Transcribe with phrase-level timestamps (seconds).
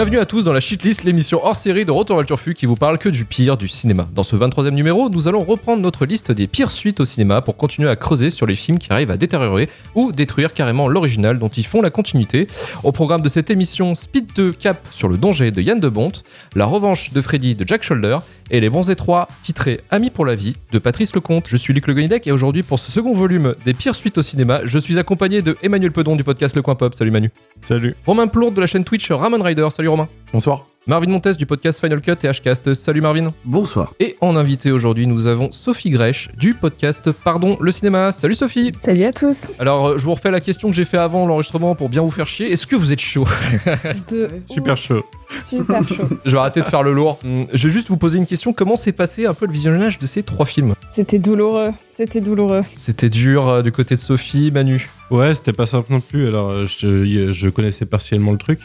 [0.00, 2.64] Bienvenue à tous dans la Shitlist, l'émission hors série de Retour vers le Turfu qui
[2.64, 4.08] vous parle que du pire du cinéma.
[4.14, 7.58] Dans ce 23e numéro, nous allons reprendre notre liste des pires suites au cinéma pour
[7.58, 11.50] continuer à creuser sur les films qui arrivent à détériorer ou détruire carrément l'original dont
[11.50, 12.46] ils font la continuité.
[12.82, 16.12] Au programme de cette émission, Speed 2 Cap sur le danger de Yann de Bont,
[16.56, 18.16] La revanche de Freddy de Jack Shoulder
[18.50, 21.46] et Les bons étroits titrés Amis pour la vie de Patrice Lecomte.
[21.46, 24.22] Je suis Luc Le Gonidec et aujourd'hui pour ce second volume des pires suites au
[24.22, 26.94] cinéma, je suis accompagné de Emmanuel Pedon du podcast Le Coin Pop.
[26.94, 27.30] Salut Manu.
[27.60, 27.94] Salut.
[28.06, 29.68] Romain Plourde de la chaîne Twitch Ramon Rider.
[29.70, 29.89] Salut
[30.32, 30.66] Bonsoir.
[30.90, 32.74] Marvin Montes du podcast Final Cut et Hcast.
[32.74, 33.32] Salut Marvin.
[33.44, 33.94] Bonsoir.
[34.00, 38.10] Et en invité aujourd'hui, nous avons Sophie Grèche du podcast Pardon le cinéma.
[38.10, 38.72] Salut Sophie.
[38.76, 39.42] Salut à tous.
[39.60, 42.10] Alors, euh, je vous refais la question que j'ai fait avant l'enregistrement pour bien vous
[42.10, 42.50] faire chier.
[42.50, 43.24] Est-ce que vous êtes chaud?
[44.10, 45.04] De Super chaud.
[45.44, 46.08] super chaud.
[46.24, 47.20] Je vais arrêter de faire le lourd.
[47.24, 48.52] Hum, Je vais juste vous poser une question.
[48.52, 50.74] Comment s'est passé un peu le visionnage de ces trois films?
[50.90, 51.70] C'était douloureux.
[51.92, 52.62] C'était douloureux.
[52.78, 54.88] C'était dur euh, du côté de Sophie, Manu?
[55.12, 56.26] Ouais, c'était pas simple non plus.
[56.26, 58.58] Alors, euh, je, je connaissais partiellement le truc,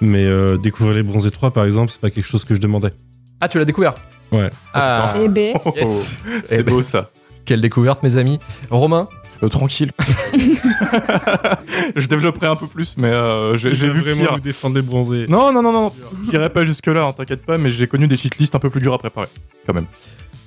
[0.00, 2.92] mais euh, découvrir les bronzés 3, par exemple, c'est pas quelque chose que je demandais.
[3.40, 3.96] Ah, tu l'as découvert
[4.30, 4.48] Ouais.
[4.72, 6.16] Ah, Eh ben, yes.
[6.44, 7.10] C'est Eh ben, beau ça.
[7.44, 8.38] Quelle découverte, mes amis.
[8.70, 9.08] Romain
[9.42, 9.90] Euh, tranquille.
[11.96, 14.34] je développerai un peu plus, mais euh, j'ai vu vraiment pire.
[14.34, 15.26] vous défendre les bronzés.
[15.28, 15.90] Non, non, non, non.
[16.30, 18.94] J'irai pas jusque-là, hein, t'inquiète pas, mais j'ai connu des cheatlists un peu plus durs
[18.94, 19.26] à préparer,
[19.66, 19.86] quand même.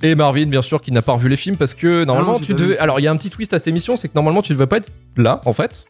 [0.02, 2.46] et Marvin, bien sûr, qui n'a pas revu les films parce que normalement, non, j'ai
[2.46, 2.78] tu devais.
[2.78, 4.66] Alors, il y a un petit twist à cette émission, c'est que normalement, tu devais
[4.66, 5.84] pas être là, en fait.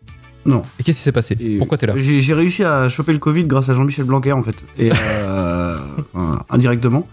[0.44, 0.62] Non.
[0.78, 1.36] Et qu'est-ce qui s'est passé?
[1.40, 1.94] Et Pourquoi t'es là?
[1.96, 5.78] J'ai réussi à choper le Covid grâce à Jean-Michel Blanquer en fait, et euh,
[6.14, 7.06] enfin, indirectement.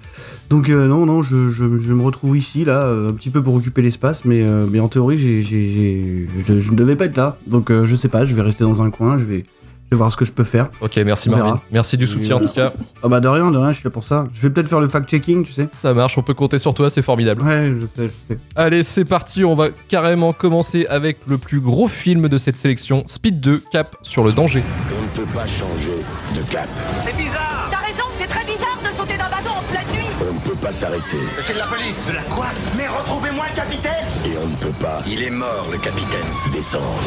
[0.49, 3.43] Donc euh, non, non, je, je- je me retrouve ici là, euh, un petit peu
[3.43, 7.37] pour occuper l'espace, mais, euh, mais en théorie, je, je ne devais pas être là.
[7.45, 9.43] Donc je sais pas, je vais rester dans un coin, je vais,
[9.89, 10.69] je vais voir ce que je peux faire.
[10.81, 11.45] Ok, merci On Marvin.
[11.45, 11.61] verra.
[11.71, 12.71] Merci du soutien en tout cas.
[13.03, 14.25] Ah bah de rien, de rien, je suis là pour ça.
[14.33, 15.67] Je vais peut-être faire le fact-checking, tu sais.
[15.73, 17.41] Ça marche, on peut compter sur toi, c'est formidable.
[17.41, 18.39] Ouais, je sais, je sais.
[18.55, 23.03] Allez, c'est parti, on va carrément commencer avec le plus gros film de cette sélection,
[23.07, 24.61] Speed 2, Cap sur le danger.
[24.91, 26.03] On ne peut pas changer
[26.35, 26.67] de cap.
[26.99, 30.07] C'est bizarre T'as raison, c'est très bizarre de sauter d'un bateau en pleine nuit.
[30.21, 31.17] On ne peut pas s'arrêter.
[31.41, 32.45] C'est de la police De la quoi?
[32.77, 36.25] Mais retrouvez-moi le capitaine Et on ne peut pas Il est mort, le capitaine.
[36.53, 36.99] descendre.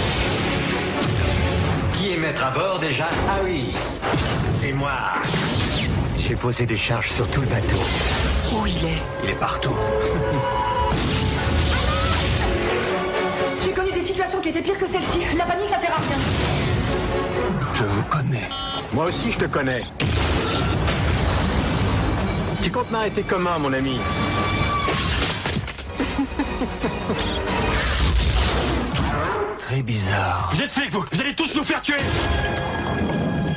[2.22, 3.08] Maître à bord déjà?
[3.28, 3.74] Ah oui,
[4.54, 4.92] c'est moi.
[6.16, 7.76] J'ai posé des charges sur tout le bateau.
[8.52, 9.02] Où il est?
[9.24, 9.74] Il est partout.
[13.60, 15.18] J'ai connu des situations qui étaient pires que celle-ci.
[15.36, 16.16] La panique, ça sert à rien.
[17.74, 18.48] Je vous connais.
[18.92, 19.82] Moi aussi, je te connais.
[22.62, 23.98] Tu comptes m'arrêter comment, mon ami?
[29.72, 30.50] Très bizarre.
[30.52, 31.96] Vous êtes flics, vous Vous allez tous nous faire tuer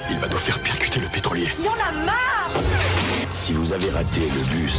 [0.09, 1.49] Il va nous faire percuter le pétrolier.
[1.59, 2.51] Il y en a marre
[3.33, 4.77] Si vous avez raté le bus,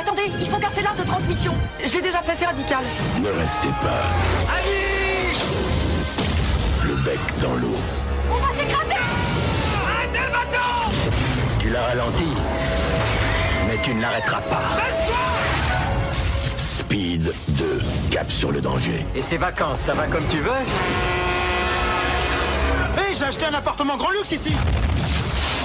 [0.00, 1.54] Attendez, il faut casser l'arbre de transmission.
[1.84, 2.82] J'ai déjà c'est radical.
[3.22, 4.04] ne restez pas.
[6.82, 7.76] Le bec dans l'eau.
[8.30, 9.02] On va s'écraser
[11.60, 12.28] Tu l'as ralenti,
[13.68, 14.62] mais tu ne l'arrêteras pas.
[16.92, 17.64] Speed 2,
[18.10, 19.06] cap sur le danger.
[19.16, 20.50] Et ces vacances, ça va comme tu veux
[22.98, 24.52] Hé, j'ai acheté un appartement grand luxe ici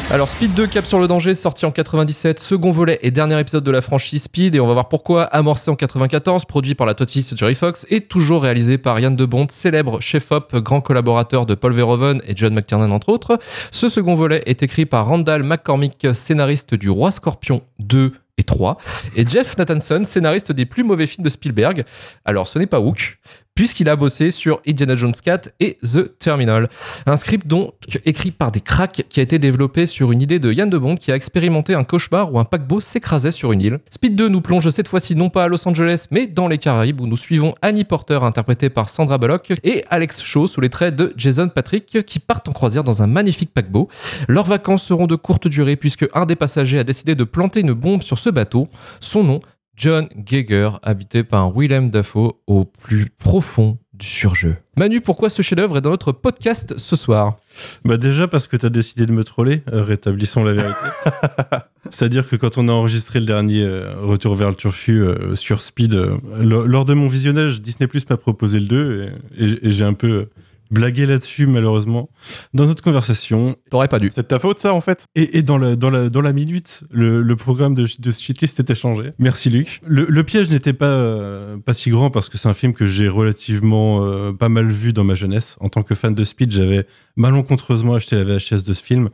[0.10, 3.66] Alors Speed 2, Cap sur le danger, sorti en 97, second volet et dernier épisode
[3.66, 6.94] de la franchise Speed, et on va voir pourquoi, amorcé en 94, produit par la
[6.94, 11.56] Totis Jerry Fox, et toujours réalisé par Yann de Bont, célèbre chef-op, grand collaborateur de
[11.56, 13.38] Paul Verhoeven et John McTiernan entre autres.
[13.72, 18.78] Ce second volet est écrit par Randall McCormick, scénariste du Roi Scorpion 2 et 3,
[19.16, 21.86] et Jeff Nathanson, scénariste des plus mauvais films de Spielberg.
[22.26, 23.20] Alors ce n'est pas Hook,
[23.58, 26.68] puisqu'il a bossé sur Indiana Jones 4 et The Terminal.
[27.08, 27.74] Un script donc
[28.06, 30.94] écrit par des cracks qui a été développé sur une idée de Yann de Bond
[30.94, 33.80] qui a expérimenté un cauchemar où un paquebot s'écrasait sur une île.
[33.90, 37.02] Speed 2 nous plonge cette fois-ci non pas à Los Angeles mais dans les Caraïbes
[37.02, 40.96] où nous suivons Annie Porter interprétée par Sandra Bullock et Alex Shaw sous les traits
[40.96, 43.90] de Jason Patrick qui partent en croisière dans un magnifique paquebot.
[44.28, 47.74] Leurs vacances seront de courte durée puisque un des passagers a décidé de planter une
[47.74, 48.66] bombe sur ce bateau.
[49.00, 49.40] Son nom,
[49.78, 54.56] John Geiger, habité par Willem Dafoe au plus profond du surjeu.
[54.76, 57.38] Manu, pourquoi ce chef-d'œuvre est dans notre podcast ce soir?
[57.86, 60.80] Bah déjà parce que t'as décidé de me troller, euh, rétablissons la vérité.
[61.90, 65.62] C'est-à-dire que quand on a enregistré le dernier euh, Retour vers le Turfu euh, sur
[65.62, 69.72] Speed, lo- lors de mon visionnage, Disney Plus m'a proposé le 2 et, et- et
[69.72, 70.28] j'ai un peu
[70.72, 72.10] blagué là-dessus malheureusement
[72.54, 73.56] dans notre conversation.
[73.70, 74.10] T'aurais pas dû.
[74.14, 76.34] C'est de ta faute, ça, en fait Et, et dans, la, dans, la, dans la
[76.34, 79.12] minute, le, le programme de, de Shitlist était changé.
[79.20, 79.82] Merci Luc.
[79.86, 82.86] Le, le piège n'était pas, euh, pas si grand parce que c'est un film que
[82.86, 85.58] j'ai relativement euh, pas mal vu dans ma jeunesse.
[85.60, 86.86] En tant que fan de Speed, j'avais
[87.16, 89.10] malencontreusement acheté la VHS de ce film.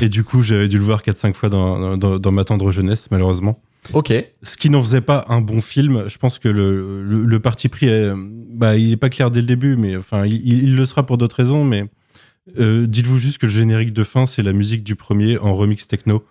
[0.00, 3.08] Et du coup, j'avais dû le voir 4-5 fois dans, dans, dans ma tendre jeunesse,
[3.10, 3.60] malheureusement.
[3.92, 4.12] Ok.
[4.42, 6.04] Ce qui n'en faisait pas un bon film.
[6.08, 8.12] Je pense que le, le, le parti pris, est,
[8.52, 11.16] bah, il est pas clair dès le début, mais enfin, il, il le sera pour
[11.18, 11.64] d'autres raisons.
[11.64, 11.84] Mais
[12.58, 15.86] Euh, Dites-vous juste que le générique de fin, c'est la musique du premier en remix
[15.86, 16.24] techno.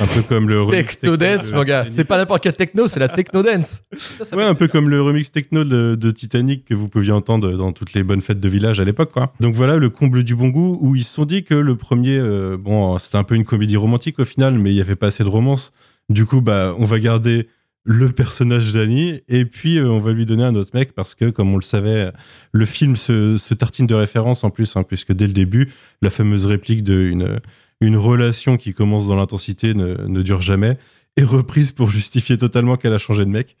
[0.00, 1.86] Un peu comme le remix Techno techno dance, mon gars.
[1.88, 3.82] C'est pas n'importe quel techno, c'est la techno dance.
[3.96, 7.12] Ça, ça Ouais, un peu comme le remix techno de, de Titanic que vous pouviez
[7.12, 9.32] entendre dans toutes les bonnes fêtes de village à l'époque, quoi.
[9.40, 12.18] Donc voilà, le comble du bon goût où ils se sont dit que le premier,
[12.18, 15.06] euh, bon, c'était un peu une comédie romantique au final, mais il y avait pas
[15.06, 15.72] assez de romance.
[16.10, 17.48] Du coup, bah, on va garder
[17.84, 21.30] le personnage d'Annie et puis euh, on va lui donner un autre mec parce que,
[21.30, 22.12] comme on le savait,
[22.52, 25.70] le film se, tartine de références en plus, hein, puisque dès le début,
[26.02, 27.40] la fameuse réplique de
[27.80, 30.76] une relation qui commence dans l'intensité ne, ne dure jamais
[31.16, 33.56] est reprise pour justifier totalement qu'elle a changé de mec.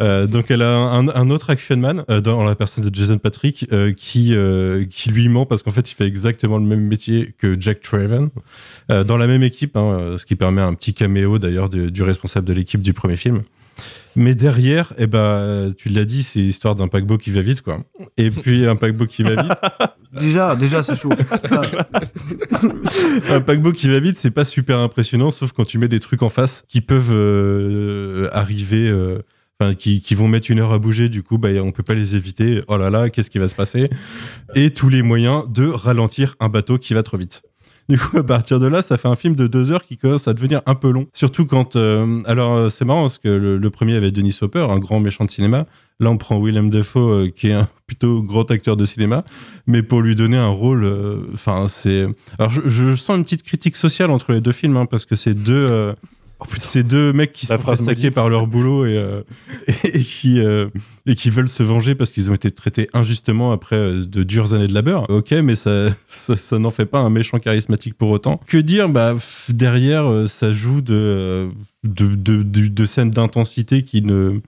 [0.00, 3.18] Euh, donc elle a un, un autre action man euh, dans la personne de Jason
[3.18, 4.34] Patrick euh, qui
[4.90, 8.30] qui lui ment parce qu'en fait il fait exactement le même métier que Jack Traven
[8.88, 12.46] dans la même équipe, hein, ce qui permet un petit caméo d'ailleurs de- du responsable
[12.46, 13.42] de l'équipe du premier film.
[14.16, 17.78] Mais derrière, eh ben, tu l'as dit, c'est l'histoire d'un paquebot qui va vite, quoi.
[18.16, 19.52] Et puis un paquebot qui va vite,
[20.20, 21.10] Déjà, déjà, c'est chaud.
[23.30, 26.22] Un paquebot qui va vite, c'est pas super impressionnant, sauf quand tu mets des trucs
[26.22, 28.92] en face qui peuvent arriver,
[29.76, 31.08] qui, vont mettre une heure à bouger.
[31.08, 32.62] Du coup, bah, on peut pas les éviter.
[32.68, 33.88] Oh là là, qu'est-ce qui va se passer?
[34.54, 37.42] Et tous les moyens de ralentir un bateau qui va trop vite.
[37.90, 40.28] Du coup, à partir de là, ça fait un film de deux heures qui commence
[40.28, 41.08] à devenir un peu long.
[41.12, 44.78] Surtout quand, euh, alors euh, c'est marrant parce que le, premier avait Denis Hopper, un
[44.78, 45.66] grand méchant de cinéma.
[45.98, 49.24] Là, on prend Willem Dafoe, euh, qui est un plutôt grand acteur de cinéma,
[49.66, 50.88] mais pour lui donner un rôle,
[51.34, 52.06] enfin c'est.
[52.38, 55.16] Alors je, je sens une petite critique sociale entre les deux films, hein, parce que
[55.16, 55.92] c'est deux,
[56.42, 59.22] euh, c'est deux mecs qui La sont saqués par leur boulot et, euh,
[59.84, 60.68] et, et qui euh,
[61.06, 64.54] et qui veulent se venger parce qu'ils ont été traités injustement après euh, de dures
[64.54, 65.08] années de labeur.
[65.10, 68.40] Ok, mais ça ça, ça n'en fait pas un méchant charismatique pour autant.
[68.46, 69.14] Que dire Bah
[69.48, 71.48] derrière, ça joue de
[71.84, 74.40] de, de, de, de scènes d'intensité qui ne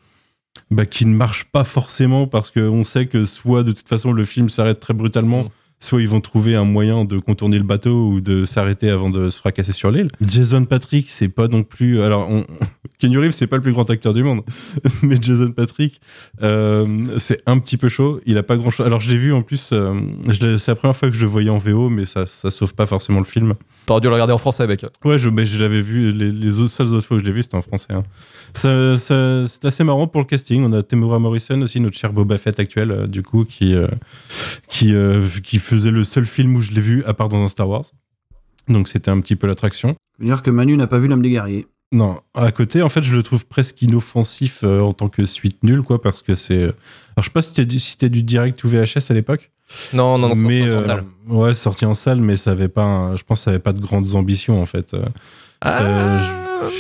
[0.71, 4.25] bah, qui ne marchent pas forcément parce qu'on sait que soit de toute façon le
[4.25, 5.49] film s'arrête très brutalement, Mm.
[5.83, 9.31] Soit ils vont trouver un moyen de contourner le bateau ou de s'arrêter avant de
[9.31, 10.09] se fracasser sur l'île.
[10.21, 12.01] Jason Patrick, c'est pas non plus.
[12.03, 12.47] Alors, on...
[13.03, 14.43] Kenny Reeves, c'est pas le plus grand acteur du monde,
[15.03, 16.01] mais Jason Patrick,
[16.43, 16.87] euh,
[17.19, 18.21] c'est un petit peu chaud.
[18.27, 18.87] Il a pas grand chose.
[18.87, 20.01] Alors, je l'ai vu en plus, euh,
[20.39, 22.87] c'est la première fois que je le voyais en VO, mais ça, ça sauve pas
[22.87, 23.55] forcément le film.
[23.87, 24.87] T'aurais dû le regarder en français, mec.
[25.05, 27.35] Ouais, je, mais je l'avais vu, les, les autres, seules autres fois que je l'ai
[27.35, 27.93] vu, c'était en français.
[27.93, 28.05] hein.
[28.55, 30.63] Ça, ça- c'est assez marrant pour le casting.
[30.65, 33.89] On a Temuera Morrison aussi, notre cher Boba Fett actuel, euh, du coup, qui, euh,
[34.69, 37.49] qui, euh, qui faisait le seul film où je l'ai vu, à part dans un
[37.49, 37.85] Star Wars.
[38.69, 39.97] Donc c'était un petit peu l'attraction.
[40.19, 41.67] Je veux dire que Manu n'a pas vu l'âme des guerriers.
[41.93, 45.63] Non, à côté, en fait, je le trouve presque inoffensif euh, en tant que suite
[45.63, 46.63] nulle, quoi, parce que c'est.
[46.63, 46.75] Alors,
[47.19, 49.51] je sais pas si c'était du, si c'était du direct ou VHS à l'époque.
[49.93, 51.05] Non, non, non, c'est mais en- en euh, salle.
[51.29, 52.83] ouais, sorti en salle, mais ça avait pas.
[52.83, 54.95] un- je pense que ça avait pas de grandes ambitions en fait.
[54.95, 55.05] Euh,
[55.65, 56.19] Ah.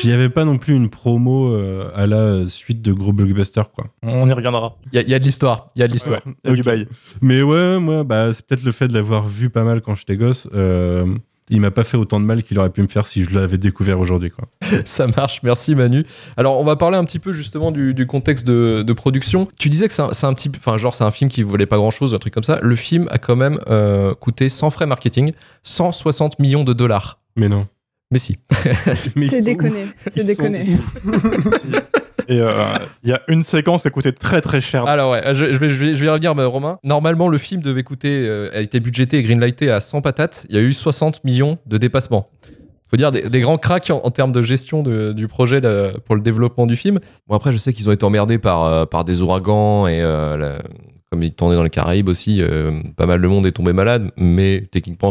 [0.02, 3.70] Il y avait pas non plus une promo euh, à la suite de gros blockbusters
[3.70, 3.86] quoi.
[4.02, 4.76] On y reviendra.
[4.92, 5.68] Il y, a- il y a de l'histoire.
[5.76, 6.20] Il y a de l'histoire.
[6.44, 6.66] Il y a du Ok.
[6.66, 6.88] bail.
[7.20, 10.16] Mais ouais, moi, bah, c'est peut-être le fait de l'avoir vu pas mal quand j'étais
[10.16, 10.48] gosse.
[10.54, 11.06] Euh,
[11.52, 13.58] il m'a pas fait autant de mal qu'il aurait pu me faire si je l'avais
[13.58, 14.48] découvert aujourd'hui quoi.
[14.86, 16.04] Ça marche, merci Manu.
[16.36, 19.46] Alors, on va parler un petit peu justement du, du contexte de, de production.
[19.58, 21.66] Tu disais que c'est un, c'est un petit, enfin genre c'est un film qui valait
[21.66, 22.58] pas grand chose, un truc comme ça.
[22.62, 25.32] Le film a quand même euh, coûté sans frais marketing
[25.62, 27.20] 160 millions de dollars.
[27.36, 27.68] Mais non.
[28.10, 28.38] Mais si.
[29.16, 30.60] Mais C'est déconné, c'est déconné.
[32.40, 34.86] Euh, il y a une séquence qui a coûté très très cher.
[34.86, 36.78] Alors ouais, je, vais, y revenir, Romain.
[36.82, 40.46] Normalement, le film devait coûter, euh, a été budgété et greenlighté à 100 patates.
[40.48, 42.28] Il y a eu 60 millions de dépassements.
[42.90, 45.62] Faut dire des, grands cracks en, termes de gestion du projet
[46.04, 47.00] pour le développement du film.
[47.26, 50.58] Bon après, je sais qu'ils ont été emmerdés par, euh, des ouragans et euh,
[51.10, 52.42] comme ils tournaient dans les Caraïbes aussi,
[52.96, 54.10] pas mal de monde est tombé malade.
[54.18, 55.10] Mais techniquement,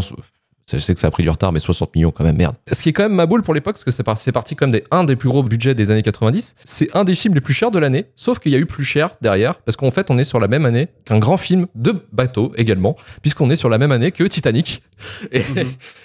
[0.71, 2.55] je sais que ça a pris du retard, mais 60 millions quand même, merde.
[2.71, 4.67] Ce qui est quand même ma boule pour l'époque, parce que ça fait partie quand
[4.67, 6.55] même des un des plus gros budgets des années 90.
[6.63, 8.83] C'est un des films les plus chers de l'année, sauf qu'il y a eu plus
[8.83, 11.95] cher derrière, parce qu'en fait, on est sur la même année qu'un grand film de
[12.11, 14.81] bateau également, puisqu'on est sur la même année que Titanic.
[15.31, 15.41] Et,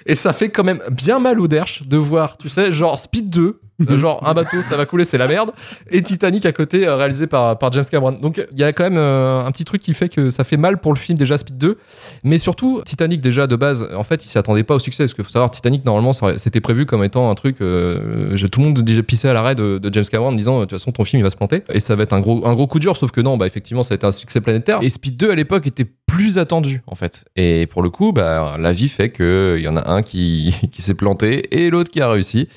[0.06, 3.28] et ça fait quand même bien mal au derche de voir, tu sais, genre Speed
[3.30, 3.60] 2, euh,
[3.96, 5.52] genre un bateau, ça va couler, c'est la merde,
[5.90, 8.12] et Titanic à côté, euh, réalisé par, James Cameron.
[8.12, 10.56] Donc il y a quand même euh, un petit truc qui fait que ça fait
[10.56, 11.78] mal pour le film déjà Speed 2,
[12.24, 15.14] mais surtout Titanic déjà de base, en fait, il s'y attendait pas au succès, parce
[15.14, 18.80] qu'il faut savoir, Titanic normalement, c'était prévu comme étant un truc, euh, tout le monde
[18.80, 21.20] déjà pissé à l'arrêt de, de James Cameron en disant, de toute façon, ton film
[21.20, 23.10] il va se planter, et ça va être un gros, un gros coup dur, sauf
[23.10, 24.78] que non, bah effectivement, ça a été un succès planétaire.
[24.82, 27.24] Et Speed 2 à l'époque était plus attendu en fait.
[27.36, 30.80] Et pour le coup, bah, la vie fait qu'il y en a un qui, qui
[30.82, 32.48] s'est planté et l'autre qui a réussi.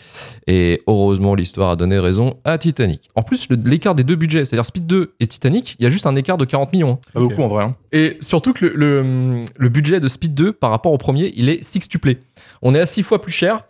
[0.48, 3.10] Et heureusement, l'histoire a donné raison à Titanic.
[3.16, 6.08] En plus, l'écart des deux budgets, c'est-à-dire Speed 2 et Titanic, il y a juste
[6.08, 7.00] un écart de 40 millions.
[7.14, 7.64] Pas beaucoup en vrai.
[7.66, 7.76] hein.
[7.92, 11.50] Et surtout que le, le- le budget de Speed 2 par rapport au premier, il
[11.50, 12.20] est sextuplé.
[12.62, 13.66] On est à 6 fois plus cher.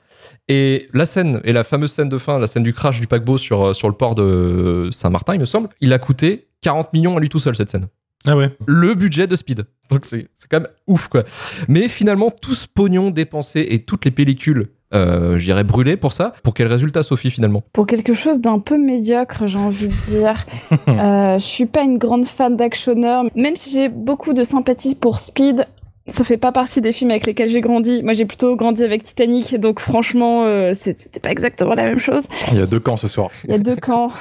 [0.47, 3.37] Et la scène, et la fameuse scène de fin, la scène du crash du paquebot
[3.37, 7.17] sur, euh, sur le port de Saint-Martin, il me semble, il a coûté 40 millions
[7.17, 7.87] à lui tout seul, cette scène.
[8.25, 8.51] Ah ouais.
[8.65, 9.65] le budget de Speed.
[9.89, 11.23] Donc c'est c'est quand même ouf quoi.
[11.67, 16.11] Mais finalement, tout ce pognon dépensé et toutes les pellicules, euh, je dirais brûlées pour
[16.11, 17.63] ça, pour quel résultat Sophie finalement?
[17.73, 20.45] Pour quelque chose d'un peu médiocre, j'ai envie de dire.
[20.89, 25.19] euh, je suis pas une grande fan d'actionneur, même si j'ai beaucoup de sympathie pour
[25.19, 25.65] Speed.
[26.07, 28.01] Ça fait pas partie des films avec lesquels j'ai grandi.
[28.01, 32.25] Moi, j'ai plutôt grandi avec Titanic, donc franchement, euh, c'était pas exactement la même chose.
[32.51, 33.29] Il y a deux camps ce soir.
[33.43, 34.11] Il y a deux camps,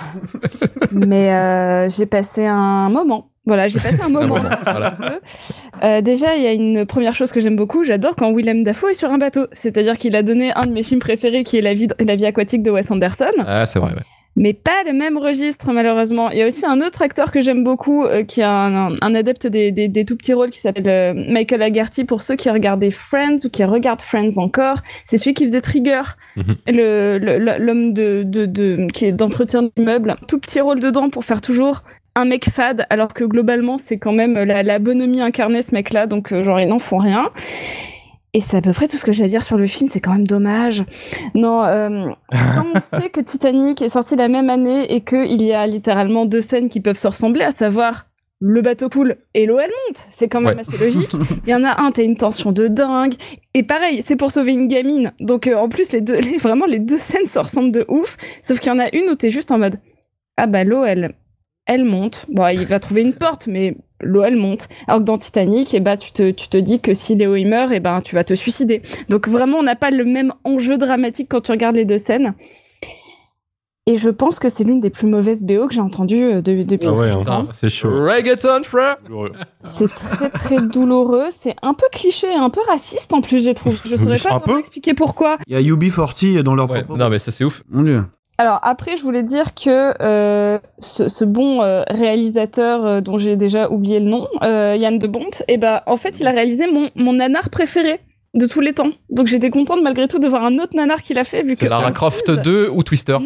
[0.92, 3.30] mais euh, j'ai passé un moment.
[3.48, 4.36] Voilà, j'ai passé un moment.
[4.36, 4.92] voilà, dans voilà.
[4.92, 5.20] Speed 2.
[5.84, 7.82] Euh, déjà, il y a une première chose que j'aime beaucoup.
[7.82, 9.46] J'adore quand Willem Dafoe est sur un bateau.
[9.52, 12.26] C'est-à-dire qu'il a donné un de mes films préférés, qui est La vie, la vie
[12.26, 14.02] aquatique de Wes Anderson Ah, c'est vrai, ouais.
[14.36, 16.30] mais pas le même registre malheureusement.
[16.30, 18.94] Il y a aussi un autre acteur que j'aime beaucoup, euh, qui est un, un-
[19.00, 22.04] un adepte des, des, des tout petits rôles, qui s'appelle euh, Michael Agarty.
[22.04, 26.02] Pour ceux qui regardaient Friends ou qui regardent Friends encore, c'est celui qui faisait Trigger,
[26.66, 30.16] le- l'homme de, de, de qui est d'entretien d'immeuble.
[30.26, 31.82] Tout petit rôle dedans pour faire toujours
[32.14, 36.06] un mec fade, alors que globalement c'est quand même la, la bonhomie incarnée ce mec-là,
[36.06, 37.30] donc euh, genre ils n'en font rien.
[38.34, 40.00] Et c'est à peu près tout ce que j'ai à dire sur le film, c'est
[40.00, 40.84] quand même dommage.
[41.34, 45.52] Non, euh, quand on sait que Titanic est sorti la même année et qu'il y
[45.54, 48.04] a littéralement deux scènes qui peuvent se ressembler, à savoir
[48.40, 50.60] le bateau coule et l'eau elle monte, c'est quand même Ouais.
[50.68, 51.10] assez logique.
[51.46, 53.14] Il y en a un, t'as une tension de dingue.
[53.54, 55.10] Et pareil, c'est pour sauver une gamine.
[55.20, 58.16] Donc euh, en plus, les deux, les- vraiment, les deux scènes se ressemblent de ouf.
[58.42, 59.76] Sauf qu'il y en a une où t'es juste en mode
[60.36, 61.14] Ah bah l'eau elle,
[61.68, 62.26] elle monte.
[62.28, 64.66] Bon, il va trouver une porte, mais l'eau elle monte.
[64.88, 67.46] Alors que dans Titanic, et bah, tu, te, tu te dis que si Léo il
[67.46, 68.82] meurt, et ben tu vas te suicider.
[69.08, 72.34] Donc vraiment, on n'a pas le même enjeu dramatique quand tu regardes les deux scènes.
[73.90, 76.62] Et je pense que c'est l'une des plus mauvaises BO que j'ai entendues euh, de-
[76.62, 77.14] depuis Ah ouais, très hein.
[77.14, 77.46] longtemps.
[77.54, 77.88] c'est chaud.
[77.88, 78.98] Reggaeton, frère.
[79.64, 81.28] C'est très très douloureux.
[81.30, 83.76] C'est un peu cliché, un peu raciste en plus, j'ai trouvé.
[83.86, 85.38] Je saurais pas vraiment expliquer pourquoi.
[85.46, 86.98] Il y a UB40 dans leur Ouais, propre.
[86.98, 87.62] non mais ça c'est ouf.
[87.70, 88.04] Mon dieu.
[88.40, 93.68] Alors après, je voulais dire que euh, ce, bon euh, réalisateur euh, dont j'ai déjà
[93.68, 97.14] oublié le nom, Yann de Bont, et ben en fait, il a réalisé mon, mon
[97.14, 98.00] nanar préféré
[98.38, 98.90] de tous les temps.
[99.10, 101.58] Donc j'étais contente malgré tout de voir un autre nanar qu'il a fait vu que
[101.58, 103.18] C'est Lara Croft Antise, 2 ou Twister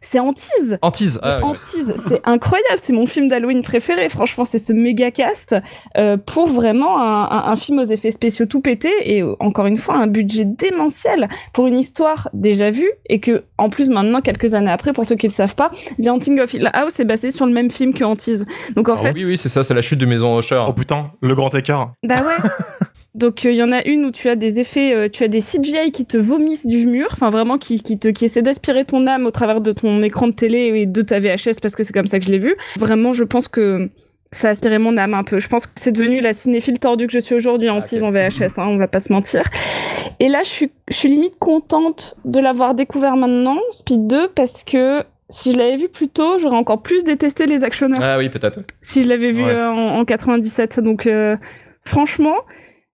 [0.00, 0.78] C'est Antise.
[0.82, 1.18] Antise.
[1.22, 1.38] Ah.
[1.42, 4.08] Antise, c'est incroyable, c'est mon film d'Halloween préféré.
[4.08, 5.54] Franchement, c'est ce méga cast
[5.96, 9.66] euh, pour vraiment un, un- un film aux effets spéciaux tout pété et euh, encore
[9.66, 14.20] une fois un budget démentiel pour une histoire déjà vue et que en plus maintenant
[14.20, 15.70] quelques années après, pour ceux qui le savent pas,
[16.02, 18.44] The Haunting of Hill House est basé sur le même film que Antise.
[18.76, 20.62] Donc en Ah fait, oui, oui, c'est ça, c'est la chute de Maison Usher.
[20.68, 21.92] Oh putain, le grand écart.
[22.06, 22.48] bah ouais.
[23.18, 25.40] Donc il y en a une où tu as des effets, euh, tu as des
[25.40, 29.06] CGI qui te vomissent du mur, enfin vraiment qui, qui te qui essaient d'aspirer ton
[29.06, 31.92] âme au travers de ton écran de télé et de ta VHS parce que c'est
[31.92, 32.54] comme ça que je l'ai vu.
[32.78, 33.90] Vraiment, je pense que
[34.30, 35.40] ça a aspiré mon âme un peu.
[35.40, 37.84] Je pense que c'est devenu la cinéphile tordue que je suis aujourd'hui en Ok.
[37.84, 39.42] tease en VHS, hein, on va pas se mentir.
[40.20, 44.64] Et là, je suis, je suis limite contente de l'avoir découvert maintenant, Speed 2, parce
[44.64, 48.28] que si je l'avais vu plus tôt, j'aurais encore plus détesté les actionneurs Ah oui,
[48.28, 48.60] peut-être.
[48.82, 49.50] si je l'avais vu Ouais.
[49.50, 50.80] euh, en, en 97.
[50.80, 51.36] Donc, euh,
[51.84, 52.36] franchement,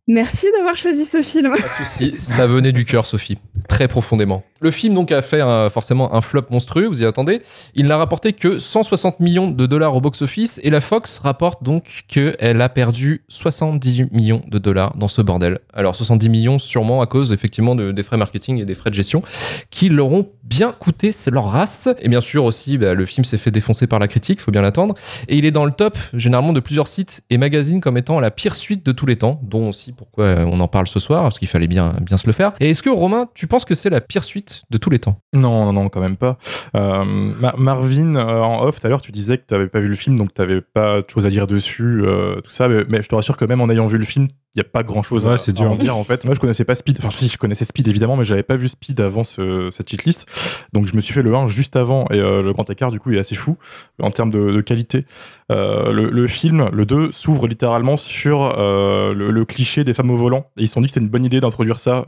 [0.07, 1.51] merci d'avoir choisi ce film.
[1.51, 4.45] Pas de souci, ça venait du cœur, Sophie, très profondément.
[4.65, 7.43] Le film donc a fait un- forcément un flop monstrueux, vous y attendez.
[7.75, 12.05] Il n'a rapporté que 160 millions de dollars au box-office et la Fox rapporte donc
[12.09, 15.59] qu'elle a perdu 70 millions de dollars dans ce bordel.
[15.75, 18.95] Alors 70 millions sûrement à cause effectivement de- des frais marketing et des frais de
[18.95, 19.23] gestion
[19.69, 21.91] qui leur ont bien coûté leur race.
[22.01, 24.63] Et bien sûr aussi, bah, le film s'est fait défoncer par la critique, faut bien
[24.63, 24.95] l'attendre.
[25.29, 28.31] Et il est dans le top généralement de plusieurs sites et magazines comme étant la
[28.31, 31.39] pire suite de tous les temps, dont aussi pourquoi on en parle ce soir, parce
[31.39, 32.53] qu'il fallait bien, bien se le faire.
[32.61, 35.19] Et est-ce que Romain, tu penses que c'est la pire suite de tous les temps
[35.33, 36.39] Non, non, non, quand même pas.
[36.77, 39.81] Euh, Ma- Marvin, euh, en off, tout à l'heure, tu disais que tu n'avais pas
[39.81, 42.69] vu le film, donc tu n'avais pas de choses à dire dessus, euh, tout ça.
[42.69, 44.71] Mais, mais je te rassure que même en ayant vu le film, il n'y a
[44.71, 45.71] pas grand chose Ouais, à, c'est à dur.
[45.73, 46.25] en dire en fait.
[46.27, 46.99] Moi, je connaissais pas Speed.
[47.01, 50.27] Enfin, si, je connaissais Speed évidemment, mais j'avais pas vu Speed avant ce, cette cheatlist.
[50.73, 53.01] Donc, je me suis fait le 1 juste avant et euh, le grand écart, du
[53.01, 53.57] coup, est assez fou
[54.01, 55.07] en termes de, de qualité.
[55.51, 60.11] Euh, le, le film, le 2, s'ouvre littéralement sur euh, le, le cliché des femmes
[60.13, 60.47] au volant.
[60.57, 62.05] Et ils se sont dit que c'était une bonne idée d'introduire ça.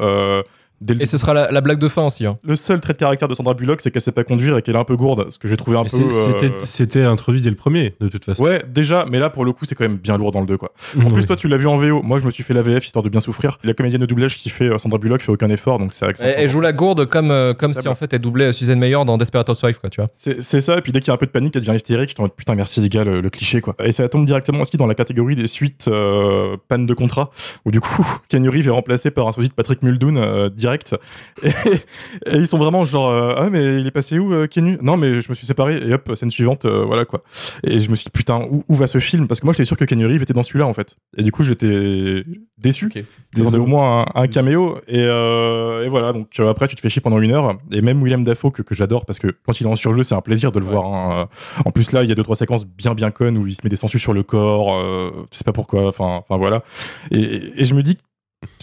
[0.80, 2.26] Dès Et ce sera la, la blague de fin aussi.
[2.26, 2.38] hein.
[2.42, 4.76] le seul trait de caractère de Sandra Bullock, c'est qu'elle sait pas conduire et qu'elle
[4.76, 6.08] est un peu gourde, ce que j'ai trouvé un Mais peu.
[6.12, 8.42] euh, c'était introduit dès le premier, de toute façon.
[8.42, 10.56] Ouais, déjà, mais là pour le coup, c'est quand même bien lourd dans le 2
[10.58, 10.72] quoi.
[11.02, 12.02] En plus, toi, tu l'as vu en VO.
[12.02, 13.58] Moi, je me suis fait la VF histoire de bien souffrir.
[13.64, 16.14] La comédienne de doublage qui fait euh, Sandra Bullock fait aucun effort, donc c'est vrai
[16.14, 18.78] que Elle, elle joue la gourde comme, euh, comme si en fait elle doublait Suzanne
[18.78, 20.10] Meyer dans Desperate Housewives, quoi, tu vois.
[20.16, 22.10] C'est ça, et puis dès qu'il y a un peu de panique, elle devient hystérique.
[22.10, 23.74] Je t'en mode putain, merci les gars, le, le cliché quoi.
[23.82, 27.30] Et ça tombe directement aussi dans la catégorie des suites euh, panne de contrat,
[27.64, 30.94] où du coup, Keanu Reeves est remplacé par un sosie de Patrick Muldoon euh, direct.
[31.42, 34.78] Et, et ils sont vraiment genre, euh, ah, mais il est passé où, euh, Kenu
[34.82, 37.22] Non, mais je me suis séparé, et hop, scène suivante, euh, voilà quoi.
[37.64, 39.26] Et je me suis dit, putain, où, où va ce film?
[39.28, 40.96] Parce que moi, j'étais sûr que Kenny Reeves était dans celui-là, en fait.
[41.16, 42.24] Et du coup, j'étais
[42.58, 42.86] déçu.
[42.86, 43.02] Ok.
[43.36, 44.78] J'attendais au moins un, un caméo.
[44.88, 47.56] Et, euh, et voilà, donc euh, après, tu te fais chier pendant une heure.
[47.72, 50.14] Et même William Dafoe, que, que j'adore, parce que quand il est en surjeu, c'est
[50.14, 50.72] un plaisir de le Ouais.
[50.72, 50.86] voir.
[50.86, 51.28] hein.
[51.64, 53.60] En plus, là, il y a deux, trois séquences bien, bien connes où il se
[53.64, 54.74] met des sangsues sur le corps.
[54.74, 55.86] Euh, je sais pas pourquoi.
[55.88, 56.62] Enfin, enfin voilà.
[57.10, 57.98] Et, et je me dis,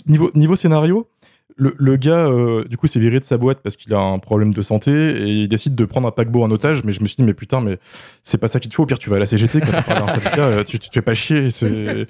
[0.08, 1.08] niveau, niveau scénario,
[1.58, 4.54] le, gars, euh, du coup, s'est viré de sa boîte parce qu'il a un problème
[4.54, 6.84] de santé et il décide de prendre un paquebot en otage.
[6.84, 7.78] Mais je me suis dit, mais putain, mais
[8.24, 8.84] c'est pas ça qu'il te faut.
[8.84, 10.90] Au pire, tu vas à la CGT quand tu parles à un syndicat, tu, tu
[10.92, 11.50] fais pas chier.
[11.50, 12.08] C'est.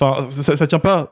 [0.00, 1.10] Enfin, ça, ça tient pas.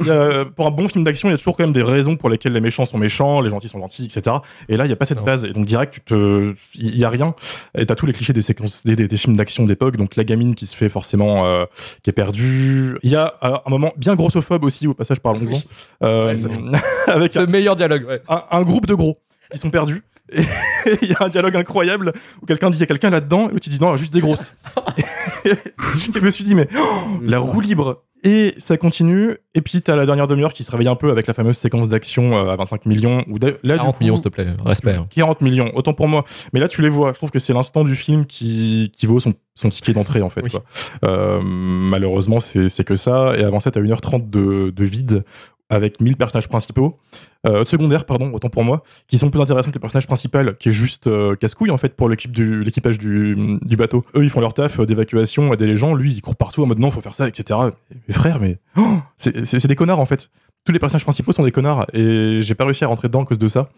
[0.00, 1.82] Il y a- pour un bon film d'action, il y a toujours quand même des
[1.82, 4.36] raisons pour lesquelles les méchants sont méchants, les gentils sont gentils, etc.
[4.68, 5.24] Et là, il y a pas cette Non.
[5.24, 5.44] base.
[5.44, 7.34] Et donc, direct, tu te, il y a rien.
[7.76, 9.96] Et t'as tous les clichés des séquences, des, des- des films d'action d'époque.
[9.96, 11.64] Donc, la gamine qui se fait forcément, euh,
[12.02, 12.96] qui est perdue.
[13.02, 15.52] Il y a euh, un moment bien grossophobe aussi, au passage, parlons-en.
[15.54, 15.64] Oui.
[16.04, 16.78] Euh, Ouais,
[17.08, 18.20] avec Ce meilleur dialogue, ouais.
[18.28, 19.18] un, un groupe de gros.
[19.54, 20.02] Ils sont perdus.
[20.34, 20.42] Et
[21.02, 23.52] il y a un dialogue incroyable où quelqu'un dit il y a quelqu'un là-dedans et
[23.52, 24.54] l'autre il dit non, juste des grosses.
[26.14, 28.02] je me suis dit mais oh, la roue libre.
[28.24, 29.34] Et ça continue.
[29.56, 31.88] Et puis t'as la dernière demi-heure qui se réveille un peu avec la fameuse séquence
[31.88, 33.24] d'action euh, à 25 millions.
[33.26, 34.46] D'a- là, du 40 coup- millions, s'il te plaît.
[34.64, 34.94] Respect.
[34.94, 35.08] hein.
[35.10, 36.24] 40 millions, autant pour moi.
[36.52, 37.08] Mais là, tu les vois.
[37.08, 40.30] Je trouve que c'est l'instant du film qui, qui vaut son, son ticket d'entrée, en
[40.30, 40.42] fait.
[40.44, 40.50] Oui.
[40.52, 40.62] quoi.
[41.04, 43.32] Euh, malheureusement, c'est c'est que ça.
[43.36, 45.24] Et avant ça, t'as 1h30 de, de vide
[45.72, 46.98] avec 1000 personnages principaux.
[47.46, 50.68] Euh, secondaires, pardon, autant pour moi, qui sont plus intéressants que les personnages principaux, qui
[50.68, 54.04] est juste euh, casse-couille, en fait, pour l'équipe du- l'équipage du, bateau.
[54.14, 55.94] Eux, ils font leur taf euh, d'évacuation, aider les gens.
[55.94, 57.58] Lui, il court partout en mode non, faut faire ça, etc.
[58.06, 60.28] Mais frère, mais oh, c'est des connards, en fait.
[60.64, 63.26] Tous les personnages principaux sont des connards et j'ai pas réussi à rentrer dedans à
[63.26, 63.70] cause de ça.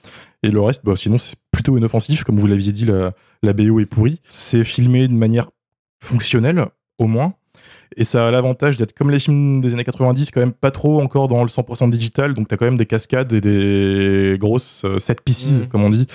[0.43, 2.25] Et le reste, bah, sinon, c'est plutôt inoffensif.
[2.25, 4.21] Comme vous l'aviez dit, la, la BO est pourrie.
[4.29, 5.49] C'est filmé de manière
[6.03, 6.67] fonctionnelle,
[6.99, 7.35] au moins.
[7.97, 11.01] Et ça a l'avantage d'être comme les films des années 90, quand même pas trop
[11.01, 12.35] encore dans le 100% digital.
[12.35, 15.69] Donc t'as quand même des cascades et des grosses euh, set pieces, Mhm.
[15.69, 16.07] comme on dit,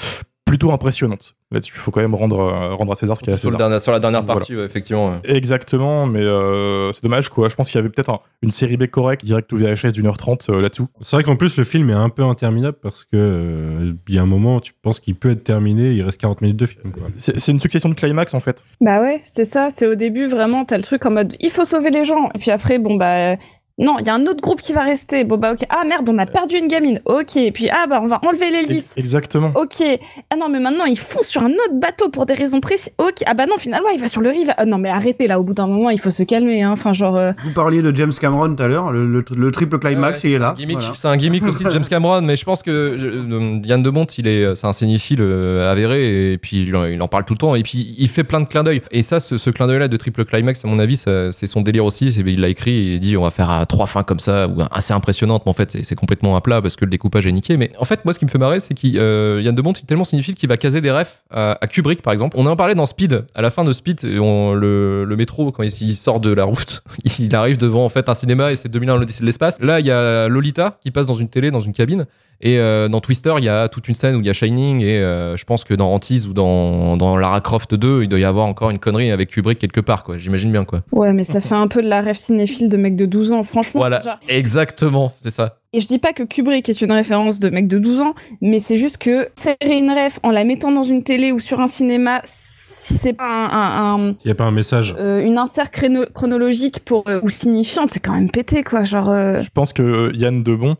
[0.49, 1.35] plutôt impressionnantes.
[1.51, 3.37] Là-dessus, il faut quand même rendre, euh, rendre à César ce qu'il y a à
[3.37, 3.57] César.
[3.57, 4.39] dernier- sur la dernière Voilà.
[4.39, 5.09] partie, ouais, effectivement.
[5.11, 5.17] ouais.
[5.23, 7.49] Exactement, mais euh, c'est dommage quoi.
[7.49, 10.07] Je pense qu'il y avait peut-être un- une série B correcte, direct ou VHS d'une
[10.07, 10.87] heure trente euh, là-dessous.
[11.01, 14.19] C'est vrai qu'en plus, le film est un peu interminable parce que euh, il y
[14.19, 16.91] a un moment, tu penses qu'il peut être terminé, il reste 40 minutes de film.
[16.91, 17.03] Quoi.
[17.17, 18.63] C'est c'est une succession de climax en fait.
[18.81, 19.69] Bah ouais, c'est ça.
[19.75, 22.29] C'est au début vraiment, t'as le truc en mode il faut sauver les gens.
[22.35, 23.35] Et puis après, bon bah.
[23.79, 25.23] Non, il y a un autre groupe qui va rester.
[25.23, 25.59] Bon bah ok.
[25.69, 26.99] Ah merde, on a perdu une gamine.
[27.05, 27.37] Ok.
[27.37, 28.91] Et puis ah bah on va enlever l'hélice.
[28.91, 29.51] Ex- Exactement.
[29.55, 29.83] Ok.
[30.29, 32.91] Ah non, mais maintenant ils foncent sur un autre bateau pour des raisons précises.
[32.97, 33.17] Ok.
[33.25, 34.53] Ah bah non, finalement il va sur le rive.
[34.57, 35.39] Ah non, mais arrêtez là.
[35.39, 36.61] Au bout d'un moment, il faut se calmer.
[36.61, 36.71] Hein.
[36.73, 37.15] Enfin genre.
[37.15, 40.29] euh, Vous parliez de James Cameron tout à l'heure, le, le- le triple climax, Ouais,
[40.29, 40.55] il est là.
[40.59, 40.65] un.
[40.73, 40.91] Voilà.
[40.93, 44.05] C'est un gimmick aussi de James Cameron, mais je pense que euh, Yann de Bont,
[44.05, 47.33] il est, c'est un cinéphile euh, avéré et puis il en, il en parle tout
[47.33, 48.81] le temps et puis il fait plein de clins d'œil.
[48.91, 51.61] Et ça, ce, ce clin d'œil là de triple climax, à mon avis, c'est son
[51.61, 52.07] délire aussi.
[52.07, 54.93] Il l'a écrit, il dit on va faire euh, trois fins comme ça ou assez
[54.93, 57.55] impressionnantes, mais en fait c'est, complètement à plat parce que le découpage est niqué.
[57.55, 59.71] Mais en fait, moi, ce qui me fait marrer, c'est qu'il euh, Yann de Bont,
[59.71, 62.35] est tellement cinéphile qu'il va caser des refs à, Kubrick par exemple.
[62.37, 63.25] On en parlait dans Speed.
[63.33, 66.83] À la fin de Speed, le métro quand il, il sort de la route,
[67.19, 69.61] il arrive devant en fait un cinéma et c'est 2001 l'Odyssée de l'espace.
[69.61, 72.05] Là, il y a Lolita qui passe dans une télé, dans une cabine.
[72.41, 74.81] Et euh, dans Twister, il y a toute une scène où il y a Shining
[74.81, 78.19] et euh, je pense que dans Antise ou dans, dans Lara Croft 2, il doit
[78.19, 80.17] y avoir encore une connerie avec Kubrick quelque part, quoi.
[80.17, 80.81] J'imagine bien, quoi.
[80.93, 83.43] Ouais, mais ça fait un peu de la rêve cinéphile de mec de 12 ans,
[83.43, 83.58] franchement.
[83.73, 84.19] Voilà, déjà.
[84.27, 85.57] exactement, c'est ça.
[85.73, 88.59] Et je dis pas que Kubrick est une référence de mec de 12 ans, mais
[88.59, 91.67] c'est juste que serrer une ref en la mettant dans une télé ou sur un
[91.67, 94.95] cinéma, si c'est pas un, un- un- Il n'y a pas un message.
[94.97, 98.83] euh, une insert chrono- chronologique pour euh, ou signifiante, c'est quand même pété quoi.
[98.83, 100.75] Genre, euh, Je pense que Yann Debon,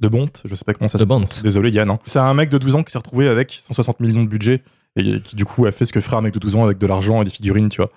[0.00, 1.24] de Bont, je sais pas comment ça se De Bont.
[1.42, 1.90] Désolé Yann.
[1.90, 1.98] hein.
[2.04, 4.62] C'est un mec de 12 ans qui s'est retrouvé avec 160 millions de budget
[4.96, 6.78] et qui du coup a fait ce que ferait un mec de 12 ans avec
[6.78, 7.90] de l'argent et des figurines, tu vois.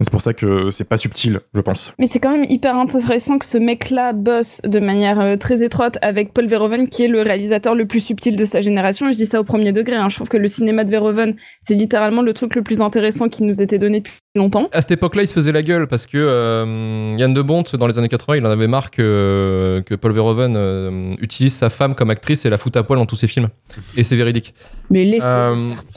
[0.00, 1.92] C'est pour ça que c'est pas subtil, je pense.
[1.98, 5.98] Mais c'est quand même hyper intéressant que ce mec-là bosse de manière euh, très étroite
[6.02, 9.08] avec Paul Verhoeven, qui est le réalisateur le plus subtil de sa génération.
[9.08, 9.94] Et je dis ça au premier degré.
[9.96, 10.08] hein.
[10.08, 13.44] Je trouve que le cinéma de Verhoeven, c'est littéralement le truc le plus intéressant qui
[13.44, 14.68] nous était donné depuis longtemps.
[14.72, 17.86] À cette époque-là, il se faisait la gueule parce que euh, Yann de Bont, dans
[17.86, 21.94] les années 80, il en avait marre que, que Paul Verhoeven euh, utilise sa femme
[21.94, 23.48] comme actrice et la fout à poil dans tous ses films.
[23.94, 24.54] Et c'est véridique.
[24.90, 25.92] Mais laissez Euh, faire ce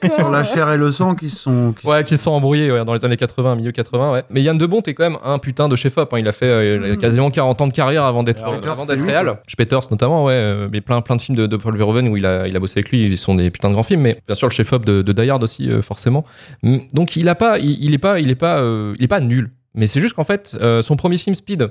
[0.00, 1.72] qu'il Sur la, sur chair et le sang qui sont.
[1.78, 4.22] qui Ouais, qui se sont embrouillés ouais, dans les années 80, milieu 80, ouais.
[4.30, 6.12] Mais Yann de Bont est quand même un putain de chef-op.
[6.12, 6.16] hein.
[6.18, 9.34] Il a fait euh, il a quasiment 40 ans de carrière avant d'être réel.
[9.56, 10.66] Peters notamment, ouais.
[10.72, 12.78] Mais plein, plein de films de, de Paul Verhoeven où il a, il a bossé
[12.80, 13.04] avec lui.
[13.04, 14.00] Ils sont des putains de grands films.
[14.00, 16.24] Mais bien sûr, le chef-op de, de Die Hard aussi, euh, forcément.
[16.64, 19.50] Mm, Donc il a pas, il, pas, il pas, euh, il pas nul.
[19.74, 21.68] Mais c'est juste qu'en fait, euh, son premier film Speed.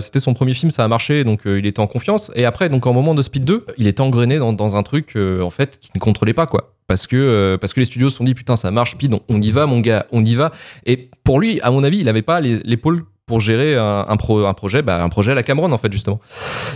[0.00, 2.32] C'était son premier film, ça a marché, donc euh, il était en confiance.
[2.34, 5.50] Et après, donc en moment de Speed 2, il était engrainé dans, un truc en
[5.50, 6.74] fait qu'il ne contrôlait pas quoi.
[6.88, 9.40] Parce que, parce que les studios se sont dit putain ça marche Speed, on, on
[9.40, 10.50] y va mon gars, on y va.
[10.84, 14.44] Et pour lui, à mon avis, il avait pas l'épaule pour gérer un, un pro-
[14.44, 16.20] un projet, bah, un projet à la Cameron en fait justement.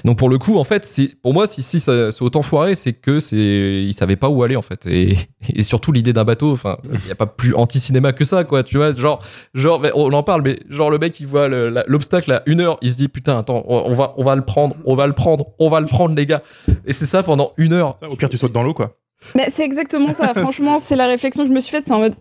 [0.04, 2.74] Donc pour le coup, en fait, c'est pour moi, si, si ça c'est autant foiré,
[2.74, 5.16] c'est que c'est ils savaient pas où aller en fait, et,
[5.54, 6.52] et surtout l'idée d'un bateau.
[6.52, 8.62] Enfin, il y a pas plus anti-cinéma que ça, quoi.
[8.62, 9.20] Tu vois, genre,
[9.94, 12.96] on en parle, mais genre le mec il voit l'obstacle à une heure, il se
[12.96, 15.68] dit putain, attends, on, on va, on va le prendre, on va le prendre, on
[15.68, 16.42] va le prendre, les gars.
[16.86, 17.96] Et c'est ça pendant une heure.
[17.98, 18.96] Ça, au pire, tu sautes dans l'eau, quoi.
[19.34, 20.32] Mais c'est exactement ça.
[20.36, 21.84] Franchement, c'est la réflexion que je me suis faite.
[21.86, 22.14] C'est en mode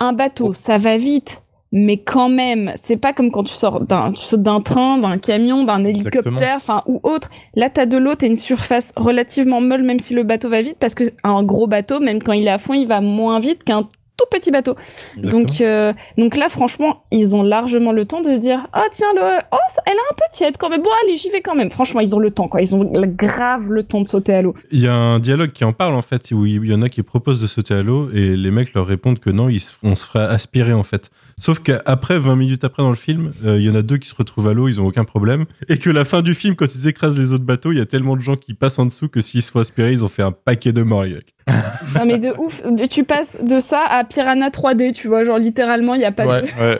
[0.00, 1.43] un bateau, ça va vite.
[1.76, 5.18] Mais quand même, c'est pas comme quand tu sors d'un, tu sautes d'un train, d'un
[5.18, 7.28] camion, d'un hélicoptère, enfin ou autre.
[7.56, 10.76] Là, t'as de l'eau, t'as une surface relativement molle, même si le bateau va vite,
[10.78, 13.64] parce que un gros bateau, même quand il est à fond, il va moins vite
[13.64, 14.76] qu'un tout petit bateau.
[15.16, 19.20] Donc, euh, donc là, franchement, ils ont largement le temps de dire Ah, tiens, le...
[19.50, 20.82] oh, ça- elle est un peu tiède quand même.
[20.82, 21.72] Bon, allez, j'y vais quand même.
[21.72, 22.62] Franchement, ils ont le temps, quoi.
[22.62, 24.54] Ils ont grave le temps de sauter à l'eau.
[24.70, 26.88] Il y a un dialogue qui en parle en fait, où il y en a
[26.88, 29.96] qui proposent de sauter à l'eau et les mecs leur répondent que non, ils on
[29.96, 31.10] se fera aspirer en fait.
[31.38, 34.08] Sauf qu'après, 20 minutes après dans le film, euh, il y en a deux qui
[34.08, 35.44] se retrouvent à l'eau, ils ont aucun problème.
[35.68, 37.86] Et que la fin du film, quand ils écrasent les autres bateaux, il y a
[37.86, 40.22] tellement de gens qui passent en dessous que s'ils se font aspirer, ils ont fait
[40.22, 41.04] un paquet de morts.
[41.94, 45.94] Non mais de ouf, tu passes de ça à Piranha 3D, tu vois, genre littéralement
[45.94, 46.42] il y a pas Ouais.
[46.42, 46.46] de...
[46.46, 46.78] Ouais.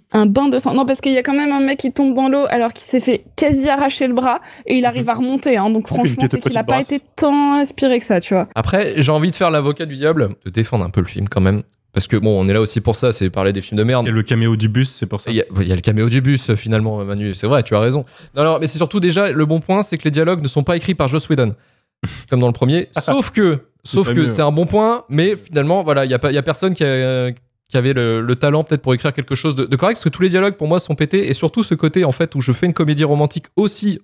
[0.12, 0.72] un bain de sang.
[0.74, 2.86] Non parce qu'il y a quand même un mec qui tombe dans l'eau alors qu'il
[2.86, 5.56] s'est fait quasi arracher le bras et il arrive à remonter.
[5.58, 8.48] Hein, donc franchement c'est qu'il a petite pas été tant inspiré que ça, tu vois.
[8.54, 11.42] Après, j'ai envie de faire l'avocat du diable, de défendre un peu le film quand
[11.42, 11.62] même.
[11.94, 14.06] Parce que bon, on est là aussi pour ça, c'est parler des films de merde.
[14.06, 15.30] A le caméo du bus, c'est pour ça.
[15.30, 17.34] Il y, a, il y a le caméo du bus finalement, Manu.
[17.34, 18.04] C'est vrai, tu as raison.
[18.36, 20.64] Non, non, mais c'est surtout déjà le bon point, c'est que les dialogues ne sont
[20.64, 21.54] pas écrits par Joss Whedon,
[22.28, 22.88] comme dans le premier.
[23.04, 26.32] Sauf que, sauf que c'est un bon point, mais finalement, voilà, il y a pas,
[26.32, 27.30] il y a personne qui a,
[27.68, 30.08] qui avait le, le talent peut-être pour écrire quelque chose de, de correct, parce que
[30.08, 32.50] tous les dialogues pour moi sont pétés, et surtout ce côté en fait où je
[32.50, 34.00] fais une comédie romantique aussi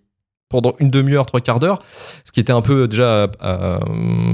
[0.50, 1.78] pendant une demi-heure, trois quarts d'heure,
[2.26, 3.78] ce qui était un peu déjà euh,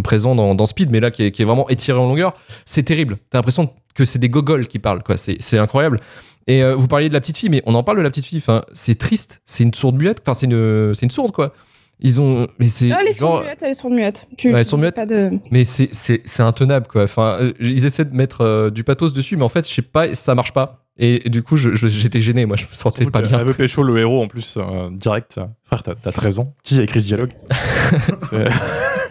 [0.03, 2.83] présent dans, dans Speed, mais là qui est, qui est vraiment étiré en longueur, c'est
[2.83, 3.19] terrible.
[3.31, 5.17] T'as l'impression que c'est des gogoles qui parlent, quoi.
[5.17, 6.01] C'est incroyable.
[6.49, 8.25] Et euh, vous parliez de la petite fille, mais on en parle de la petite
[8.27, 8.39] fille.
[8.39, 9.41] Enfin, c'est triste.
[9.45, 10.21] C'est une sourde muette.
[10.23, 11.53] Enfin, c'est une, c'est une sourde, quoi.
[11.99, 14.27] Ils ont, mais c'est Ah, genre- muette, elle est sourde muette.
[14.37, 15.01] Tu, Ouais, sourde muette.
[15.09, 15.31] De...
[15.51, 17.05] mais c'est c'est c'est intenable, quoi.
[17.05, 19.83] Enfin, euh, ils essaient de mettre euh, du pathos dessus, mais en fait, je sais
[19.83, 20.86] pas, ça marche pas.
[20.99, 22.47] Et, et du coup, je- je- j'étais gêné.
[22.47, 23.39] Moi, je me sentais pas bien.
[23.39, 25.39] Elle veut pécho le héros en plus, euh, direct.
[25.65, 26.55] Frère, t'as t'as 13 ans.
[26.65, 27.33] Qui a écrit ce dialogue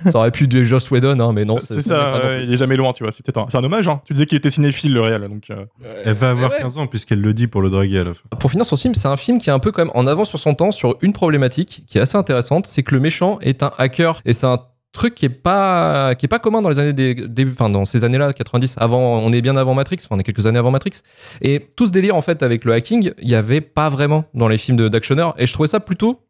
[0.06, 1.58] Ça aurait pu être Joss Whedon, hein, mais non.
[1.60, 3.12] c'est ça, il est jamais loin, tu vois.
[3.12, 4.02] C'est peut-être un, c'est un hommage, hein.
[4.06, 5.50] Tu disais qu'il était cinéphile, le réel, donc.
[5.50, 5.65] euh,
[6.06, 6.58] Elle va avoir ouais.
[6.62, 8.21] 15 ans puisqu'elle le dit pour le draguer à la fin.
[8.39, 10.06] Pour finir sur ce film, c'est un film qui est un peu quand même en
[10.06, 13.39] avance sur son temps sur une problématique qui est assez intéressante, c'est que le méchant
[13.41, 14.60] est un hacker et c'est un
[14.95, 17.86] truc qui est pas qui est pas commun dans les années des, des- enfin dans
[17.86, 20.71] ces années-là 90 avant on est bien avant Matrix enfin on est quelques années avant
[20.71, 21.01] Matrix
[21.41, 24.47] et tout ce délire en fait avec le hacking il y avait pas vraiment dans
[24.47, 26.21] les films de- d'actionneurs et je trouvais ça plutôt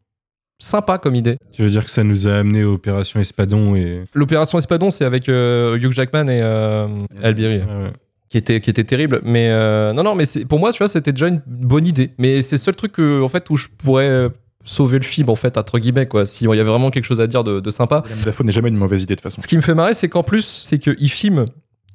[0.60, 4.04] sympa comme idée Tu veux dire que ça nous a amené à Opération Espadon et.
[4.13, 6.88] l'opération Espadon c'est avec euh, Hugh Jackman et euh,
[7.21, 7.91] Albiri ouais.
[8.30, 11.12] qui était qui était terrible mais euh, non non mais pour moi tu vois c'était
[11.12, 14.30] déjà une bonne idée mais c'est le seul truc en fait où je pourrais
[14.65, 17.28] sauver le film en fait entre guillemets quoi s'il y avait vraiment quelque chose à
[17.28, 19.41] dire de, de sympa Dafoe n'est jamais une mauvaise idée de toute façon.
[19.41, 21.45] ce qui me fait marrer c'est qu'en plus c'est qu'ils filment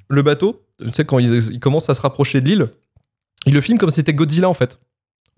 [0.09, 2.67] le bateau tu sais quand ils, ils commencent à se rapprocher de l'île
[3.45, 4.79] ils le filment comme si c'était Godzilla en fait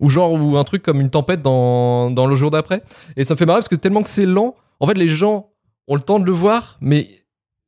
[0.00, 2.82] ou genre ou un truc comme une tempête dans, dans le jour d'après
[3.16, 5.50] et ça me fait marrer parce que tellement que c'est lent en fait les gens
[5.88, 7.08] ont le temps de le voir mais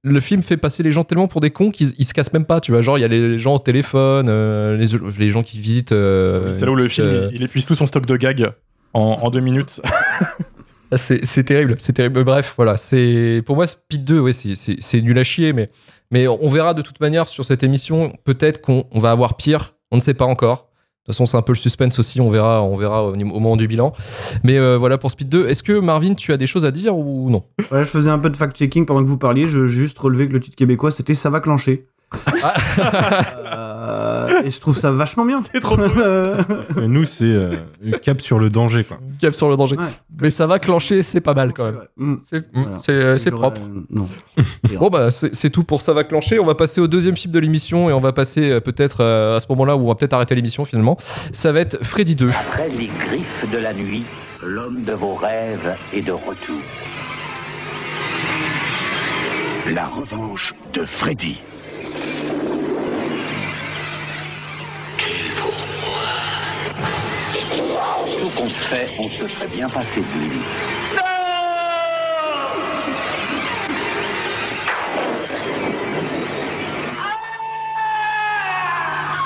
[0.02, 2.44] le film fait passer les gens tellement pour des cons qu'ils ils se cassent même
[2.44, 2.80] pas, tu vois.
[2.80, 4.86] Genre, il y a les gens au téléphone, euh, les,
[5.18, 5.90] les gens qui visitent.
[5.90, 8.16] euh, Oui, c'est là où le film, euh, il, il épuise tout son stock de
[8.16, 8.52] gags
[8.94, 9.80] en, en deux minutes.
[10.94, 12.22] C'est c'est terrible, c'est terrible.
[12.22, 12.76] Bref, voilà.
[12.76, 15.68] C'est pour moi Speed 2, ouais, c'est- nul à chier, mais
[16.12, 18.12] mais on verra de toute manière sur cette émission.
[18.24, 19.74] Peut-être qu'on on va avoir pire.
[19.90, 20.68] On ne sait pas encore.
[21.06, 22.20] De toute façon, c'est un peu le suspense aussi.
[22.20, 23.94] On verra, on verra au, moment du bilan.
[24.44, 25.48] Mais euh, voilà pour Speed 2.
[25.48, 27.44] Est-ce que Marvin, tu as des choses à dire ou non?
[27.72, 29.48] Ouais, je faisais un peu de fact-checking pendant que vous parliez.
[29.48, 31.86] Je juste relevé que le titre québécois c'était Ça va clencher.
[33.48, 35.40] Euh, et je trouve ça vachement bien.
[35.42, 35.90] C'est trop cool.
[36.82, 37.56] Et nous, c'est euh,
[38.02, 38.98] cap sur le danger, quoi.
[39.20, 39.76] Cap sur le danger.
[39.76, 39.84] Ouais.
[40.20, 41.80] Mais ça va clencher, c'est pas mal quand même.
[41.96, 42.14] Mm.
[42.28, 42.78] C'est Voilà.
[42.78, 43.60] c'est, euh, propre.
[43.60, 44.08] euh, non.
[44.78, 46.38] Bon bah c'est tout pour ça va clencher.
[46.38, 49.40] On va passer au deuxième film de l'émission et on va passer peut-être euh, à
[49.40, 50.96] ce moment-là où on va peut-être arrêter l'émission finalement.
[51.32, 52.30] Ça va être Freddy 2.
[52.30, 54.04] Après les griffes de la nuit,
[54.42, 56.60] l'homme de vos rêves est de retour.
[59.72, 61.38] La revanche de Freddy.
[68.18, 70.40] Tout compte fait, on se serait bien passé de lui.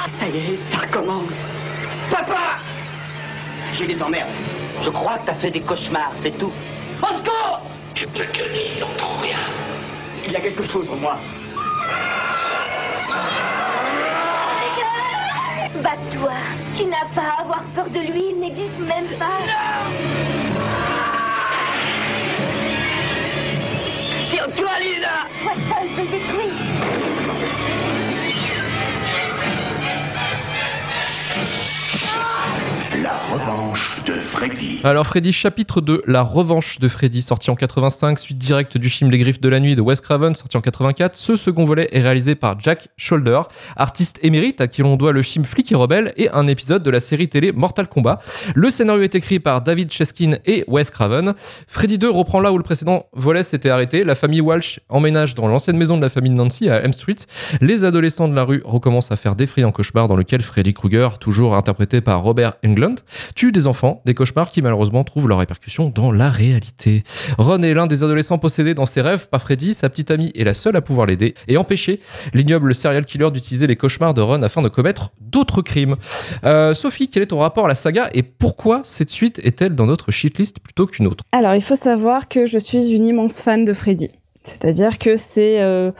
[0.08, 1.46] Ça y est, ça recommence.
[2.10, 2.58] Papa
[3.72, 4.28] J'ai des emmerdes.
[4.82, 6.52] Je crois que t'as fait des cauchemars, c'est tout.
[7.02, 7.60] Au secours
[7.94, 9.38] Tu te calmes, il n'entend rien.
[10.26, 11.18] Il y a quelque chose en moi.
[15.82, 16.32] Bats-toi.
[16.80, 19.26] Tu n'as pas à avoir peur de lui, il n'existe même pas.
[24.30, 26.59] Tire-toi, Lisa seul peut
[34.84, 39.10] Alors Freddy, chapitre 2, La revanche de Freddy, sorti en 85, suite directe du film
[39.10, 41.14] Les Griffes de la Nuit de Wes Craven, sorti en 84.
[41.14, 43.42] Ce second volet est réalisé par Jack Shoulder,
[43.76, 46.90] artiste émérite à qui l'on doit le film Flic et Rebelle et un épisode de
[46.90, 48.20] la série télé Mortal Kombat.
[48.54, 51.34] Le scénario est écrit par David Cheskin et Wes Craven.
[51.68, 54.04] Freddy 2 reprend là où le précédent volet s'était arrêté.
[54.04, 57.16] La famille Walsh emménage dans l'ancienne maison de la famille Nancy à M Street.
[57.60, 61.54] Les adolescents de la rue recommencent à faire d'effrayants cauchemars dans lequel Freddy Krueger, toujours
[61.56, 63.00] interprété par Robert Englund,
[63.34, 67.04] tue des enfants, des cauchemars qui malheureusement trouvent leurs répercussions dans la réalité.
[67.38, 70.44] Ron est l'un des adolescents possédés dans ses rêves par Freddy, sa petite amie est
[70.44, 72.00] la seule à pouvoir l'aider et empêcher
[72.32, 75.96] l'ignoble serial killer d'utiliser les cauchemars de Ron afin de commettre d'autres crimes.
[76.44, 79.86] Euh, Sophie, quel est ton rapport à la saga et pourquoi cette suite est-elle dans
[79.86, 81.24] notre shitlist plutôt qu'une autre?
[81.32, 84.10] Alors, il faut savoir que je suis une immense fan de Freddy.
[84.44, 85.60] C'est-à-dire que c'est.
[85.60, 85.92] euh,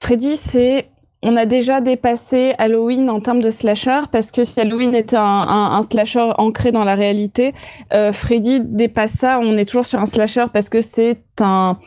[0.00, 0.88] Freddy, c'est.
[1.24, 5.80] On a déjà dépassé Halloween en termes de slasher, parce que si Halloween était un,
[5.82, 7.54] slasher ancré dans la réalité,
[7.94, 9.38] euh, Freddy dépasse ça.
[9.40, 11.78] On est toujours sur un slasher parce que c'est un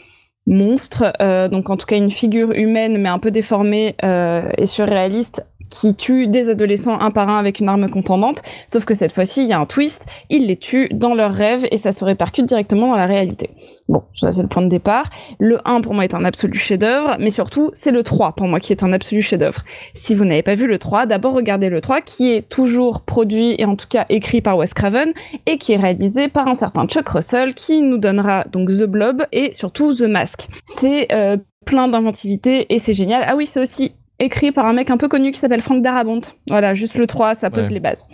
[0.47, 4.67] monstre, euh, donc en tout cas une figure humaine mais un peu déformée euh, et
[4.67, 8.41] surréaliste qui tue des adolescents un par un avec une arme contendante.
[8.67, 11.67] Sauf que cette fois-ci, il y a un twist, il les tue dans leurs rêves
[11.71, 13.49] et ça se répercute directement dans la réalité.
[13.87, 15.09] Bon, ça c'est le point de départ.
[15.39, 18.59] Le 1 pour moi est un absolu chef-d'œuvre, mais surtout c'est le 3 pour moi
[18.59, 19.61] qui est un absolu chef-d'œuvre.
[19.93, 23.55] Si vous n'avez pas vu le 3, d'abord regardez le 3 qui est toujours produit
[23.57, 25.13] et en tout cas écrit par Wes Craven
[25.45, 29.25] et qui est réalisé par un certain Chuck Russell qui nous donnera donc The Blob
[29.31, 30.47] et surtout The Mask.
[30.65, 33.23] C'est euh, plein d'inventivité et c'est génial.
[33.27, 36.21] Ah oui, c'est aussi écrit par un mec un peu connu qui s'appelle Frank Darabont.
[36.49, 37.73] Voilà, juste le 3, ça pose Ouais.
[37.73, 38.05] les bases.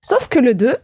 [0.00, 0.76] Sauf que le 2,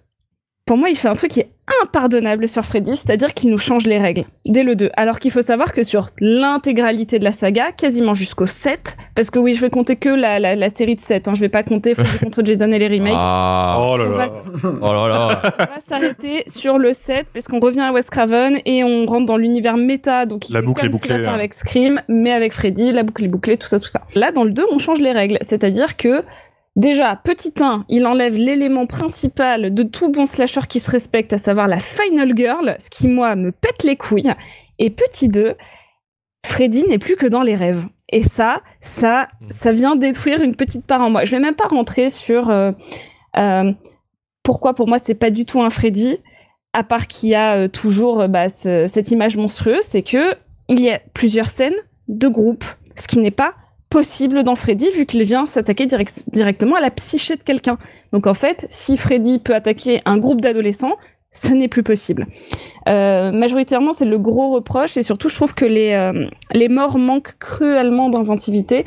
[0.71, 1.51] pour moi, il fait un truc qui est
[1.83, 4.91] impardonnable sur Freddy, c'est-à-dire qu'il nous change les règles dès le 2.
[4.97, 9.41] Alors qu'il faut savoir que sur l'intégralité de la saga, quasiment jusqu'au 7, parce que
[9.41, 11.65] oui, je vais compter que la, la, la série de 7, hein, je vais pas
[11.65, 13.15] compter Freddy contre Jason et les remakes.
[13.17, 14.05] Ah, Oh là
[14.65, 15.43] oh là là.
[15.59, 19.27] on va s'arrêter sur le 7 parce qu'on revient à Wes Craven et on rentre
[19.27, 21.35] dans l'univers méta donc il La boucle est bouclée, faire hein.
[21.35, 24.45] avec Scream mais avec Freddy la boucle est bouclée tout ça tout ça là dans
[24.45, 26.23] le 2 on change les règles c'est-à-dire que
[26.77, 31.39] Déjà, petit 1, il enlève l'élément principal de tout bon slasher qui se respecte, à
[31.39, 34.33] savoir la Final Girl, ce qui, moi, me pète les couilles.
[34.79, 35.57] Et petit 2,
[36.47, 37.87] Freddy n'est plus que dans les rêves.
[38.13, 41.25] Et ça, ça, ça vient détruire une petite part en moi.
[41.25, 42.73] Je vais même pas rentrer sur euh,
[43.37, 43.73] euh,
[44.43, 46.19] pourquoi pour moi c'est pas du tout un Freddy,
[46.73, 50.35] à part qu'il y a euh, toujours bah, ce- cette image monstrueuse, c'est que
[50.69, 51.75] il y a plusieurs scènes
[52.09, 52.65] de groupe,
[52.97, 53.55] ce qui n'est pas
[53.91, 57.77] possible dans Freddy vu qu'il vient s'attaquer direct- directement à la psyché de quelqu'un.
[58.13, 60.97] Donc en fait, si Freddy peut attaquer un groupe d'adolescents,
[61.33, 62.27] ce n'est plus possible.
[62.89, 66.99] Euh, majoritairement, c'est le gros reproche et surtout, je trouve que les euh, les morts
[66.99, 68.85] manquent cruellement d'inventivité.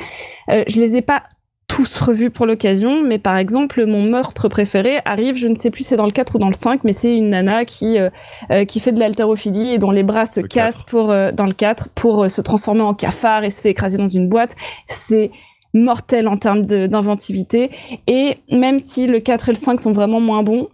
[0.50, 1.22] Euh, je les ai pas
[1.66, 5.84] tous revus pour l'occasion, mais par exemple, mon meurtre préféré arrive, je ne sais plus
[5.84, 8.10] c'est dans le 4 ou dans le 5, mais c'est une nana qui euh,
[8.50, 10.86] euh, qui fait de l'haltérophilie et dont les bras se Le cassent 4.
[10.86, 13.98] pour euh, dans le 4 pour euh, se transformer en cafard et se fait écraser
[13.98, 14.54] dans une boîte.
[14.86, 15.30] C'est
[15.72, 17.70] mortel en termes d'inventivité
[18.06, 20.68] et même si le 4 et le 5 sont vraiment moins bons,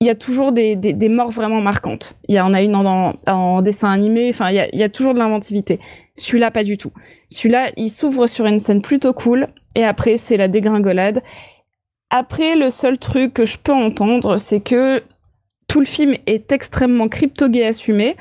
[0.00, 2.16] il y a toujours des, des, morts vraiment marquantes.
[2.28, 4.78] Il y en a une en, en, en dessin animé, enfin, il y a, il
[4.78, 5.78] y a toujours de l'inventivité.
[6.16, 6.90] Celui-là, pas du tout.
[7.30, 11.22] Celui-là, il s'ouvre sur une scène plutôt cool, et après, c'est la dégringolade.
[12.08, 15.02] Après, le seul truc que je peux entendre, c'est que
[15.68, 18.16] tout le film est extrêmement crypto-gay assumé,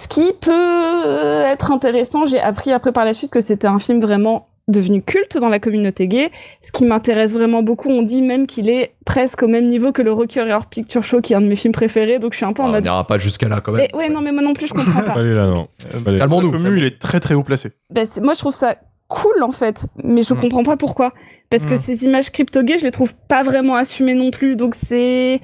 [0.00, 2.24] ce qui peut être intéressant.
[2.24, 5.58] J'ai appris après par la suite que c'était un film vraiment devenu culte dans la
[5.60, 7.88] communauté gay, ce qui m'intéresse vraiment beaucoup.
[7.88, 11.20] On dit même qu'il est presque au même niveau que le Rocky Horror Picture Show,
[11.20, 12.72] qui est un de mes films préférés, donc je suis un peu en Ah, on
[12.72, 12.84] mode...
[12.84, 13.86] n'ira pas jusqu'à là quand même.
[13.92, 15.12] Mais ouais, non, mais moi non plus, je comprends pas.
[15.20, 15.68] Allez là, non.
[16.06, 16.18] Allez.
[16.18, 17.70] Le commu, il est très très haut placé.
[17.90, 18.76] Bah, moi, je trouve ça
[19.08, 20.40] cool, en fait, mais je Mm.
[20.40, 21.12] comprends pas pourquoi.
[21.48, 21.80] Parce que Mm.
[21.80, 25.40] ces images crypto-gays, je les trouve pas vraiment assumées non plus, donc c'est...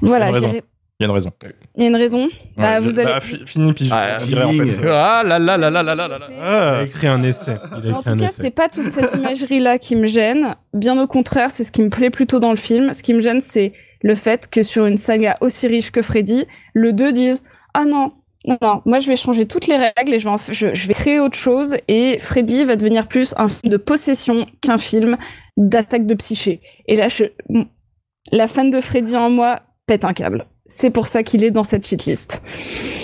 [0.00, 0.62] Voilà, Il
[1.04, 1.30] y a une raison.
[1.76, 2.18] Il y a une raison.
[2.56, 2.80] il y a une raison.
[2.80, 3.12] Bah, vous allez...
[3.12, 4.72] bah, fi- fini, puis je, Ah, je dirais en feeling.
[4.72, 4.88] fait.
[4.90, 6.26] Ah là là là là là là là là.
[6.30, 6.78] Il Ah.
[6.78, 7.56] a écrit un essai.
[7.82, 8.42] Il a En écrit un tout cas, essai.
[8.42, 10.54] c'est pas toute cette imagerie-là qui me gêne.
[10.72, 12.92] Bien au contraire, c'est ce qui me plaît plutôt dans le film.
[12.94, 16.44] Ce qui me gêne, c'est le fait que sur une saga aussi riche que Freddy,
[16.74, 17.42] le 2 dise
[17.74, 18.12] Ah non,
[18.46, 20.74] non, non, moi je vais changer toutes les règles et je vais, en f- je,
[20.74, 21.76] je vais créer autre chose.
[21.88, 25.16] Et Freddy va devenir plus un film de possession qu'un film
[25.56, 26.60] d'attaque de psyché.
[26.86, 27.24] Et là, je,
[28.32, 30.44] la fan de Freddy en moi pète un câble.
[30.66, 32.40] C'est pour ça qu'il est dans cette shitlist.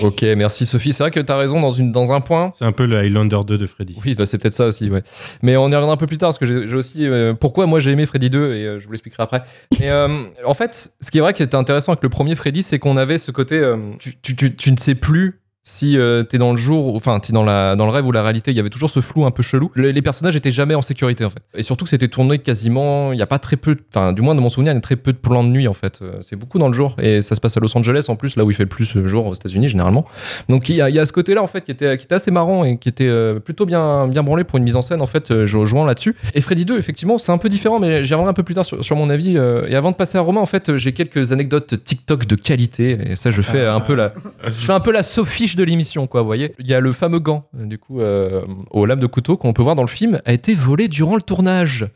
[0.02, 0.94] Ok, merci Sophie.
[0.94, 2.50] C'est vrai que t'as raison dans, une, dans un point.
[2.54, 3.96] C'est un peu le Highlander 2 de Freddy.
[4.02, 5.02] Oui, bah, c'est peut-être ça aussi, ouais.
[5.42, 7.06] Mais on y reviendra un peu plus tard parce que j'ai j'ai aussi.
[7.06, 9.42] euh, pourquoi moi j'ai aimé Freddy 2 et euh, je vous l'expliquerai après.
[9.78, 10.08] Mais euh,
[10.46, 12.96] en fait, ce qui est vrai qui était intéressant avec le premier Freddy, c'est qu'on
[12.96, 13.58] avait ce côté.
[13.58, 15.39] euh, tu, tu, tu, tu ne sais plus.
[15.62, 18.22] Si euh, t'es dans le jour, enfin t'es dans, la, dans le rêve ou la
[18.22, 19.70] réalité, il y avait toujours ce flou un peu chelou.
[19.74, 21.40] Le- les personnages étaient jamais en sécurité en fait.
[21.54, 24.34] Et surtout que c'était tourné quasiment, il y a pas très peu, enfin du moins
[24.34, 25.98] de mon souvenir, il y a très peu de plans de nuit en fait.
[26.00, 28.36] Euh, C'est beaucoup dans le jour et ça se passe à Los Angeles en plus,
[28.36, 30.06] là où il fait le plus euh, jour aux États-Unis généralement.
[30.48, 32.30] Donc il y a, y a ce côté-là en fait qui était, qui était assez
[32.30, 35.06] marrant et qui était euh, plutôt bien, bien branlé pour une mise en scène en
[35.06, 36.16] fait, euh, rejoins là-dessus.
[36.34, 38.64] Et Freddy 2, effectivement, c'est un peu différent, mais j'y reviendrai un peu plus tard
[38.64, 39.36] sur, sur mon avis.
[39.36, 43.16] et avant de passer à Romain, en fait, j'ai quelques anecdotes TikTok de qualité et
[43.16, 44.14] ça, je fais un peu la,
[44.46, 45.02] je fais un peu la
[45.56, 46.20] de l'émission, quoi.
[46.22, 49.06] Vous voyez, il y a le fameux gant, euh, du coup, euh, aux lames de
[49.06, 51.86] couteau qu'on peut voir dans le film, a été volé durant le tournage.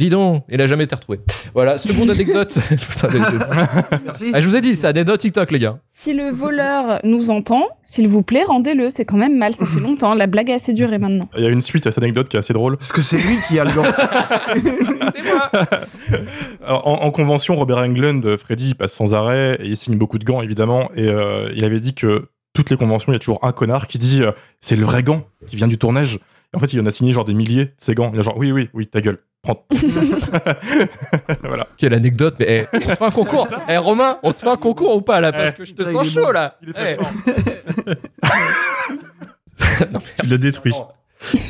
[0.00, 1.20] Dis donc, il a jamais été retrouvé.
[1.52, 2.56] Voilà, seconde anecdote.
[4.06, 4.30] Merci.
[4.32, 5.78] Ah, je vous ai dit, c'est anecdote TikTok, les gars.
[5.90, 8.88] Si le voleur nous entend, s'il vous plaît, rendez-le.
[8.88, 10.14] C'est quand même mal, ça fait longtemps.
[10.14, 11.28] La blague a assez duré maintenant.
[11.36, 12.78] Il y a une suite à cette anecdote qui est assez drôle.
[12.78, 13.82] Parce que c'est lui qui a le gant.
[15.14, 15.50] C'est moi.
[16.66, 20.18] Alors, en, en convention, Robert Englund, Freddy, il passe sans arrêt et il signe beaucoup
[20.18, 20.88] de gants, évidemment.
[20.94, 23.86] Et euh, il avait dit que toutes les conventions, il y a toujours un connard
[23.88, 26.18] qui dit euh, c'est le vrai gant qui vient du tournage.
[26.52, 28.10] Et en fait, il en a signé genre des milliers de ces gants.
[28.12, 29.18] Il a genre oui, oui, oui, ta gueule.
[29.42, 29.66] Prends.
[31.44, 31.66] voilà.
[31.78, 33.48] Quelle anecdote, mais eh, on se fait un concours.
[33.68, 35.32] Eh Romain, on se fait un concours ou pas là?
[35.32, 36.30] Parce que je te sens chaud bon.
[36.32, 36.56] là.
[36.62, 37.02] Il est très Eh.
[37.02, 37.12] fort.
[39.92, 40.72] Non, Tu l'as détruit.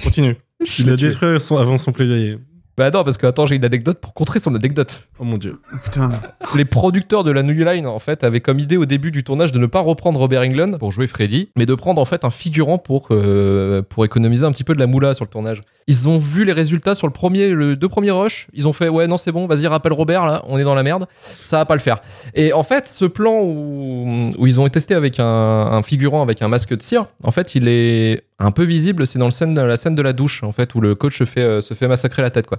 [0.03, 0.37] Continue.
[0.65, 2.39] Tu l'as détruit avant son plaidoyer.
[2.81, 5.07] Bah non, parce que attends, j'ai une anecdote pour contrer son anecdote.
[5.19, 5.61] Oh mon dieu.
[5.85, 6.13] Putain.
[6.55, 9.53] Les producteurs de la New Line, en fait, avaient comme idée au début du tournage
[9.53, 12.31] de ne pas reprendre Robert Englund pour jouer Freddy, mais de prendre en fait un
[12.31, 15.61] figurant pour, euh, pour économiser un petit peu de la moula sur le tournage.
[15.89, 18.47] Ils ont vu les résultats sur le premier, le deux premiers rushs.
[18.55, 20.83] Ils ont fait ouais non c'est bon, vas-y rappelle Robert là, on est dans la
[20.83, 21.07] merde,
[21.43, 22.01] ça va pas le faire.
[22.35, 26.41] Et en fait, ce plan où, où ils ont testé avec un, un figurant avec
[26.41, 29.07] un masque de cire, en fait, il est un peu visible.
[29.07, 31.25] C'est dans le scène, la scène de la douche en fait où le coach se
[31.25, 32.59] fait, euh, se fait massacrer la tête quoi.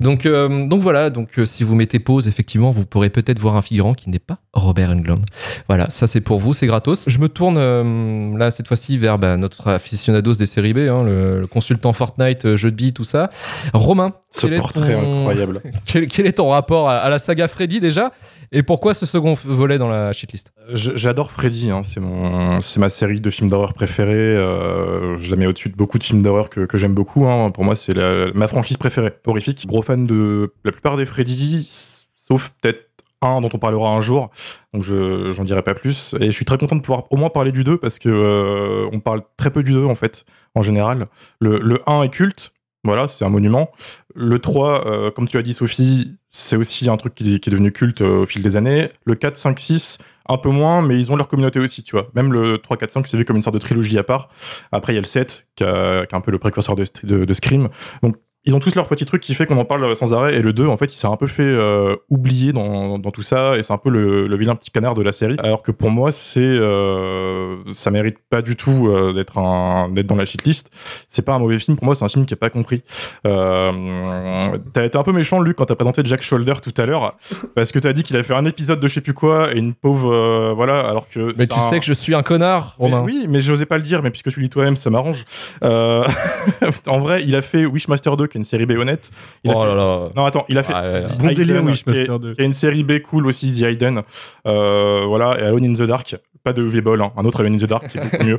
[0.00, 3.56] Donc, euh, donc voilà, donc euh, si vous mettez pause, effectivement, vous pourrez peut-être voir
[3.56, 5.22] un figurant qui n'est pas Robert Englund.
[5.68, 7.04] Voilà, ça c'est pour vous, c'est gratos.
[7.08, 11.40] Je me tourne là cette fois-ci vers bah, notre aficionados des séries B, hein, le,
[11.40, 13.30] le consultant Fortnite, jeu de billes, tout ça.
[13.74, 15.62] Romain, Ce quel est portrait ton- incroyable.
[15.86, 18.12] quel, quel est ton rapport à, à la saga Freddy déjà?
[18.50, 20.52] Et pourquoi ce second volet dans la shitlist?
[20.72, 24.12] Je- J'adore Freddy, hein, c'est mon, c'est ma série de films d'horreur préférée.
[24.14, 27.26] euh, je la mets au-dessus de beaucoup de films d'horreur que, j'aime beaucoup.
[27.26, 27.50] hein.
[27.50, 29.66] Pour moi, c'est la- ma franchise préférée, horrifique.
[29.66, 31.68] Gros fan de la plupart des Freddy,
[32.14, 32.84] sauf peut-être
[33.20, 34.30] un dont on parlera un jour.
[34.72, 36.14] Donc je j'en dirai pas plus.
[36.20, 38.88] Et je suis très content de pouvoir au moins parler du 2 parce que euh,
[38.92, 41.08] on parle très peu du 2 en fait, en général.
[41.40, 42.52] Le, le 1 est culte.
[42.84, 43.72] Voilà, c'est un monument.
[44.14, 47.72] Le 3, euh, comme tu as dit Sophie, c'est aussi un truc qui, est- devenu
[47.72, 48.88] culte euh, au fil des années.
[49.04, 52.08] Le 4, 5, 6, un peu moins, mais ils ont leur communauté aussi, tu vois.
[52.14, 54.28] Même le 3, 4, 5, c'est vu comme une sorte de trilogie à part.
[54.72, 56.84] Après, il y a le 7, qui, a- qui est un peu le précurseur de,
[57.04, 57.68] de, de Scream.
[58.02, 60.34] Donc, ils ont tous leur petit truc qui fait qu'on en parle sans arrêt.
[60.36, 63.22] Et le 2, en fait, il s'est un peu fait euh, oublier dans, dans tout
[63.22, 63.56] ça.
[63.58, 65.36] Et c'est un peu le, le vilain petit canard de la série.
[65.40, 70.06] Alors que pour moi, c'est euh, ça mérite pas du tout euh, d'être un- d'être
[70.06, 70.70] dans la shitlist.
[71.08, 71.76] C'est pas un mauvais film.
[71.76, 72.82] Pour moi, c'est un film qui est pas compris.
[73.26, 77.16] Euh, t'as été un peu méchant, Luc, quand t'as présenté Jack Shoulder tout à l'heure.
[77.54, 79.58] Parce que t'as dit qu'il avait fait un épisode de je sais plus quoi et
[79.58, 80.52] une pauvre.
[80.54, 81.32] voilà, alors que.
[81.38, 83.02] Mais tu un- sais que je suis un connard, mais Romain.
[83.04, 85.24] oui, mais j'osais pas le dire, mais puisque tu le dis toi-même, ça m'arrange.
[86.86, 89.10] En vrai, il a fait Wishmaster 2, qui est une série B honnête.
[89.44, 90.08] Il a oh fait- là là.
[90.16, 92.34] Non, attends, il a fait Ouais, ouais, Bon délire, Hidden, Wishmaster qui est- 2.
[92.34, 94.02] qui est une série B cool aussi, The Hidden.
[94.46, 96.16] Euh, voilà, et Alone in the Dark.
[96.44, 98.38] Pas de V-Ball, hein, un autre Alone in the Dark qui est beaucoup mieux.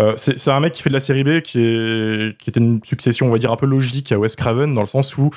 [0.00, 2.78] Euh, c'est un mec qui fait de la série B qui, est, qui était une
[2.84, 5.30] succession, on va dire, un peu logique à Wes Craven, dans le sens où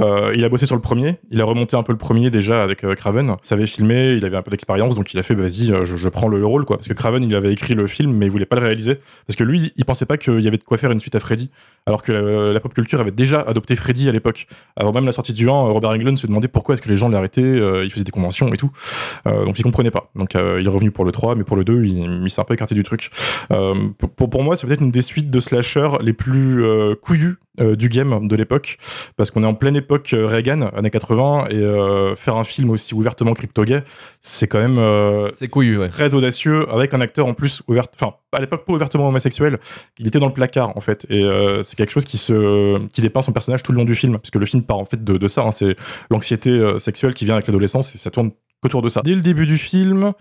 [0.00, 2.62] euh, il a bossé sur le premier, il a remonté un peu le premier déjà
[2.62, 5.34] avec euh, Craven, il savait filmer, il avait un peu d'expérience, donc il a fait,
[5.34, 6.76] vas-y, je, je prends le, le rôle, quoi.
[6.76, 8.98] Parce que Craven, il avait écrit le film, mais il voulait pas le réaliser.
[9.26, 11.20] Parce que lui, il pensait pas qu'il y avait de quoi faire une suite à
[11.20, 11.50] Freddy,
[11.86, 14.46] alors que la, la pop culture avait déjà adopté Freddy à l'époque.
[14.76, 16.96] Avant même la sortie du 1, euh, Robert Englund se demandait pourquoi est-ce que les
[16.96, 18.70] gens l'arrêtaient, euh, il faisait des conventions et tout.
[19.26, 20.10] Euh, donc il comprenait pas.
[20.16, 22.44] Donc euh, il est revenu pour le 3, mais pour le 2, il, s'est un
[22.44, 23.10] peu écarté du truc.
[23.52, 23.74] Euh,
[24.16, 27.88] pour, moi, c'est peut-être une des suites de slasher les plus euh, couillues euh, du
[27.88, 28.78] game de l'époque,
[29.16, 32.70] parce qu'on est en pleine époque euh, Reagan, années 80, et euh, faire un film
[32.70, 33.82] aussi ouvertement crypto-gay,
[34.20, 35.88] c'est quand même euh, C'est couillu, ouais.
[35.88, 39.58] très audacieux, avec un acteur en plus ouvert, enfin à l'époque pas ouvertement homosexuel,
[39.98, 43.00] il était dans le placard en fait, et euh, c'est quelque chose qui se, qui
[43.00, 45.02] dépeint son personnage tout le long du film, parce que le film part en fait
[45.02, 45.76] de, de ça, hein, c'est
[46.10, 48.32] l'anxiété euh, sexuelle qui vient avec l'adolescence, et ça tourne
[48.62, 49.02] qu'autour de ça.
[49.04, 50.12] Dès le début du film,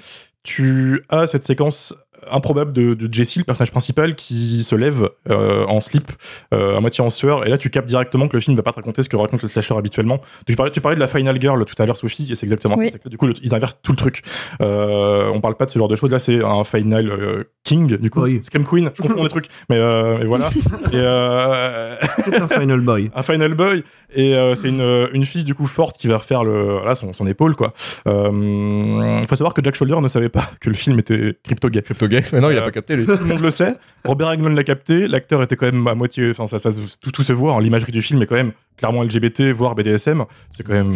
[0.43, 1.93] tu as cette séquence
[2.31, 6.11] improbable de, de Jessie, le personnage principal, qui se lève euh, en slip,
[6.53, 8.71] euh, à moitié en sueur, et là tu captes directement que le film va pas
[8.71, 10.21] te raconter ce que raconte le slasher habituellement.
[10.47, 12.75] Tu parlais, tu parlais de la Final Girl tout à l'heure, Sophie, et c'est exactement
[12.77, 12.89] Oui.
[12.91, 12.97] ça.
[12.99, 14.21] que, Du coup, le- ils inversent tout le truc.
[14.61, 16.11] Euh, on parle pas de ce genre de choses.
[16.11, 18.21] Là, c'est un Final euh, King, du coup.
[18.21, 18.41] Oui.
[18.43, 20.49] Scream Queen, je confonds les trucs, mais, euh, mais voilà.
[20.93, 23.11] euh, C'est un Final Boy.
[23.15, 26.43] un Final Boy et euh, c'est une, une fille du coup forte qui va refaire
[26.43, 27.73] le voilà, son, son épaule quoi.
[28.05, 31.81] Il faut savoir que Jack Shoulder ne savait pas que le film était crypto gay.
[32.07, 32.29] Crypto.
[32.33, 33.05] Mais non, il a pas capté, lui.
[33.05, 33.73] Tout le monde le sait.
[34.03, 35.07] Robert Englund l'a capté.
[35.07, 36.29] L'acteur était quand même à moitié.
[36.31, 36.69] Enfin, ça, ça,
[37.01, 37.53] tout, tout se voit.
[37.55, 37.61] hein.
[37.61, 40.23] L'imagerie du film est quand même clairement LGBT, voire BDSM.
[40.55, 40.93] C'est quand même.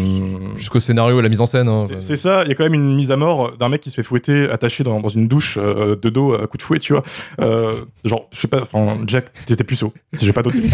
[0.57, 1.67] Jusqu'au scénario et la mise en scène.
[1.69, 1.85] hein.
[1.99, 3.95] C'est- ça, il y a quand même une mise à mort d'un mec qui se
[3.95, 6.93] fait fouetter attaché dans, dans une douche euh, de dos à coup de fouet, tu
[6.93, 7.01] vois.
[7.41, 7.73] Euh,
[8.05, 10.57] genre, je sais pas, enfin, Jack, t'étais puceau, si j'ai pas d'autre.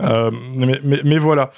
[0.00, 1.50] Euh, mais, mais, mais voilà.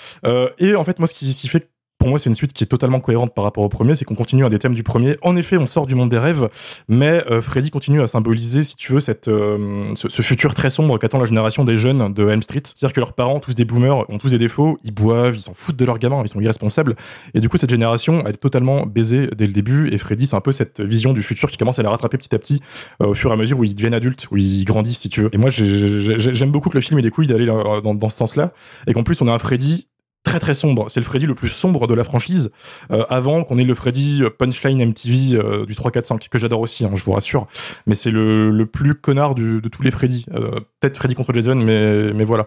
[0.59, 1.68] Et en fait, moi, ce qui, ce qui fait
[2.01, 4.14] pour moi, c'est une suite qui est totalement cohérente par rapport au premier, c'est qu'on
[4.14, 5.18] continue à des thèmes du premier.
[5.20, 6.48] En effet, on sort du monde des rêves,
[6.88, 10.96] mais euh, Freddy continue à symboliser, si tu veux, cette, euh, ce, futur très sombre
[10.98, 12.62] qu'attend la génération des jeunes de Elm Street.
[12.64, 15.53] C'est-à-dire que leurs parents, tous des boomers, ont tous des défauts, ils boivent, ils s'en
[15.53, 16.96] foutent de leurs gamins, ils sont irresponsables.
[17.34, 19.92] Et du coup, cette génération, est totalement baisée dès le début.
[19.92, 22.34] Et Freddy, c'est un peu cette vision du futur qui commence à la rattraper petit
[22.34, 22.62] à petit
[23.03, 25.20] euh, au fur et à mesure où ils deviennent adultes, où ils grandissent, si tu
[25.20, 25.28] veux.
[25.34, 28.09] Et moi, j'ai- j'ai- j'aime beaucoup que le film ait des couilles d'aller dans- dans
[28.09, 28.55] ce sens-là.
[28.86, 29.88] Et qu'en plus, on a un Freddy
[30.23, 30.91] très très sombre.
[30.91, 32.51] C'est le Freddy le plus sombre de la franchise,
[32.91, 36.61] euh, avant qu'on ait le Freddy Punchline MTV euh, du 3, 4, 5, que j'adore
[36.61, 37.47] aussi, hein, je vous rassure.
[37.87, 40.27] Mais c'est le, le plus connard de tous les Freddy.
[40.35, 40.51] Euh,
[40.81, 42.47] Peut-être Freddy contre Jason, mais, mais voilà.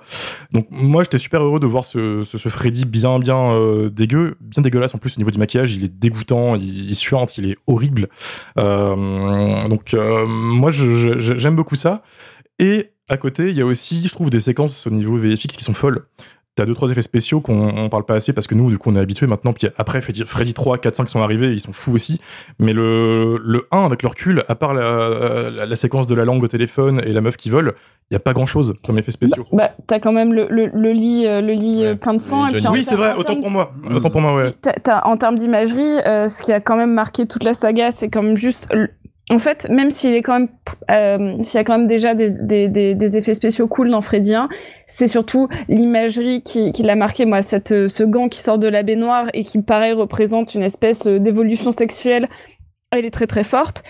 [0.54, 4.64] Donc moi, j'étais super heureux de voir ce, ce, Freddy bien bien euh, dégueu, bien
[4.64, 5.76] dégueulasse en plus au niveau du maquillage.
[5.76, 8.10] Il est dégoûtant, il, il suinte, il est horrible.
[8.58, 12.02] Euh, donc euh, moi, j'aime beaucoup ça.
[12.58, 15.64] Et à côté, il y a aussi, je trouve, des séquences au niveau VFX qui
[15.64, 16.06] sont folles.
[16.56, 18.92] T'as deux, trois effets spéciaux qu'on on parle pas assez parce que nous, du coup,
[18.92, 19.54] on est habitués maintenant.
[19.54, 22.22] Puis après, Freddy, Freddy 3, 4, 5 sont arrivés, ils sont fous aussi.
[22.60, 26.26] Mais le, le 1, avec le recul, à part la, la, la séquence de la
[26.26, 27.74] langue au téléphone et la meuf qui vole,
[28.12, 29.48] il y a pas grand chose comme effets spéciaux.
[29.52, 31.96] Bah, t'as quand même le, le, le lit, euh, le lit euh, Ouais.
[31.96, 32.48] plein de sang.
[32.50, 33.74] Et puis oui, c'est vrai, autant pour moi.
[33.92, 34.54] Autant pour moi, ouais.
[34.62, 37.90] T'as- t'as- en termes d'imagerie, euh, ce qui a quand même marqué toute la saga,
[37.90, 38.68] c'est quand même juste.
[39.30, 40.22] En fait, même euh, s'il y a
[41.64, 44.50] quand même déjà des, effets spéciaux cool dans Freddy 1,
[44.86, 47.26] c'est surtout l'imagerie qui, l'a marqué.
[47.26, 47.40] Moi,
[47.72, 51.20] euh, ce gant qui sort de la baignoire et qui, pareil, représente une espèce euh,
[51.20, 52.28] d'évolution sexuelle,
[52.92, 53.84] elle est très très forte.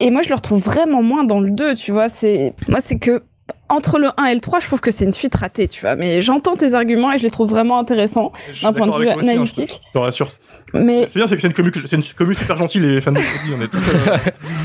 [0.00, 2.08] Et moi, je le retrouve vraiment moins dans le 2, tu vois.
[2.08, 3.22] C'est moi, c'est que
[3.68, 5.96] entre le 1 et le 3, je trouve que c'est une suite ratée, tu vois.
[5.96, 9.16] Mais j'entends tes arguments et je les trouve vraiment intéressants d'un point de vue hein,
[9.20, 9.80] analytique.
[9.88, 10.28] je te rassure.
[10.74, 13.12] Mais C'est bien, c'est que c'est une commu, c'est une commu super gentille, les fans
[13.12, 13.52] de Freddy.
[13.56, 13.78] On est tous.
[13.78, 14.16] euh,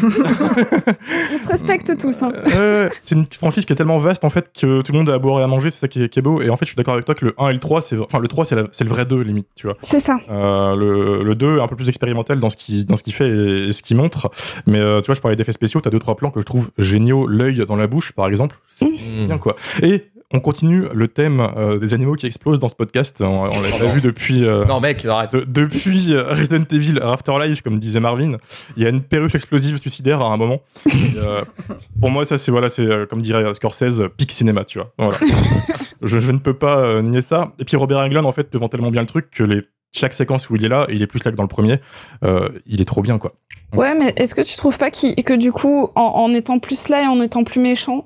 [1.34, 2.22] on se respecte tous.
[2.24, 2.32] Hein.
[2.56, 5.14] Euh, c'est une franchise qui est tellement vaste en fait que tout le monde a
[5.14, 6.42] à boire et à manger, c'est ça qui est, qui est beau.
[6.42, 7.98] Et en fait, je suis d'accord avec toi que le 1 et le 3, c'est
[7.98, 9.78] enfin le 3 c'est le vrai 2 limite, tu vois.
[9.82, 10.18] C'est ça.
[10.30, 13.14] Euh, le, le 2 est un peu plus expérimental dans ce qu'il dans ce qu'il
[13.14, 14.30] fait et, et ce qu'il montre.
[14.66, 16.70] Mais euh, tu vois, je parlais d'effets spéciaux, t'as deux trois plans que je trouve
[16.78, 19.28] géniaux, l'œil dans la bouche par exemple, c'est Mmh.
[19.28, 19.56] bien quoi.
[19.84, 23.20] Et on continue le thème euh, des animaux qui explosent dans ce podcast.
[23.22, 24.46] On, on l'a vu depuis.
[24.46, 25.32] euh, Non, mec, arrête.
[25.36, 28.34] de- depuis euh, Resident Evil Afterlife, comme disait Marvin,
[28.78, 30.62] il y a une perruche explosive suicidaire à un moment.
[30.86, 31.42] Et, euh,
[32.00, 34.92] pour moi, ça, c'est voilà, c'est comme dirait Scorsese, pic cinéma, tu vois.
[35.00, 35.18] Voilà.
[36.04, 37.54] je, je ne peux pas nier ça.
[37.58, 39.62] Et puis Robert Englund, en fait, te vend tellement bien le truc que les
[39.92, 41.80] chaque séquence où il est là, et il est plus là que dans le premier,
[42.24, 43.34] euh, il est trop bien, quoi.
[43.76, 47.04] Ouais, mais est-ce que tu trouves pas que du coup, en, en étant plus là
[47.04, 48.06] et en étant plus méchant,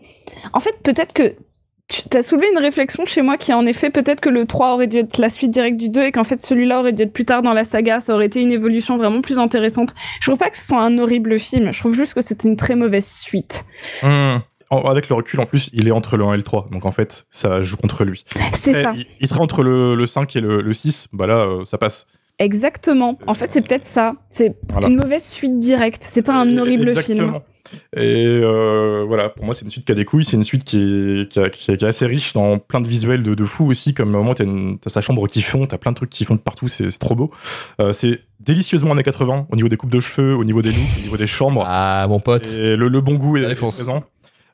[0.51, 1.35] en fait, peut-être que
[1.87, 4.73] tu as soulevé une réflexion chez moi qui est en effet peut-être que le 3
[4.73, 7.13] aurait dû être la suite directe du 2 et qu'en fait celui-là aurait dû être
[7.13, 9.93] plus tard dans la saga, ça aurait été une évolution vraiment plus intéressante.
[10.19, 12.55] Je trouve pas que ce soit un horrible film, je trouve juste que c'est une
[12.55, 13.65] très mauvaise suite.
[14.01, 14.41] Hum.
[14.73, 16.67] En- avec le recul, en plus, il est entre le 1 et le 3.
[16.71, 18.23] Donc, en fait, ça joue contre lui.
[18.53, 18.93] C'est ça.
[18.95, 21.07] Il, il serait entre le, le 5 et le, le 6.
[21.13, 22.07] Bah là, euh, ça passe.
[22.39, 23.17] Exactement.
[23.27, 24.15] En fait, c'est peut-être ça.
[24.29, 24.87] C'est Voilà.
[24.87, 26.03] une mauvaise suite directe.
[26.09, 26.97] C'est pas un horrible film.
[26.99, 27.43] exactement.
[27.95, 30.25] Et euh, voilà, pour moi, c'est une suite qui a des couilles.
[30.25, 32.81] C'est une suite qui est, qui, a- qui est- qui est assez riche dans plein
[32.81, 33.93] de visuels de, de fou aussi.
[33.93, 34.45] Comme au moment, t'as
[34.89, 36.67] sa chambre qui fond, t'as plein de trucs qui font de partout.
[36.67, 37.31] C'est c'est trop beau.
[37.79, 40.97] Euh, c'est délicieusement années 80 au niveau des coupes de cheveux, au niveau des looks,
[40.99, 41.63] au niveau des chambres.
[41.67, 42.47] Ah, mon pote.
[42.53, 43.75] Et le, le bon goût est, Allez, est fonce.
[43.75, 44.03] présent.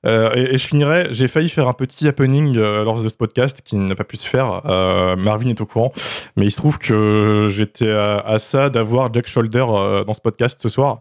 [0.05, 3.15] Euh, et, et je finirai, j'ai failli faire un petit happening euh, lors de ce
[3.17, 4.61] podcast qui n'a pas pu se faire.
[4.65, 5.91] Euh, Marvin est au courant,
[6.37, 9.65] mais il se trouve que j'étais à, à ça d'avoir Jack Shoulder
[10.07, 10.99] dans ce podcast ce soir,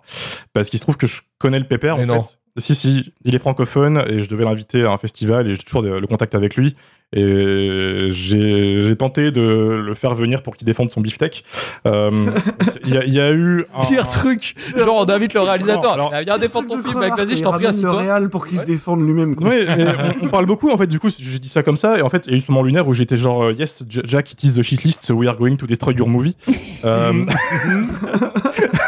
[0.52, 2.22] parce qu'il se trouve que je connais le pépère Mais en non.
[2.22, 2.36] fait.
[2.56, 5.82] Si, si, il est francophone et je devais l'inviter à un festival et j'ai toujours
[5.84, 6.74] de- le contact avec lui.
[7.16, 11.42] Et j'ai j'ai tenté de le faire venir pour qu'il défende son beefsteak.
[11.86, 12.10] Euh,
[12.84, 14.54] Il y, a- il y a eu un, Pire truc.
[14.76, 15.96] Genre, on invite le réalisateur.
[15.96, 17.14] Non, alors- Viens défendre ton film, mec.
[17.16, 17.96] Vas-y, je t'en prie, ramène le assis-toi.
[17.96, 18.64] réal pour qu'il Ouais.
[18.64, 19.34] se défende lui-même.
[19.36, 19.48] quoi.
[19.48, 19.56] Oui,
[20.20, 20.86] on, on parle beaucoup en fait.
[20.86, 22.50] Du coup, j'ai dit ça comme ça, et en fait, il y a eu ce
[22.52, 25.36] moment lunaire où j'étais genre euh, Yes, Jack, it is the shitlist, so we are
[25.36, 26.36] going to destroy your movie.
[26.84, 27.24] Euh,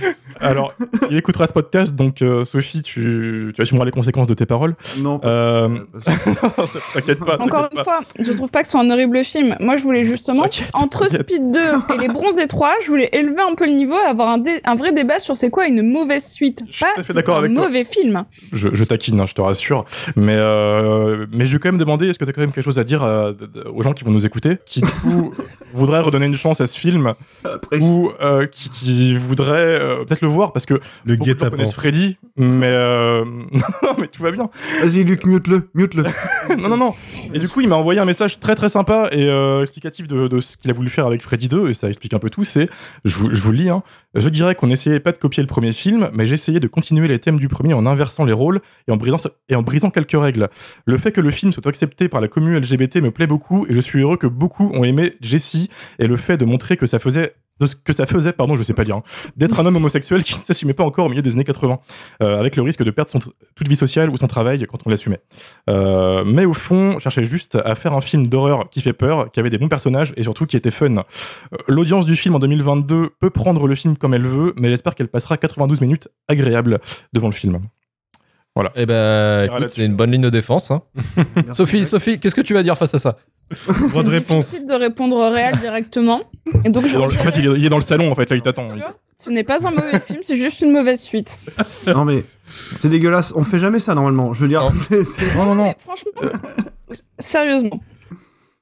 [0.40, 0.74] Alors,
[1.10, 4.74] il écoutera ce podcast, donc euh, Sophie, tu, tu assumeras les conséquences de tes paroles.
[4.98, 5.68] Non, Euh,
[6.94, 7.36] T'inquiète pas.
[7.40, 7.84] Encore une pas.
[7.84, 9.56] fois, je trouve pas que ce soit un horrible film.
[9.60, 11.02] Moi, je voulais justement, entre.
[11.08, 11.60] Speed 2
[11.94, 14.60] et Les Bronzés 3, je voulais élever un peu le niveau et avoir un, dé-
[14.64, 16.62] un vrai débat sur c'est quoi une mauvaise suite.
[16.70, 17.64] Je suis Pas si d'accord un avec toi.
[17.66, 18.24] mauvais film.
[18.52, 19.84] Je, je taquine, hein, je te rassure.
[20.16, 22.64] Mais, euh, mais je vais quand même demander est-ce que tu as quand même quelque
[22.64, 23.32] chose à dire euh,
[23.74, 25.34] aux gens qui vont nous écouter, qui du coup
[25.74, 27.14] voudraient redonner une chance à ce film,
[27.44, 30.80] Après, ou euh, qui, qui voudraient euh, peut-être le voir parce que Le
[31.16, 31.50] beaucoup de gens guet-apens.
[31.50, 34.48] connaissent Freddy, mais euh, non, mais tout va bien.
[34.82, 36.04] Vas-y, Luc, mute-le, mute-le.
[36.58, 36.94] non, non, non.
[37.34, 40.28] Et du coup, il m'a envoyé un message très très sympa et euh, explicatif de,
[40.28, 42.44] de ce qu'il a voulu faire avec Freddy 2, et ça explique un peu tout.
[42.44, 42.68] C'est,
[43.04, 43.82] je vous, je vous le lis, hein,
[44.14, 47.18] je dirais qu'on n'essayait pas de copier le premier film, mais j'essayais de continuer les
[47.18, 49.18] thèmes du premier en inversant les rôles et en, brisant,
[49.48, 50.48] et en brisant quelques règles.
[50.86, 53.74] Le fait que le film soit accepté par la commune LGBT me plaît beaucoup, et
[53.74, 55.68] je suis heureux que beaucoup ont aimé Jessie,
[55.98, 58.62] et le fait de montrer que ça faisait de ce que ça faisait, pardon, je
[58.62, 59.02] sais pas dire, hein,
[59.36, 61.78] d'être un homme homosexuel qui ne s'assumait pas encore au milieu des années 80,
[62.22, 64.90] euh, avec le risque de perdre son toute vie sociale ou son travail quand on
[64.90, 65.20] l'assumait.
[65.70, 69.30] Euh, mais au fond, je cherchais juste à faire un film d'horreur qui fait peur,
[69.30, 70.94] qui avait des bons personnages et surtout qui était fun.
[70.96, 71.02] Euh,
[71.68, 75.08] L'audience du film en 2022 peut prendre le film comme elle veut, mais j'espère qu'elle
[75.08, 76.80] passera 92 minutes agréables
[77.12, 77.60] devant le film.
[78.74, 79.80] Eh ben, écoute, là-dessus.
[79.80, 80.70] c'est une bonne ligne de défense.
[80.70, 80.82] hein.
[81.52, 81.86] Sophie.
[81.86, 83.16] Sophie, qu'est-ce que tu vas dire face à ça?
[83.90, 84.64] Droit de réponse.
[84.64, 86.22] de répondre au réel directement.
[86.64, 87.82] Et donc, Il je est dans le- en fait, il est, il est dans le
[87.84, 88.68] salon, en fait, là, il t'attend.
[89.18, 91.38] Ce n'est pas un mauvais film, c'est juste une mauvaise suite.
[91.86, 92.24] Non, mais
[92.80, 93.32] c'est dégueulasse.
[93.36, 94.32] On fait jamais ça normalement.
[94.32, 94.98] Je veux dire, Non.
[95.36, 95.64] Non, non, non.
[95.64, 96.10] Mais franchement,
[97.18, 97.80] sérieusement.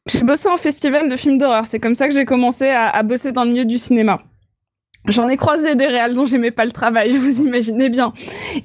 [0.07, 1.67] J'ai bossé en festival de films d'horreur.
[1.67, 4.23] C'est comme ça que j'ai commencé à, à bosser dans le milieu du cinéma.
[5.07, 8.13] J'en ai croisé des réals dont j'aimais pas le travail, vous imaginez bien.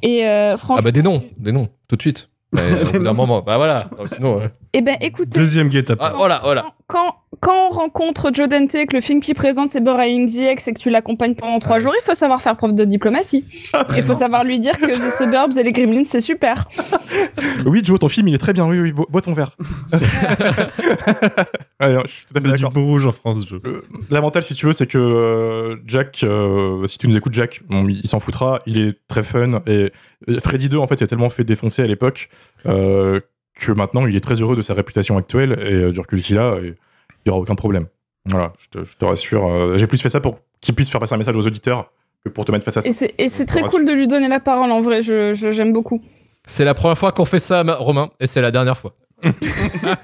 [0.02, 0.78] Et euh, franchement.
[0.80, 2.28] Ah bah des noms, des noms, tout de suite.
[2.54, 3.90] Mais au bout d'un moment, bah voilà.
[3.98, 6.06] Non, sinon, euh, Eh ben écoutez, Deuxième guet-apens.
[6.06, 6.66] ah, voilà, voilà.
[6.88, 10.68] quand, quand on rencontre Joe Dante, que le film qu'il présente c'est Boring the X
[10.70, 13.46] et que tu l'accompagnes pendant trois jours, il faut savoir faire preuve de diplomatie.
[13.98, 16.68] Il faut savoir lui dire que The Suburbs et les Gremlins c'est super.
[17.66, 18.66] Oui, Joe, ton film, il est très bien.
[18.68, 19.56] Oui, oui, bo- bois ton verre.
[21.82, 22.72] Ouais, non, je suis tout à fait a du d'accord.
[22.72, 23.46] beau rouge en France.
[23.52, 27.62] Euh, L'avantage, si tu veux, c'est que euh, Jack, euh, si tu nous écoutes, Jack,
[27.68, 28.60] bon, il, il s'en foutra.
[28.66, 29.62] Il est très fun.
[29.68, 29.92] Et
[30.30, 32.30] euh, Freddy 2, en fait, s'est tellement fait défoncer à l'époque
[32.66, 33.20] euh,
[33.60, 36.38] que maintenant, il est très heureux de sa réputation actuelle et euh, du recul qu'il
[36.40, 36.56] a.
[36.60, 36.76] Et il
[37.26, 37.88] n'y aura aucun problème.
[38.26, 39.46] Voilà, je te, je te rassure.
[39.46, 41.92] euh, J'ai plus fait ça pour qu'il puisse faire passer un message aux auditeurs
[42.24, 42.88] que pour te mettre face à ça.
[42.88, 43.80] Et c'est et c'est Je te très rassure.
[43.80, 46.02] cool de lui donner la parole en vrai, je- je- j'aime beaucoup.
[46.48, 48.96] C'est la première fois qu'on fait ça, Ma- Romain, et c'est la dernière fois.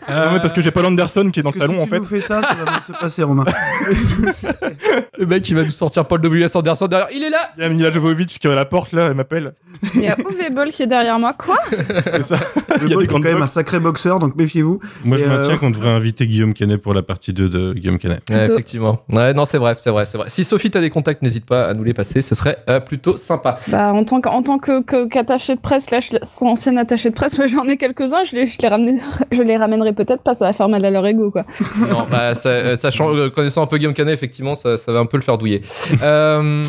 [0.07, 1.89] Ah ouais, parce que j'ai Paul Anderson qui est dans le salon, si en tu
[1.89, 1.99] fait.
[1.99, 3.43] nous fais ça, ça va se passer, Romain.
[5.19, 6.55] Le mec, il va nous sortir Paul W.S.
[6.55, 7.07] Anderson derrière.
[7.13, 9.13] Il est là Il y a Mila Jovovich qui est à la porte, là, elle
[9.13, 9.53] m'appelle.
[9.95, 11.33] Il y a Uwe Boll qui est derrière moi.
[11.37, 11.57] Quoi
[12.01, 12.37] C'est ça.
[12.79, 14.79] Le Il y a boy des est quand même un sacré boxeur, donc méfiez-vous.
[15.05, 17.97] Moi, je maintiens euh, qu'on devrait inviter Guillaume Canet pour la partie 2 de Guillaume
[17.99, 18.21] Canet.
[18.29, 19.01] Ouais, effectivement.
[19.09, 20.29] Ouais, non, c'est vrai, c'est vrai, c'est vrai.
[20.29, 23.17] Si Sophie, t'as des contacts, n'hésite pas à nous les passer, ce serait euh, plutôt
[23.17, 23.57] sympa.
[23.67, 24.19] Bah, en tant
[24.59, 28.23] qu'attaché de presse, là, je- son ancien attaché de presse, ouais, j'en ai quelques-uns.
[28.23, 29.00] Je les, je les ramener-
[29.31, 30.33] je les ramènerai peut-être pas.
[30.33, 31.43] Ça va faire mal à leur ego, quoi.
[31.89, 34.99] non, bah, ça, euh, sachant, euh, connaissant un peu Guillaume Canet, effectivement, ça, ça va
[34.99, 35.61] un peu le faire douiller.
[36.03, 36.63] Euh,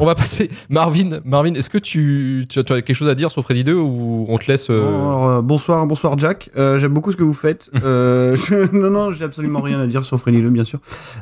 [0.00, 0.50] on va passer.
[0.70, 3.64] Marvin, Marvin, est-ce que tu, tu, as- tu as quelque chose à dire sur Freddy
[3.64, 4.68] 2 ou on te laisse.
[4.70, 6.50] euh, alors, euh, bonsoir, bonsoir Jack.
[6.56, 7.68] Euh, J'aime beaucoup ce que vous faites.
[7.84, 10.78] Euh, je- non, non, j'ai absolument rien à dire sur Freddy 2, bien sûr.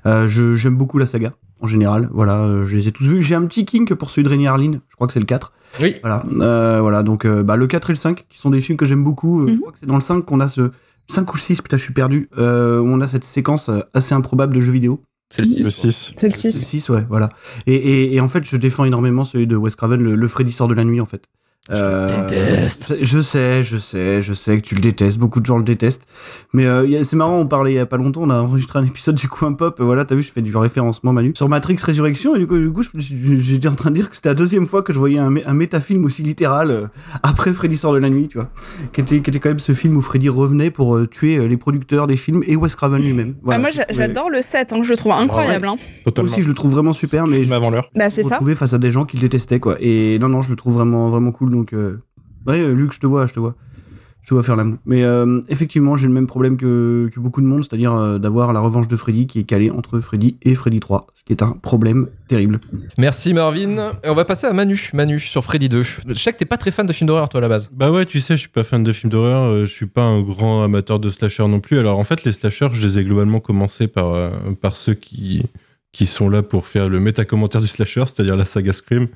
[0.07, 2.09] Euh, je- J'aime beaucoup la saga, en général.
[2.13, 3.23] Voilà, euh, je les ai tous vus.
[3.23, 4.81] J'ai un petit kink pour celui de Rainy Harlin.
[4.89, 5.53] Je crois que c'est le 4.
[5.83, 5.97] Oui.
[6.03, 8.79] Voilà, euh, voilà donc euh, bah, le 4 et le 5, qui sont des films
[8.79, 9.43] que j'aime beaucoup.
[9.43, 9.61] Euh, Je Mhm.
[9.61, 10.71] crois que c'est dans le 5 qu'on a ce.
[11.11, 12.29] 5 ou 6, putain, je suis perdu.
[12.39, 15.01] Euh, où on a cette séquence assez improbable de jeux vidéo.
[15.31, 15.63] C'est le 6.
[15.65, 16.13] Le 6.
[16.17, 16.65] C'est le C'est 6.
[16.67, 17.29] 6, ouais, voilà.
[17.67, 20.53] Et, et, et en fait, je défends énormément celui de Wes Craven, le, le Freddy
[20.53, 21.25] sort de la nuit, en fait.
[21.71, 22.95] Euh, déteste.
[23.03, 25.19] Je sais, je sais, je sais que tu le détestes.
[25.19, 26.07] Beaucoup de gens le détestent.
[26.53, 28.85] Mais euh, c'est marrant, on parlait il y a pas longtemps, on a enregistré un
[28.85, 29.79] épisode du Coin Pop.
[29.79, 31.33] et Voilà, t'as vu, je fais du référencement, Manu.
[31.35, 34.09] Sur Matrix Résurrection, et du coup, du coup je- je- j'étais en train de dire
[34.09, 36.87] que c'était la deuxième fois que je voyais un, mé- un métafilm aussi littéral euh,
[37.23, 38.49] après Freddy sort de la nuit, tu vois.
[38.93, 41.57] Qui était, qui était quand même ce film où Freddy revenait pour euh, tuer les
[41.57, 43.35] producteurs des films et Wes Craven lui-même.
[43.43, 43.59] Voilà.
[43.59, 45.67] Ah, moi, j'a- Mais- j'adore le 7, hein, je le trouve incroyable.
[45.67, 45.77] hein.
[45.77, 46.31] Moi Totalement.
[46.33, 47.91] aussi, je le trouve vraiment super, mais Film avant l'heure.
[47.95, 48.37] Bah, c'est ça.
[48.37, 49.77] retrouvé face à des gens qui le détestaient quoi.
[49.81, 52.01] Et non non, je le trouve vraiment vraiment cool donc euh...
[52.47, 53.55] ouais euh, Luc, je te vois, je te vois.
[54.23, 54.77] Je te vois faire la moue.
[54.85, 58.53] Mais euh, effectivement, j'ai le même problème que, que beaucoup de monde, c'est-à-dire euh, d'avoir
[58.53, 61.43] la revanche de Freddy qui est calée entre Freddy et Freddy 3, ce qui est
[61.43, 62.61] un problème terrible.
[62.99, 63.93] Merci Marvin.
[64.05, 64.91] Et on va passer à Manu.
[64.93, 65.83] Manu sur Freddy 2.
[66.09, 67.71] Je sais que t'es pas très fan de films d'horreur, toi, à la base.
[67.73, 70.21] Bah ouais, tu sais, je suis pas fan de films d'horreur, je suis pas un
[70.21, 71.79] grand amateur de slasher non plus.
[71.79, 74.31] Alors en fait, les slashers, je les ai globalement commencés par, euh,
[74.61, 75.43] par ceux qui,
[75.93, 79.09] qui sont là pour faire le méta-commentaire du slasher, c'est-à-dire la saga Scream.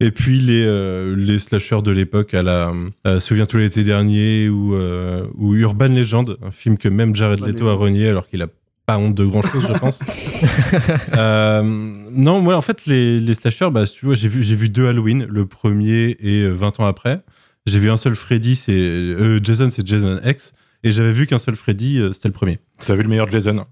[0.00, 2.72] Et puis les, euh, les slashers de l'époque à la
[3.06, 7.68] euh, Souviens-toi l'été dernier ou, euh, ou Urban Legend, un film que même Jared Leto
[7.68, 8.46] a renié alors qu'il a
[8.90, 10.00] pas honte de grand chose, je pense.
[11.16, 14.68] Euh, non, moi, en fait, les, les slashers, bah, tu vois, j'ai vu, j'ai vu
[14.68, 17.22] deux Halloween, le premier et euh, 20 ans après.
[17.66, 21.38] J'ai vu un seul Freddy, c'est euh, Jason, c'est Jason X, et j'avais vu qu'un
[21.38, 22.58] seul Freddy, euh, c'était le premier.
[22.84, 23.64] Tu as vu le meilleur Jason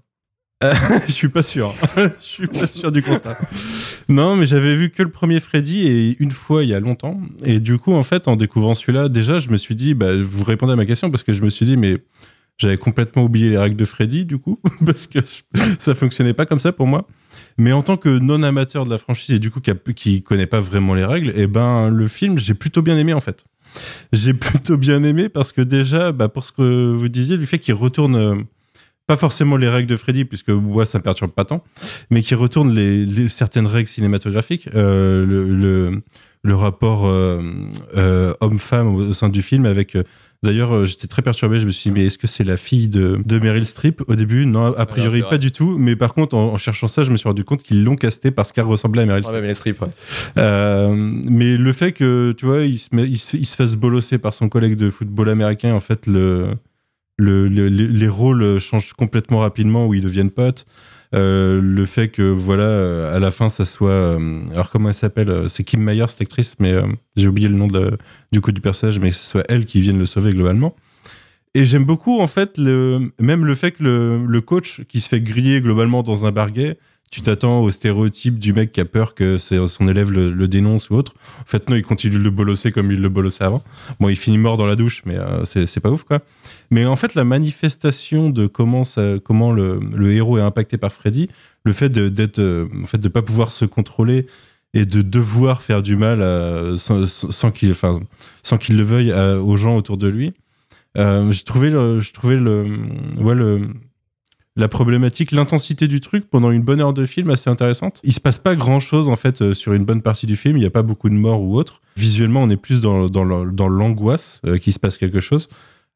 [1.07, 1.73] Je suis pas sûr.
[1.97, 3.37] Je suis pas sûr du constat.
[4.09, 7.19] Non, mais j'avais vu que le premier Freddy et une fois il y a longtemps.
[7.45, 10.43] Et du coup, en fait, en découvrant celui-là, déjà, je me suis dit, bah, vous
[10.43, 11.97] répondez à ma question parce que je me suis dit, mais
[12.57, 15.19] j'avais complètement oublié les règles de Freddy, du coup, parce que
[15.79, 17.07] ça fonctionnait pas comme ça pour moi.
[17.57, 20.45] Mais en tant que non amateur de la franchise et du coup qui, a- connaît
[20.45, 23.45] pas vraiment les règles, et ben le film j'ai plutôt bien aimé en fait.
[24.11, 27.59] J'ai plutôt bien aimé parce que déjà, bah, pour ce que vous disiez, du fait
[27.59, 28.35] qu'il retourne euh,
[29.09, 31.63] pas forcément les règles de Freddy, puisque moi ça me perturbe pas tant,
[32.11, 36.01] mais qui retourne les, les- certaines règles cinématographiques, euh, le, le,
[36.43, 37.41] le rapport euh,
[37.97, 39.97] euh, homme-femme au, sein du film avec.
[40.41, 41.59] D'ailleurs, j'étais très perturbé.
[41.59, 44.15] Je me suis dit, mais est-ce que c'est la fille de, de Meryl Streep Au
[44.15, 45.77] début, non, a priori pas du tout.
[45.77, 48.31] Mais par contre, en, en cherchant ça, je me suis rendu compte qu'ils l'ont casté
[48.31, 49.35] parce qu'elle ressemblait à Meryl Streep.
[49.35, 49.89] Ouais, mais les strips, ouais.
[50.37, 50.95] Euh,
[51.27, 54.17] mais le fait que, tu vois, il se, met- il se, il se fasse bolosser
[54.17, 56.51] par son collègue de football américain, en fait, le,
[57.19, 60.65] le, le- les, les rôles changent complètement rapidement où ils deviennent potes.
[61.15, 63.89] Euh, le fait que, voilà, euh, à la fin, ça soit.
[63.89, 66.75] euh, alors, comment elle s'appelle C'est Kim Myers, cette actrice, mais
[67.15, 67.67] j'ai oublié le nom
[68.31, 70.75] du coup du personnage, mais que ce soit elle qui vienne le sauver globalement.
[71.55, 75.09] Et j'aime beaucoup, en fait, le, même le fait que le, le coach qui se
[75.09, 76.77] fait griller globalement dans un bar gay,
[77.11, 80.95] tu t'attends au stéréotype du mec qui a peur que son élève le, dénonce ou
[80.95, 81.13] autre.
[81.41, 83.63] En fait, non, il continue de le bolosser comme il le bolossait avant.
[83.99, 86.19] Bon, il finit mort dans la douche, mais euh, c'est pas ouf, quoi.
[86.71, 89.79] Mais en fait, la manifestation de comment, ça, comment le,
[90.11, 91.29] héros est impacté par Freddy,
[91.65, 94.27] le fait de d'être, euh, en fait, de pas pouvoir se contrôler
[94.75, 100.07] et de devoir faire du mal à- sans, qu'il, le veuille aux gens autour de
[100.07, 100.33] lui.
[100.97, 102.65] Euh, trouvais le, je trouvais le,
[103.19, 103.61] ouais, le,
[104.59, 107.99] la problématique, l'intensité du truc pendant une bonne heure de film assez intéressante.
[108.03, 110.57] Il se passe pas grand chose en fait euh, sur une bonne partie du film.
[110.57, 111.81] Il n'y a pas beaucoup de morts ou autre.
[111.97, 115.47] Visuellement, on est plus dans, dans, l'angoisse euh, qu'il se passe quelque chose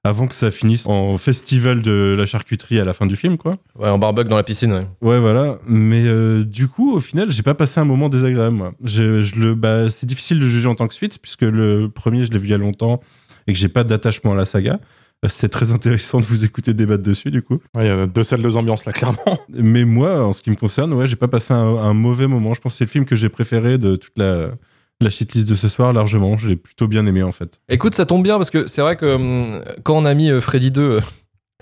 [0.06, 3.54] avant que ça finisse en festival de la charcuterie à la fin du film, quoi.
[3.80, 4.88] Ouais, en barbecue dans la piscine, ouais.
[5.02, 5.60] Ouais, voilà.
[5.66, 8.74] Mais euh, du coup, au final, j'ai pas passé un moment désagréable, moi.
[8.84, 12.26] Je, je le, bah, c'est difficile de juger en tant que suite, puisque le premier,
[12.26, 13.00] je l'ai vu il y a longtemps
[13.48, 14.80] et que j'ai pas d'attachement à la saga.
[15.30, 17.60] C'était très intéressant de vous écouter débattre dessus, du coup.
[17.76, 19.40] Ouais, Il y a deux salles, deux ambiances là, clairement.
[19.50, 22.54] Mais moi, en ce qui me concerne, ouais, j'ai pas passé un, un mauvais moment.
[22.54, 24.52] Je pense que c'est le film que j'ai préféré de toute la,
[25.02, 26.38] la shitlist de ce soir, largement.
[26.38, 27.62] J'ai plutôt bien aimé, en fait.
[27.70, 30.42] Écoute, ça tombe bien parce que c'est vrai que hum, quand on a mis euh,
[30.42, 31.00] Freddy 2 euh,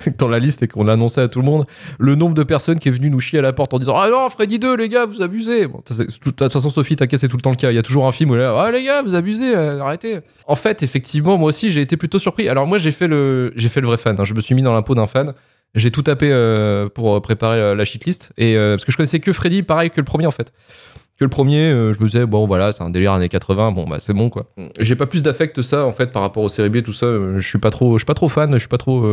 [0.18, 1.66] dans la liste et qu'on l'a annoncé à tout le monde,
[2.00, 4.10] le nombre de personnes qui est venu nous chier à la porte en disant Ah
[4.10, 5.68] non, Freddy 2, les gars, vous abusez.
[5.68, 7.72] De toute façon, Sophie, t'inquiète, c'est tout le temps le cas.
[7.72, 10.20] Il y a toujours un film où là, Ah les gars, vous abusez, euh, arrêtez.
[10.48, 12.50] En fait, effectivement, moi aussi, j'ai été plutôt surpris.
[12.50, 14.16] Alors, moi, j'ai fait le, fait le vrai fan.
[14.20, 14.24] hein.
[14.24, 15.34] Je me suis mis dans peau d'un fan.
[15.74, 18.32] J'ai tout tapé euh, pour préparer euh, la shitlist.
[18.38, 20.52] Et, euh, parce que je connaissais que Freddy, pareil que le premier en fait
[21.20, 23.98] que le premier, je me disais, bon voilà, c'est un délire années 80, bon bah
[24.00, 24.48] c'est bon quoi.
[24.80, 27.06] J'ai pas plus d'affect ça en fait par rapport aux séries B, tout ça,
[27.38, 29.06] je suis pas trop, je suis pas trop fan, je suis pas trop.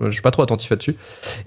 [0.00, 0.96] Je suis pas trop attentif là-dessus.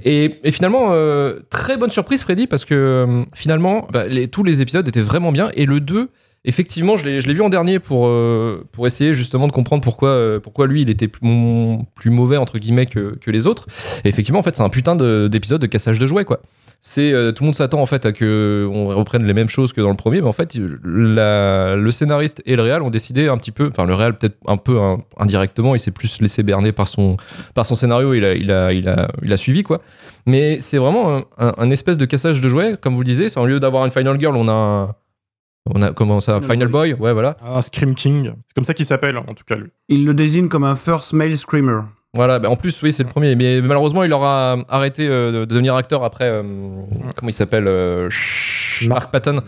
[0.04, 4.88] Et, finalement, euh, très bonne surprise, Freddy, parce que euh, finalement, bah, tous les épisodes
[4.88, 5.50] étaient vraiment bien.
[5.54, 6.10] Et le 2,
[6.46, 10.40] effectivement, je l'ai vu en dernier pour, euh, pour essayer justement de comprendre pourquoi, euh,
[10.40, 13.68] pourquoi lui, il était plus, mauvais, entre guillemets, que, que les autres.
[14.04, 16.42] Et effectivement, en fait, c'est un putain de- d'épisode de cassage de jouets, quoi
[16.88, 19.74] c'est euh, tout le monde s'attend en fait à que on reprenne les mêmes choses
[19.74, 23.28] que dans le premier mais en fait la- le scénariste et le réal ont décidé
[23.28, 26.44] un petit peu enfin le réal peut-être un peu hein, indirectement il s'est plus laissé
[26.44, 27.18] berner par son
[27.56, 29.82] par son scénario il a il a il a il a suivi quoi
[30.28, 33.30] mais c'est vraiment un, un- un espèce de cassage de jouets comme vous le disiez
[33.30, 34.96] c'est au lieu d'avoir une final girl on a un-
[35.74, 38.26] on a comment ça Final final boy ouais voilà Un Scream King.
[38.48, 39.70] C'est comme ça qu'il s'appelle, en tout cas, lui.
[39.90, 41.80] Il le désigne comme un first male screamer.
[42.16, 43.36] Voilà, bah en plus, oui, c'est le premier.
[43.36, 46.26] Mais malheureusement, il aura arrêté euh, de devenir acteur après.
[46.26, 46.42] euh,
[47.16, 48.10] comment il s'appelle euh,
[48.88, 49.42] Mark Patton.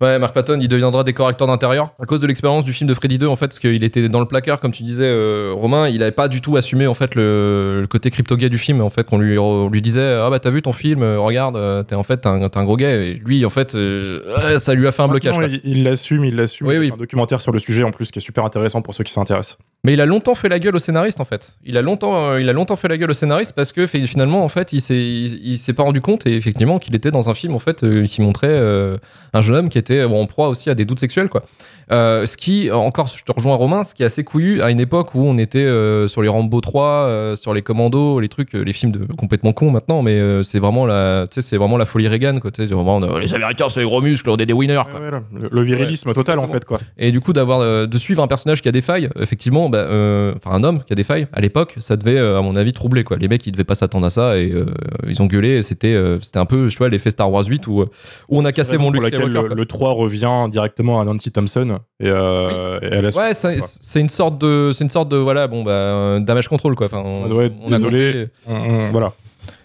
[0.00, 2.94] Ouais, Mark Patton, il deviendra décor acteur d'intérieur à cause de l'expérience du film de
[2.94, 5.86] Freddy 2, en fait, parce qu'il était dans le placard, comme tu disais, euh, Romain.
[5.88, 8.80] Il n'avait pas du tout assumé, en fait, le, le côté crypto-gay du film.
[8.80, 12.02] En fait, lui, on lui disait Ah bah, t'as vu ton film, regarde, t'es en
[12.02, 13.10] fait, un, un gros gay.
[13.10, 15.36] Et lui, en fait, euh, ça lui a fait un blocage.
[15.36, 15.46] Quoi.
[15.62, 16.66] il l'assume, il l'assume.
[16.66, 16.90] Oui, Il y a oui.
[16.92, 19.58] Un documentaire sur le sujet, en plus, qui est super intéressant pour ceux qui s'intéressent.
[19.84, 21.56] Mais il a longtemps fait la gueule au scénariste en fait.
[21.64, 24.44] Il a longtemps, euh, il a longtemps fait la gueule au scénariste parce que finalement
[24.44, 27.28] en fait il s'est, il, il s'est pas rendu compte et effectivement qu'il était dans
[27.28, 28.96] un film en fait euh, qui montrait euh,
[29.32, 31.42] un jeune homme qui était en proie aussi à des doutes sexuels quoi.
[31.90, 35.14] Ce qui encore, je te rejoins Romain, ce qui est assez couillu à une époque
[35.14, 35.66] où on était
[36.06, 39.70] sur les Rambo 3, euh, sur les Commandos, les trucs, les films de complètement cons
[39.70, 42.50] maintenant, mais c'est vraiment la, c'est vraiment la folie Reagan quoi.
[42.56, 44.80] Vraiment les Américains c'est les gros muscles, on est des winners.
[44.90, 45.00] quoi.
[45.00, 46.78] Ouais, le, le virilisme total, en fait, quoi.
[46.96, 50.32] Et du coup, d'avoir de suivre un personnage qui a des failles, effectivement, bah, euh,
[50.36, 52.72] enfin un homme qui a des failles, à l'époque, ça devait, euh, à mon avis,
[52.72, 53.16] troubler, quoi.
[53.16, 54.66] Les mecs, ils devaient pas s'attendre à ça et euh,
[55.08, 55.62] ils ont gueulé.
[55.62, 57.86] C'était c'était un peu, tu vois, l'effet Star Wars 8 où, où
[58.30, 62.06] on a cassé mon Luke Skywalker, le, le 3 revient directement à Nancy Thompson et,
[62.08, 65.64] euh, et elle a Ouais, c'est une sorte de, c'est une sorte de, voilà, bon,
[65.64, 66.86] bah, damage control, quoi.
[66.86, 68.26] Enfin, on, Ouais, on a désolé.
[68.46, 69.12] on- voilà.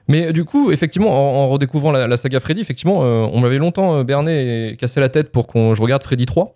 [0.09, 3.57] Mais du coup, effectivement, en, en redécouvrant la, la saga Freddy, effectivement, euh, on m'avait
[3.57, 6.55] longtemps berné et cassé la tête pour qu'on je regarde Freddy 3.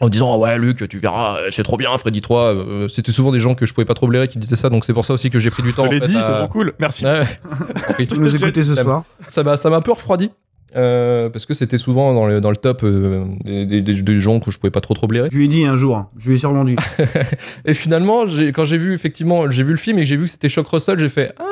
[0.00, 2.40] En disant, ah ouais, Luc, tu verras, c'est trop bien, Freddy 3.
[2.54, 4.84] Euh, C'était souvent des gens que je pouvais pas trop blairer qui disaient ça, donc
[4.84, 5.84] c'est pour ça aussi que j'ai pris du temps.
[5.84, 6.72] Je en l'ai fait, dit, à- c'est trop cool.
[6.78, 7.04] Merci.
[7.04, 7.22] Ouais.
[7.98, 9.04] Et Tu nous écouter ce ça m'a- soir.
[9.28, 10.30] Ça m'a ça m'a un peu refroidi.
[10.76, 14.38] euh, parce que c'était souvent dans le, dans le top euh, des, des- des- gens
[14.38, 15.28] que je pouvais pas trop trop blairer.
[15.32, 16.08] Je lui ai dit un jour, hein.
[16.18, 16.76] je lui ai survendu.
[17.64, 20.24] Et finalement, j'ai- quand j'ai vu effectivement, j'ai vu le film et que j'ai vu
[20.24, 21.44] que c'était Shock Russell, j'ai fait ah.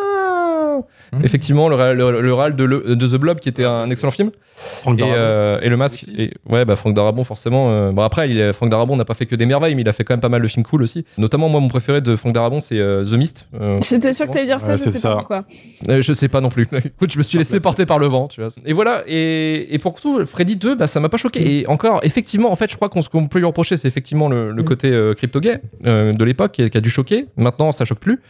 [1.12, 1.24] Mhm.
[1.24, 4.30] Effectivement, le, le, le réal de, le- de The Blob, qui était un excellent film.
[4.56, 5.16] Franck Et, Darabont.
[5.18, 6.04] euh, et le masque.
[6.16, 7.70] Et, ouais, bah Franck Darabont, forcément.
[7.70, 9.92] euh, bon, après, il, Franck Darabont n'a pas fait que des merveilles, mais il a
[9.92, 11.04] fait quand même pas mal de films cool aussi.
[11.18, 13.46] Notamment, moi, mon préféré de Franck Darabont, c'est euh, The Mist.
[13.60, 15.10] Euh, J'étais sûre que t'allais dire ça, Ouais, je sais ça.
[15.10, 15.44] pas pourquoi.
[15.90, 16.66] euh, je sais pas non plus.
[16.84, 18.50] Écoute, je me suis laissé porter par le vent, tu vois.
[18.64, 19.02] Et voilà.
[19.06, 21.60] Et, et pour tout, Freddy 2, bah, ça m'a pas choqué.
[21.60, 24.28] Et encore, effectivement, en fait, je crois qu'on ce qu'on peut lui reprocher, c'est effectivement
[24.28, 27.26] le, le côté euh, crypto-gay euh, de l'époque qui, a- qui a dû choquer.
[27.36, 28.20] Maintenant, ça choque plus.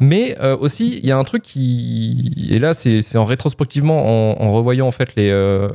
[0.00, 2.17] Mais euh, aussi, il y a un truc qui.
[2.50, 5.68] Et là, c'est en rétrospectivement, en, revoyant en fait les, euh,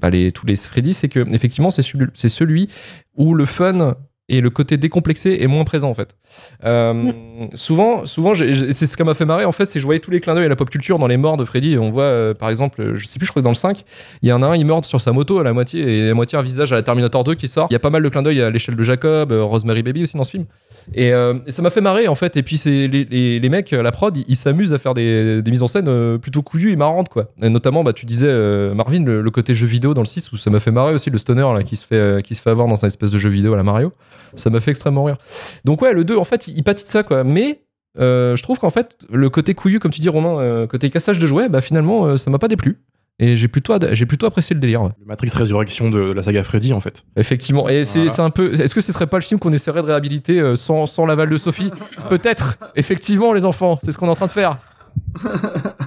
[0.00, 1.82] bah, les- tous les Freddy, c'est que effectivement, c'est
[2.28, 2.68] celui
[3.16, 3.96] où le fun
[4.28, 6.16] et le côté décomplexé est moins présent en fait.
[6.64, 7.12] Euh,
[7.54, 10.00] Souvent, souvent j'ai- c'est ce qui m'a fait marrer en fait, c'est que je voyais
[10.00, 11.74] tous les clins d'œil à la pop culture dans les morts de Freddy.
[11.74, 13.56] Et on voit euh, par exemple, euh, je sais plus, je crois que dans le
[13.56, 13.84] 5,
[14.22, 16.14] il y en a un, il meurt sur sa moto à la moitié et à
[16.14, 17.68] moitié un visage à la Terminator 2 qui sort.
[17.70, 20.02] Il y a pas mal de clins d'œil à l'échelle de Jacob, euh, Rosemary Baby
[20.02, 20.46] aussi dans ce film.
[20.94, 22.36] Et, et ça m'a fait marrer en fait.
[22.36, 25.50] Et puis c'est les, les, les mecs, la prod, ils s'amusent à faire des, des
[25.50, 27.26] mises en scène plutôt couillues et marrantes quoi.
[27.42, 28.32] Et notamment, bah, tu disais
[28.72, 31.10] Marvin, le, le côté jeu vidéo dans le 6 où ça m'a fait marrer aussi
[31.10, 33.28] le stoner là qui se fait qui se fait avoir dans un espèce de jeu
[33.28, 33.92] vidéo à la Mario.
[34.34, 35.16] Ça m'a fait extrêmement rire.
[35.64, 37.24] Donc ouais, le 2 en fait, il, il pâtit de ça quoi.
[37.24, 37.62] Mais
[37.98, 41.18] euh, je trouve qu'en fait, le côté couillu, comme tu dis Romain, euh, côté cassage
[41.18, 42.78] de jouets, bah finalement, euh, ça m'a pas déplu.
[43.18, 44.82] Et j'ai plutôt, j'ai plutôt apprécié le délire.
[44.82, 44.90] ouais.
[45.00, 47.04] Le Matrix Résurrection de la saga Freddy, en fait.
[47.16, 47.66] Effectivement.
[47.66, 48.12] Et c'est Voilà.
[48.12, 48.52] c'est un peu.
[48.60, 51.30] Est-ce que ce serait pas le film qu'on essaierait de réhabiliter euh, sans, sans l'aval
[51.30, 51.70] de Sophie?
[52.10, 52.58] Peut-être.
[52.74, 54.58] Effectivement, les enfants, c'est ce qu'on est en train de faire.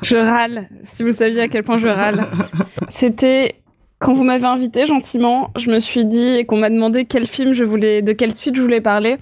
[0.01, 2.25] Je râle, si vous saviez à quel point je râle.
[2.89, 3.61] C'était
[3.99, 7.53] quand vous m'avez invité gentiment, je me suis dit et qu'on m'a demandé quel film
[7.53, 9.17] je voulais, de quelle suite je voulais parler.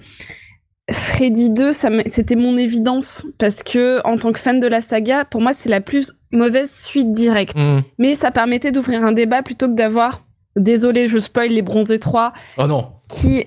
[0.90, 4.80] Freddy 2, ça m'a- c'était mon évidence parce que en tant que fan de la
[4.80, 7.56] saga, pour moi c'est la plus mauvaise suite directe.
[7.58, 7.80] Hmm.
[7.98, 10.24] Mais ça permettait d'ouvrir un débat plutôt que d'avoir,
[10.56, 12.88] désolé, je spoil les Bronzés 3, Oh non.
[13.08, 13.44] qui,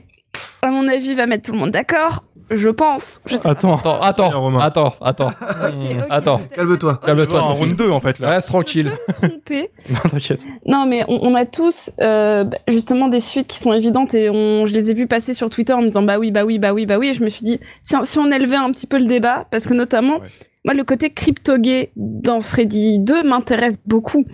[0.62, 2.24] à mon avis, va mettre tout le monde d'accord.
[2.54, 3.22] Je pense.
[3.26, 3.50] Je sais pas.
[3.52, 3.78] Attends.
[3.78, 5.28] Attends, attends, attends, attends.
[5.28, 6.42] Ok, ok, Attends.
[6.54, 7.00] Calme-toi.
[7.06, 8.30] Calme-toi, en round 2, en fait, là.
[8.32, 8.92] Reste tranquille.
[9.14, 9.70] trompé.
[9.90, 10.46] Non, t'inquiète.
[10.66, 14.30] Non, mais on, on a tous euh, bah, justement des suites qui sont évidentes et
[14.30, 16.60] on, je les ai vues passer sur Twitter en me disant bah oui, bah oui,
[16.60, 17.10] bah oui, bah oui.
[17.10, 19.46] Et je me suis dit si, on- si on élevait un petit peu le débat,
[19.50, 20.28] parce que notamment, Ouais.
[20.66, 24.26] moi, le côté crypto-gay dans Freddy 2 m'intéresse beaucoup.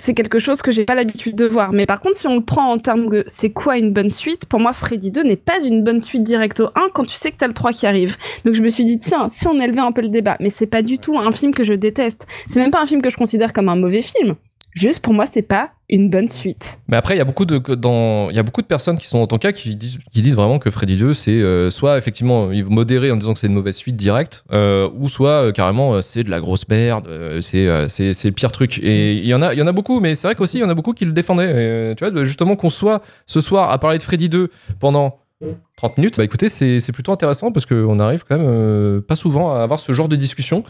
[0.00, 1.72] C'est quelque chose que j'ai pas l'habitude de voir.
[1.72, 4.46] Mais par contre, si on le prend en termes de c'est quoi une bonne suite,
[4.46, 7.32] pour moi, Freddy 2 n'est pas une bonne suite direct au 1 quand tu sais
[7.32, 8.16] que t'as le 3 qui arrive.
[8.44, 10.36] Donc je me suis dit, tiens, si on élevait un peu le débat.
[10.38, 12.26] Mais c'est pas du tout un film que je déteste.
[12.46, 14.36] C'est même pas un film que je considère comme un mauvais film.
[14.74, 16.80] Juste pour moi, c'est pas une bonne suite.
[16.88, 19.06] Mais après, il y a beaucoup de dans, il y a beaucoup de personnes qui
[19.06, 21.96] sont en ton cas qui disent, qui disent vraiment que Freddy 2 c'est euh, soit
[21.96, 26.02] effectivement modérer en disant que c'est une mauvaise suite directe, euh, ou soit euh, carrément
[26.02, 27.08] c'est de la grosse merde,
[27.40, 28.78] c'est c'est le pire truc.
[28.82, 30.60] Et il y en a il y en a beaucoup, mais c'est vrai qu'aussi il
[30.60, 31.94] y en a beaucoup qui le défendaient.
[31.96, 35.20] Tu vois, justement qu'on soit ce soir à parler de Freddy 2 pendant
[35.76, 39.54] 30 minutes, bah écoutez, c'est c'est plutôt intéressant parce qu'on arrive quand même pas souvent
[39.54, 40.64] à avoir ce genre de discussion.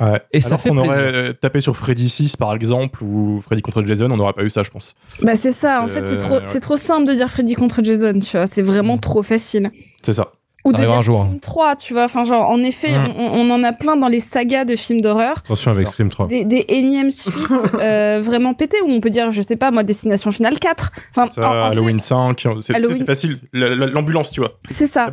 [0.00, 0.20] Ouais.
[0.32, 0.92] Et ça Alors fait qu'on plaisir.
[0.92, 4.44] aurait euh, tapé sur Freddy 6, par exemple, ou Freddy contre Jason, on n'aurait pas
[4.44, 4.94] eu ça, je pense.
[5.22, 6.40] Bah c'est ça, en fait, c'est Euh, trop, ouais.
[6.44, 8.46] c'est trop simple de dire Freddy contre Jason, tu vois.
[8.46, 9.70] C'est vraiment trop facile.
[10.02, 10.32] C'est ça.
[10.66, 11.24] Ou Ça de un jour, hein.
[11.26, 12.04] Scream 3, tu vois.
[12.04, 13.14] Enfin, genre, en effet, Mm.
[13.18, 15.38] on, on en a plein dans les sagas de films d'horreur.
[15.38, 16.26] Attention avec Scream 3.
[16.26, 17.34] Des, des énièmes suites
[17.80, 20.92] euh, vraiment pétées, où on peut dire, je sais pas, moi, Destination Finale 4.
[21.16, 23.38] Enfin, C'est ça, en- Halloween 5, c'est Halloween- c'est facile.
[23.54, 24.58] La- la- L'ambulance, tu vois.
[24.68, 25.08] C'est ça.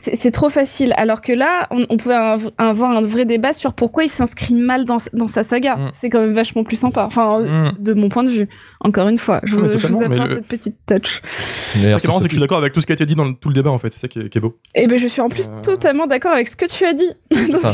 [0.00, 0.94] C'est c'est trop facile.
[0.96, 4.54] Alors que là, on, on pouvait av- avoir un vrai débat sur pourquoi il s'inscrit
[4.54, 5.76] mal dans, dans sa saga.
[5.76, 5.88] Mm.
[5.92, 7.04] C'est quand même vachement plus sympa.
[7.04, 7.72] Enfin, euh, Mm.
[7.78, 8.48] de mon point de vue.
[8.80, 11.20] Encore une fois, je, vous- je vous apporte le- cette petite touch.
[11.76, 12.94] Merci, Ce qui est marrant, c'est que je suis d'accord avec tout ce qui a
[12.94, 13.92] été dit dans tout le débat, en fait.
[13.92, 14.56] C'est ça qui est, qui est beau.
[14.74, 15.60] Et ben, je suis en plus Euh.
[15.62, 17.10] totalement d'accord avec ce que tu as dit.
[17.60, 17.72] Ça.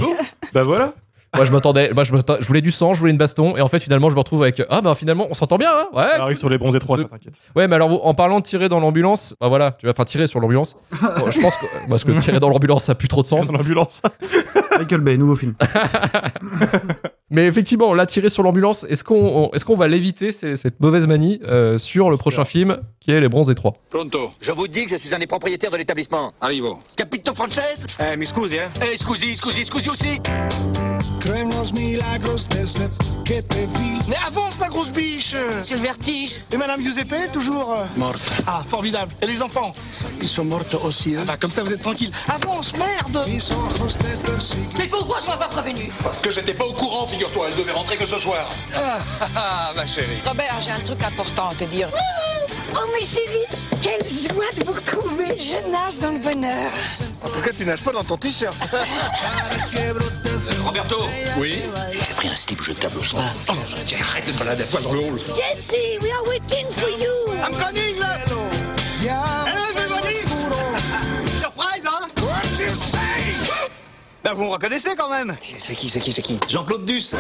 [0.53, 0.95] Bah voilà.
[1.35, 2.13] Moi je m'attendais, moi je,
[2.47, 4.63] voulais du sang, je voulais une baston, et en fait finalement je me retrouve avec
[4.71, 6.09] ah bah finalement on s'entend bien, hein ouais.
[6.17, 7.35] Ça arrive sur les bronzés 3, ça t'inquiète.
[7.55, 10.27] Ouais, mais alors en parlant de tirer dans l'ambulance, bah voilà, tu vas enfin tirer
[10.29, 10.77] sur l'ambulance.
[11.19, 13.49] Bon, je pense que parce que tirer dans l'ambulance ça a plus trop de sens.
[13.49, 14.01] Dans l'ambulance.
[14.79, 15.55] Michael Bay, nouveau film.
[17.29, 21.41] Mais effectivement, là, tirer sur l'ambulance, est-ce qu'on est qu'on va l'éviter, cette mauvaise manie,
[21.43, 24.31] euh, sur le prochain film, qui est Les Bronzés 3 Pronto.
[24.41, 26.33] Je vous dis que je suis un des propriétaires de l'établissement.
[26.41, 26.79] Arrivo.
[26.97, 27.87] Capito Frances?
[27.99, 28.93] Eh, mi scusi, eh?
[28.93, 30.21] Eh, scusi, scusi, scusi aussi
[34.09, 36.41] Mais avance, ma grosse biche C'est le vertige.
[36.53, 38.21] Et Madame Giuseppe, toujours euh, Morte.
[38.47, 39.13] Ah, formidable.
[39.21, 39.73] Et les enfants?
[40.21, 41.21] Ils sont mortes aussi, hein?
[41.23, 42.13] Ah bah, comme ça, vous êtes tranquille.
[42.29, 43.25] Avance, merde
[44.79, 45.91] Mais pourquoi je m'as pas prévenu?
[46.03, 47.47] Parce que j'étais pas au courant, figure-toi.
[47.51, 48.47] Elle devait rentrer que ce soir.
[48.75, 50.19] Ah, ah, ah, ma chérie.
[50.27, 51.89] Robert, j'ai un truc important à te dire.
[52.75, 53.47] Oh, mes chéris,
[53.81, 55.41] quelle joie de vous retrouver.
[55.41, 56.71] Je nage dans le bonheur.
[57.23, 58.55] En tout cas, tu nages pas dans ton t-shirt.
[60.65, 60.97] Roberto
[61.39, 61.63] Oui?
[61.93, 63.17] J'ai pris un slip jetable au son.
[63.49, 63.53] Oh,
[63.87, 65.19] tiens, arrête de te balader à poil dans le hall.
[65.29, 67.33] Jesse, we are waiting for you.
[67.43, 68.19] I'm coming, là
[69.47, 70.17] Hello, everybody
[71.41, 72.06] Surprise, hein
[74.27, 77.15] Bah, vous me reconnaissez quand même C'est qui, c'est qui, c'est qui Jean-Claude Duss.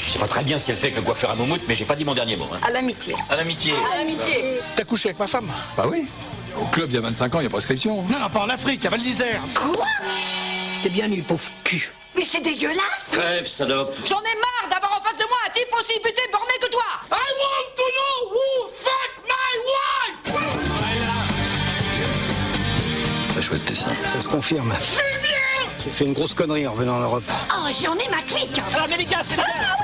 [0.00, 1.84] Je sais pas très bien ce qu'elle fait avec le coiffeur à moumoute, mais j'ai
[1.84, 2.46] pas dit mon dernier mot.
[2.54, 2.58] Hein.
[2.62, 3.16] À l'amitié.
[3.30, 3.74] À l'amitié.
[3.92, 4.60] À l'amitié.
[4.76, 6.06] T'as couché avec ma femme Bah oui.
[6.56, 8.02] Au club, il y a 25 ans, il y a prescription.
[8.02, 9.42] Non, non, pas en Afrique, à Val d'Isère.
[9.56, 9.84] Quoi
[10.84, 11.92] T'es bien nu, pauvre cul.
[12.14, 13.08] Mais c'est dégueulasse.
[13.10, 13.92] Crève, salope.
[14.06, 16.84] J'en ai marre d'avoir en face de moi un type aussi buté borné que toi
[17.10, 18.71] I want to know who
[23.52, 24.20] chouette, ça.
[24.20, 24.72] Se confirme.
[25.84, 27.24] J'ai fait une grosse connerie en revenant en Europe.
[27.28, 28.60] Oh, j'en ai ma clique.
[28.74, 29.36] Alors, délicat, c'est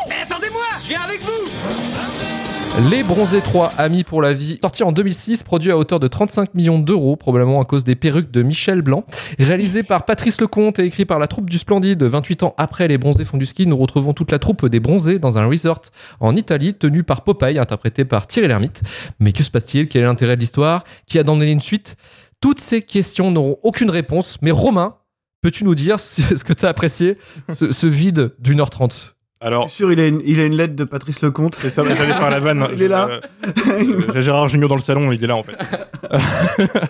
[0.08, 4.92] Mais attendez-moi, je viens avec vous Les Bronzés 3, Amis pour la vie, sorti en
[4.92, 8.80] 2006, produit à hauteur de 35 millions d'euros, probablement à cause des perruques de Michel
[8.80, 9.04] Blanc.
[9.38, 12.96] Réalisé par Patrice Lecomte et écrit par la troupe du Splendide, 28 ans après Les
[12.96, 15.82] Bronzés font du ski, nous retrouvons toute la troupe des Bronzés dans un resort
[16.20, 18.82] en Italie, tenu par Popeye, interprété par Thierry Lhermitte.
[19.18, 19.88] Mais que se passe-t-il?
[19.88, 20.84] Quel est l'intérêt de l'histoire?
[21.06, 21.96] Qui a donné une suite?
[22.40, 24.96] Toutes ces questions n'auront aucune réponse, mais Romain,
[25.42, 27.16] peux-tu nous dire ce que tu as apprécié,
[27.48, 29.16] ce, ce vide d'une heure trente?
[29.40, 31.54] Alors, Je suis sûr, il a, une, il a une lettre de Patrice Lecomte.
[31.54, 32.66] c'est ça, j'allais faire la vanne.
[32.72, 33.08] Il est là.
[33.68, 35.56] Euh, J'ai Gérard Junior dans le salon, il est là en fait.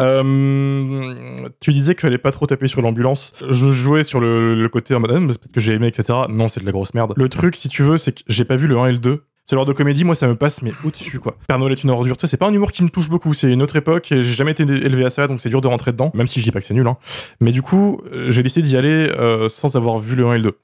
[0.00, 3.32] Euh, tu disais que tu allais pas trop taper sur l'ambulance.
[3.48, 6.18] Je jouais sur le, le côté en mode, Ah, peut-être que j'ai aimé, etc.
[6.28, 7.12] Non, c'est de la grosse merde.
[7.16, 9.22] Le truc, si tu veux, c'est que j'ai pas vu le 1 et le 2.
[9.46, 11.36] C'est l'heure de comédie, moi ça me passe mais au-dessus quoi.
[11.46, 13.34] Père Noël est une ordure, tu sais, c'est pas un humour qui me touche beaucoup,
[13.34, 15.66] c'est une autre époque et j'ai jamais été élevé à ça donc c'est dur de
[15.68, 16.86] rentrer dedans, même si je dis pas que c'est nul.
[16.86, 16.96] Hein.
[17.40, 20.38] Mais du coup, euh, j'ai décidé d'y aller euh, sans avoir vu le 1 et
[20.38, 20.58] le 2.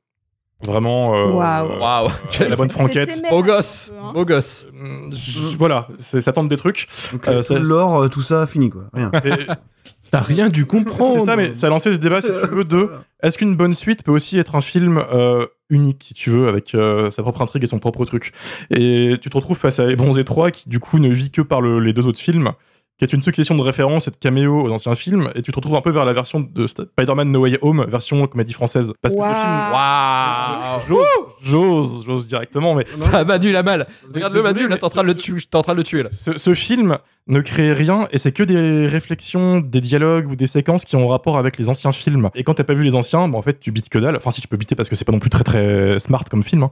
[0.67, 1.71] Vraiment, euh, Waouh.
[1.73, 2.09] euh, Waouh.
[2.41, 3.23] euh, la bonne franquette.
[3.31, 4.13] Beau gosse, hein.
[4.13, 4.67] beau gosse.
[5.11, 6.87] Je- Voilà, c'est- ça tente des trucs.
[7.13, 8.85] Donc, tout ça- l'or, tout ça, fini quoi.
[8.93, 9.11] Rien.
[10.11, 11.19] T'as rien dû comprendre.
[11.21, 12.91] C'est ça, mais ça a lancé ce débat, si tu veux, de
[13.23, 16.75] est-ce qu'une bonne suite peut aussi être un film euh, unique, si tu veux, avec
[16.75, 18.33] euh, sa propre intrigue et son propre truc.
[18.71, 21.43] Et tu te retrouves face à Les Bronzés 3, qui du coup ne vit que
[21.43, 22.51] par le- les deux autres films,
[23.01, 25.57] qui est une succession de références et de caméos aux anciens films, et tu te
[25.57, 28.93] retrouves un peu vers la version de Spider-Man No Way Home, version comédie française.
[29.01, 29.37] Parce que ce film.
[29.73, 30.81] Waouh.
[30.87, 31.07] J'ose,
[31.43, 32.85] j'ose, j'ose directement, mais
[33.15, 33.87] Ah, Manu la mal.
[34.15, 35.83] Regarde le Manu, là, t'es en train de le tuer, t'es en train de le
[35.83, 36.11] tuer là.
[36.11, 40.47] ce, ce film ne crée rien et c'est que des réflexions, des dialogues ou des
[40.47, 42.29] séquences qui ont rapport avec les anciens films.
[42.35, 44.17] Et quand t'as pas vu les anciens, bah en fait tu bites que dalle.
[44.17, 46.43] Enfin si tu peux biter parce que c'est pas non plus très très smart comme
[46.43, 46.71] film, hein.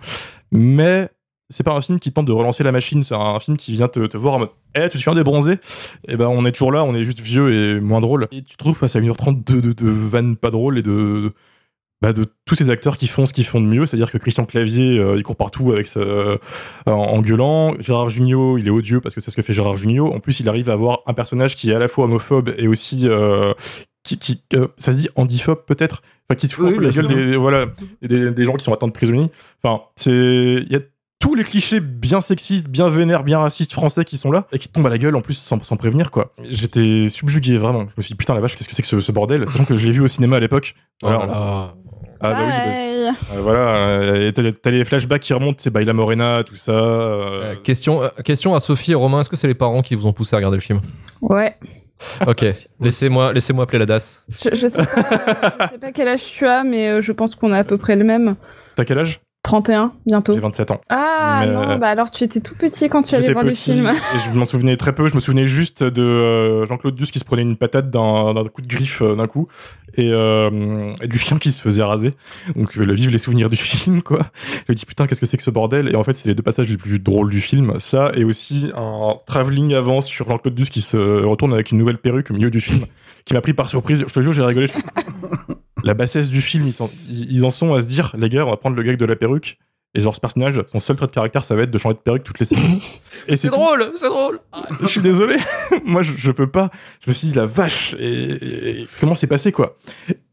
[0.52, 1.08] mais
[1.50, 3.02] c'est pas un film qui tente de relancer la machine.
[3.02, 5.24] C'est un film qui vient te, te voir en mode, eh tu te souviens des
[5.24, 5.58] bronzés?
[6.06, 8.28] Et ben on est toujours là, on est juste vieux et moins drôle.
[8.32, 11.30] Et tu te retrouves face à 1h30 de, de, de vannes pas drôles et de
[12.00, 14.44] bah, de tous ces acteurs qui font ce qu'ils font de mieux, c'est-à-dire que Christian
[14.44, 16.38] Clavier, euh, il court partout avec sa- euh,
[16.86, 17.74] en, en gueulant.
[17.80, 20.12] Gérard Jugnot, il est odieux parce que c'est ce que fait Gérard Jugnot.
[20.12, 22.68] En plus, il arrive à avoir un personnage qui est à la fois homophobe et
[22.68, 23.52] aussi euh,
[24.04, 24.40] qui, qui
[24.76, 27.36] ça se dit handiphobe peut-être, enfin qui se fout Oui, un peu la gueule des
[27.36, 27.66] voilà
[28.00, 29.30] des, des gens qui sont atteints de prisonniers.
[29.64, 30.12] Enfin, c'est
[30.64, 30.80] il y a
[31.20, 34.68] tous les clichés bien sexistes, bien vénères, bien racistes français qui sont là et qui
[34.68, 36.32] te tombent à la gueule en plus sans, sans prévenir quoi.
[36.48, 37.80] J'étais subjugué vraiment.
[37.88, 39.44] Je me suis dit putain la vache, qu'est-ce que c'est que ce, ce bordel?
[39.48, 40.74] Sachant que je l'ai vu au cinéma à l'époque.
[41.02, 41.74] Voilà, Oh là là.
[42.20, 45.92] ah bah oui, bah, euh, voilà, euh, et t'as les flashbacks qui remontent, c'est Baila
[45.92, 46.72] Morena, tout ça.
[46.72, 49.94] euh, Euh, question, euh, question à Sophie et Romain, est-ce que c'est les parents qui
[49.94, 50.80] vous ont poussé à regarder le film?
[51.20, 51.56] Ouais.
[52.28, 52.44] Ok,
[52.80, 54.24] laissez-moi laissez appeler la DAS.
[54.28, 57.52] Je, je sais pas, je sais pas quel âge tu as, mais je pense qu'on
[57.52, 58.36] a à peu près le même.
[58.76, 59.20] T'as quel âge?
[59.48, 60.34] 31, bientôt.
[60.34, 60.80] J'ai 27 ans.
[60.90, 63.86] Ah Mais- non, bah alors tu étais tout petit quand tu allais voir le film.
[63.88, 65.08] et je m'en souvenais très peu.
[65.08, 68.44] Je me souvenais juste de euh, Jean-Claude Duss qui se prenait une patate d'un d'un
[68.44, 69.48] coup de griffe euh, d'un coup
[69.96, 72.10] et, euh, et du chien qui se faisait raser.
[72.56, 74.26] Donc euh, vive les souvenirs du film quoi.
[74.66, 75.88] Je me dis putain qu'est-ce que c'est que ce bordel?
[75.90, 77.72] Et en fait c'est les deux passages les plus drôles du film.
[77.78, 81.96] Ça et aussi un travelling avant sur Jean-Claude Duss qui se retourne avec une nouvelle
[81.98, 82.84] perruque au milieu du film
[83.24, 84.04] qui m'a pris par surprise.
[84.06, 84.66] Je te jure j'ai rigolé.
[84.66, 84.74] Je
[85.88, 88.44] La bassesse du film ils, sont- ils ils en sont à se dire les gars
[88.46, 89.58] on va prendre le gag de la perruque
[89.94, 92.00] Et genre, ce personnage, son seul trait de caractère, ça va être de changer de
[92.00, 92.78] perruque toutes les semaines.
[93.26, 94.38] Et C'est drôle, c'est drôle.
[94.82, 95.36] Je suis désolé.
[95.84, 96.70] Moi, je, je peux pas.
[97.00, 97.94] Je me suis dit, la vache.
[97.98, 99.78] Et, et comment c'est passé, quoi?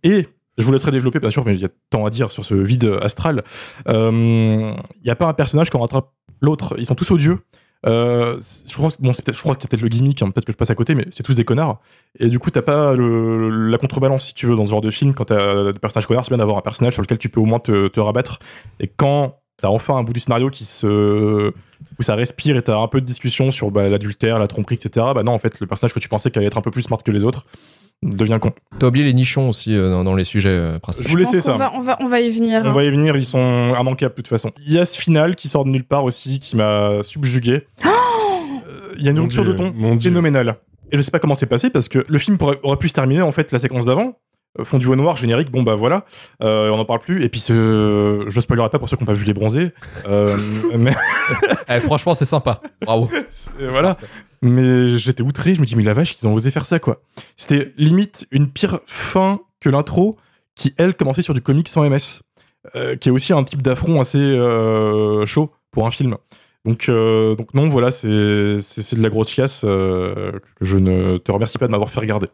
[0.03, 0.28] Et
[0.58, 2.53] je vous laisserai développer, bien sûr, mais il y a tant à dire sur ce
[2.53, 3.43] vide astral.
[3.88, 6.76] Euh, Il y a pas un personnage qui en rattrape l'autre.
[6.78, 7.38] Ils sont tous odieux.
[7.86, 10.96] Euh, je crois, que- c'est peut-être, le gimmick, hein, peut-être que je passe à côté,
[10.96, 11.80] mais c'est tous des connards.
[12.20, 15.14] Et du coup, t'as pas la contrebalance, si tu veux, dans ce genre de film.
[15.14, 17.46] Quand t'as des personnages connards, c'est bien d'avoir un personnage sur lequel tu peux au
[17.46, 18.40] moins te, rabattre.
[18.80, 23.00] Et quand t'as enfin un bout du scénario où ça respire et t'as un peu
[23.02, 25.08] de discussion sur bah, l'adultère, la tromperie, etc.
[25.14, 26.82] Bah non, en fait, le personnage que tu pensais qu'il allait être un peu plus
[26.82, 27.46] smart que les autres
[28.04, 28.52] devient con.
[28.80, 31.06] T'as oublié les nichons aussi euh, dans, dans les sujets euh, principaux.
[31.08, 31.54] Je vous laissais ça.
[31.54, 32.62] va, on, va, on va y venir.
[32.66, 34.52] On va y venir, ils sont immanquables de toute façon.
[34.66, 37.68] Il y a ce final qui sort de nulle part aussi, qui m'a subjugué.
[38.68, 40.10] Euh, Il y a une Mon rupture Dieu, de ton mon Dieu.
[40.10, 40.56] phénoménale.
[40.91, 42.93] Et je sais pas comment c'est passé parce que le film pourrait- aurait pu se
[42.93, 44.18] terminer en fait la séquence d'avant.
[44.64, 46.06] Fondu au noir, générique, bon bah voilà,
[46.41, 47.24] Euh, on en parle plus.
[47.24, 48.24] Et puis ce...
[48.28, 49.72] je spoilerai pas pour ceux qui n'ont pas vu les bronzés.
[50.08, 50.38] Euh,
[50.78, 50.96] mais
[51.70, 52.62] Eh, franchement, c'est sympa.
[52.82, 53.10] Bravo.
[53.60, 53.98] Et voilà.
[54.46, 57.02] Mais j'étais outré, je me dis, mais la vache, ils ont osé faire ça, quoi.
[57.36, 60.16] C'était limite une pire fin que l'intro,
[60.54, 62.22] qui, elle, commençait sur du comics sans MS,
[62.76, 66.16] euh, qui est aussi un type d'affront assez euh, chaud pour un film.
[66.64, 71.58] Donc, euh, donc non, voilà, c'est de la grosse chiasse que je ne te remercie
[71.58, 72.28] pas de m'avoir fait regarder.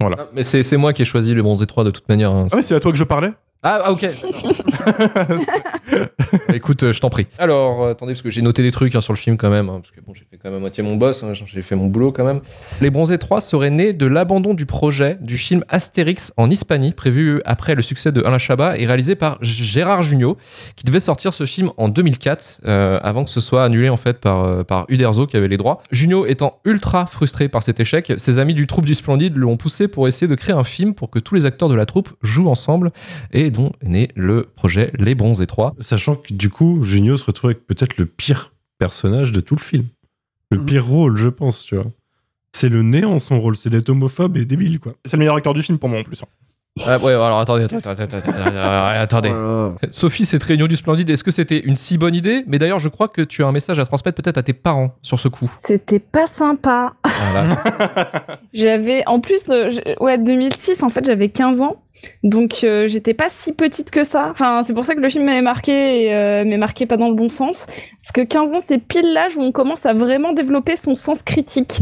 [0.00, 0.16] Voilà.
[0.20, 2.30] Ah, mais c'est c'est moi qui ai choisi le bronzé 3 de toute manière.
[2.32, 2.46] hein.
[2.52, 3.32] Ah ouais, c'est à toi que je parlais?
[3.62, 4.04] Ah, ah, ok.
[6.54, 7.26] Écoute, euh, je t'en prie.
[7.38, 9.68] Alors, euh, attendez, parce que j'ai noté des trucs hein, sur le film quand même,
[9.68, 11.74] hein, parce que bon, j'ai fait quand même à moitié mon boss, hein, j'ai fait
[11.74, 12.40] mon boulot quand même.
[12.80, 17.42] Les Bronzés 3 seraient nés de l'abandon du projet du film Astérix en Hispanie, prévu
[17.44, 20.36] après le succès de Alain Chabat et réalisé par Gérard Jugnot,
[20.76, 24.20] qui devait sortir ce film en 2004, euh, avant que ce soit annulé en fait
[24.20, 25.82] par, euh, par Uderzo qui avait les droits.
[25.90, 29.88] Jugnot étant ultra frustré par cet échec, ses amis du troupe du Splendide l'ont poussé
[29.88, 32.48] pour essayer de créer un film pour que tous les acteurs de la troupe jouent
[32.48, 32.92] ensemble
[33.32, 35.74] et dont est né le projet Les Bronzés 3.
[35.80, 39.60] Sachant que du coup, Junio se retrouve avec peut-être le pire personnage de tout le
[39.60, 39.84] film.
[40.50, 40.64] Le Mhm.
[40.64, 41.86] pire rôle, je pense, tu vois.
[42.52, 44.94] C'est le néant son rôle, c'est d'être homophobe et débile, quoi.
[45.04, 46.22] C'est le meilleur acteur du film pour moi en plus.
[46.22, 46.26] hein.
[46.86, 49.32] Ah, ouais, alors attendez, attendez, attendez, attendez, attendez, attendez.
[49.34, 49.74] Oh.
[49.90, 52.44] Sophie, cette réunion du Splendide, est-ce que c'était une si bonne idée?
[52.46, 54.94] Mais d'ailleurs, je crois que tu as un message à transmettre peut-être à tes parents
[55.02, 55.50] sur ce coup.
[55.58, 56.94] C'était pas sympa.
[57.32, 57.56] Voilà.
[58.52, 61.82] J'avais, en plus, euh, je- ouais, 2006, en fait, j'avais 15 ans.
[62.24, 64.28] Donc, euh, j'étais pas si petite que ça.
[64.30, 67.08] Enfin, c'est pour ça que le film m'avait marqué et euh, m'est marqué pas dans
[67.08, 67.66] le bon sens.
[67.66, 71.22] Parce que 15 ans, c'est pile l'âge où on commence à vraiment développer son sens
[71.22, 71.80] critique.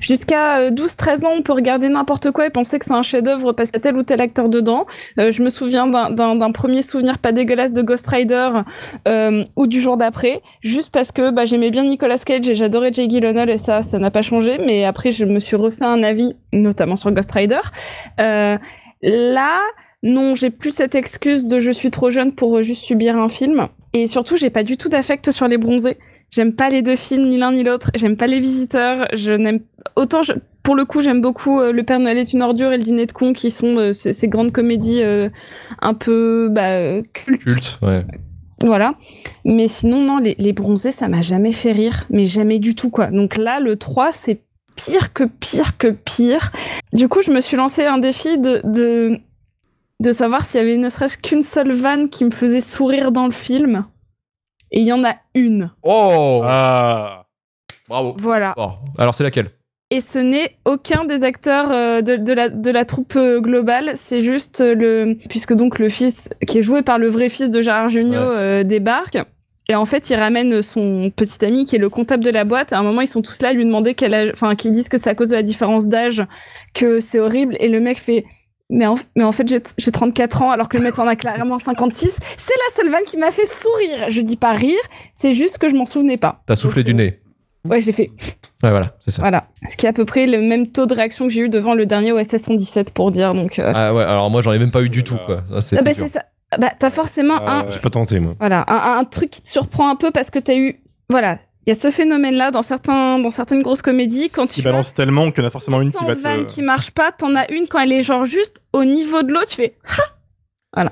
[0.00, 3.52] Jusqu'à euh, 12-13 ans, on peut regarder n'importe quoi et penser que c'est un chef-d'œuvre
[3.52, 4.86] parce qu'il y a tel ou tel acteur dedans.
[5.20, 8.48] Euh, je me souviens d'un- premier souvenir pas dégueulasse de Ghost Rider
[9.08, 12.92] euh, ou du jour d'après, juste parce que bah, j'aimais bien Nicolas Cage et j'adorais
[12.92, 14.58] Jake Gyllenhaal et ça, ça n'a pas changé.
[14.64, 17.60] Mais après, je me suis refait un avis, notamment sur Ghost Rider.
[18.20, 18.56] Euh,
[19.02, 19.60] là,
[20.02, 23.68] non, j'ai plus cette excuse de je suis trop jeune pour juste subir un film.
[23.92, 25.96] Et surtout, j'ai pas du tout d'affect sur les bronzés.
[26.30, 27.90] J'aime pas les deux films, ni l'un ni l'autre.
[27.94, 29.08] J'aime pas les visiteurs.
[29.14, 29.60] Je n'aime
[29.94, 30.22] autant.
[30.22, 30.32] Je...
[30.62, 33.06] Pour le coup, j'aime beaucoup euh, Le Père Noël est une ordure et Le Dîner
[33.06, 35.28] de con, qui sont euh, ces, ces grandes comédies euh,
[35.80, 37.42] un peu bah, euh, cultes.
[37.44, 38.04] Culte, ouais.
[38.60, 38.94] Voilà.
[39.44, 42.90] Mais sinon, non, les, les bronzés, ça m'a jamais fait rire, mais jamais du tout,
[42.90, 43.06] quoi.
[43.06, 44.40] Donc là, le 3, c'est
[44.76, 46.52] pire que pire que pire.
[46.92, 49.18] Du coup, je me suis lancé un défi de, de,
[50.00, 53.26] de savoir s'il y avait ne serait-ce qu'une seule vanne qui me faisait sourire dans
[53.26, 53.86] le film.
[54.70, 55.70] Et il y en a une.
[55.82, 57.24] Oh Ah
[57.88, 58.16] Bravo.
[58.18, 58.52] Voilà.
[58.56, 59.50] Bon, alors c'est laquelle?
[59.90, 63.92] Et ce n'est aucun des acteurs euh, de, de la, de la troupe euh, globale,
[63.94, 65.16] c'est juste euh, le...
[65.28, 68.36] Puisque donc le fils, qui est joué par le vrai fils de Gérard Jugnot, Ouais.
[68.36, 69.18] euh, débarque.
[69.68, 72.72] Et en fait, il ramène son petit ami qui est le comptable de la boîte.
[72.72, 74.30] À un moment, ils sont tous là à lui demander quel âge...
[74.32, 76.22] Enfin, qu'ils disent que c'est à cause de la différence d'âge,
[76.72, 77.56] que c'est horrible.
[77.58, 78.24] Et le mec fait...
[78.68, 81.14] Mais en, mais en fait, j'ai j'ai 34 ans, alors que le mec en a
[81.14, 82.08] clairement 56.
[82.08, 84.06] C'est la seule vanne qui m'a fait sourire.
[84.08, 84.80] Je dis pas rire,
[85.14, 86.42] c'est juste que je m'en souvenais pas.
[86.46, 87.20] T'as soufflé Donc, du euh, nez.
[87.64, 88.10] Ouais, j'ai fait...
[88.62, 89.22] Ouais, voilà, c'est ça.
[89.22, 89.48] Voilà.
[89.68, 91.74] Ce qui est à peu près le même taux de réaction que j'ai eu devant
[91.74, 93.34] le dernier OSS 117 pour dire.
[93.34, 95.44] Donc, euh, Ah ouais, alors moi j'en ai même pas eu du tout, quoi.
[95.60, 96.24] Ça, ah bah, c'est ça.
[96.52, 97.70] Ah Bah, t'as forcément Ah un.
[97.70, 98.34] J'ai pas tenté, moi.
[98.38, 100.80] voilà, un, un truc qui te surprend un peu parce que t'as eu,
[101.10, 104.94] voilà, il y a ce phénomène-là dans certains, dans certaines grosses comédies quand tu balance
[104.94, 106.52] tellement qu'il y en a forcément une qui va 100 vannes te.
[106.52, 109.40] qui marche pas, t'en as une quand elle est genre juste au niveau de l'eau,
[109.48, 109.76] tu fais.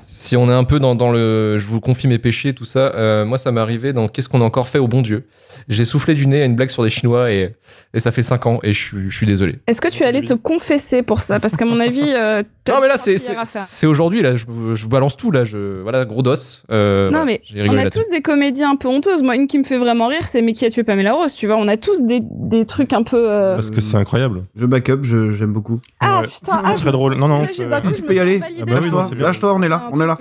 [0.01, 2.91] Si on est un peu dans, dans le je vous confie mes péchés, tout ça,
[2.95, 5.25] euh, moi ça m'est arrivé dans Qu'est-ce qu'on a encore fait au bon Dieu?
[5.69, 7.55] J'ai soufflé du nez à une blague sur des Chinois et,
[7.93, 9.55] et ça fait 5 ans et je suis, je suis désolé.
[9.67, 11.39] Est-ce que tu allais te confesser pour ça?
[11.39, 15.31] Parce qu'à mon avis, euh, Non mais là c'est aujourd'hui là, je, vous- balance tout
[15.31, 16.33] là, je voilà gros dos.
[16.71, 19.21] Euh, Non voilà, mais on a tous des comédies un peu honteuses.
[19.21, 21.47] Moi, une qui me fait vraiment rire, c'est Mais qui a tué Pamela Rose, tu
[21.47, 21.55] vois.
[21.57, 23.29] On a tous des, des trucs un peu.
[23.29, 24.43] euh, Parce que c'est incroyable.
[24.55, 25.79] Je back up, je- j'aime beaucoup.
[25.99, 26.27] Ah Ouais.
[26.27, 27.17] putain, ah, Très drôle.
[27.17, 28.41] Non, non, d'un coup, je peux y aller.
[28.43, 29.74] Ah bah oui, non, lâche-toi, on est là.
[29.77, 30.17] Là, on est là.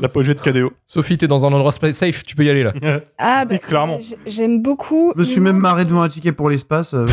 [0.00, 0.72] L'apogée de KDO.
[0.86, 2.72] Sophie, t'es dans un endroit safe, tu peux y aller là.
[3.18, 4.00] Ah, bah, clairement.
[4.26, 5.12] J'aime beaucoup.
[5.14, 6.94] Je me suis même marré devant un ticket pour l'espace.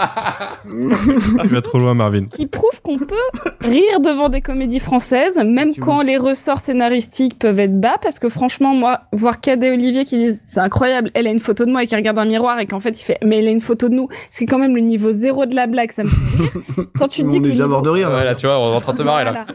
[1.42, 2.24] tu vas trop loin, Marvin.
[2.26, 3.14] qui prouve qu'on peut
[3.62, 8.28] rire devant des comédies françaises, même quand les ressorts scénaristiques peuvent être bas, parce que
[8.28, 11.70] franchement, moi, voir Cadet et Olivier qui disent c'est incroyable, elle a une photo de
[11.70, 13.60] moi et qui regarde un miroir et qu'en fait il fait mais elle a une
[13.60, 16.36] photo de nous, c'est quand même le niveau zéro de la blague, ça me fait
[16.38, 16.50] rire.
[16.98, 18.10] Quand tu On dis est que le déjà niveau- mort de rire.
[18.10, 18.18] là.
[18.18, 19.30] Ouais, là, tu vois, on est en train de se marrer là.
[19.32, 19.46] Voilà.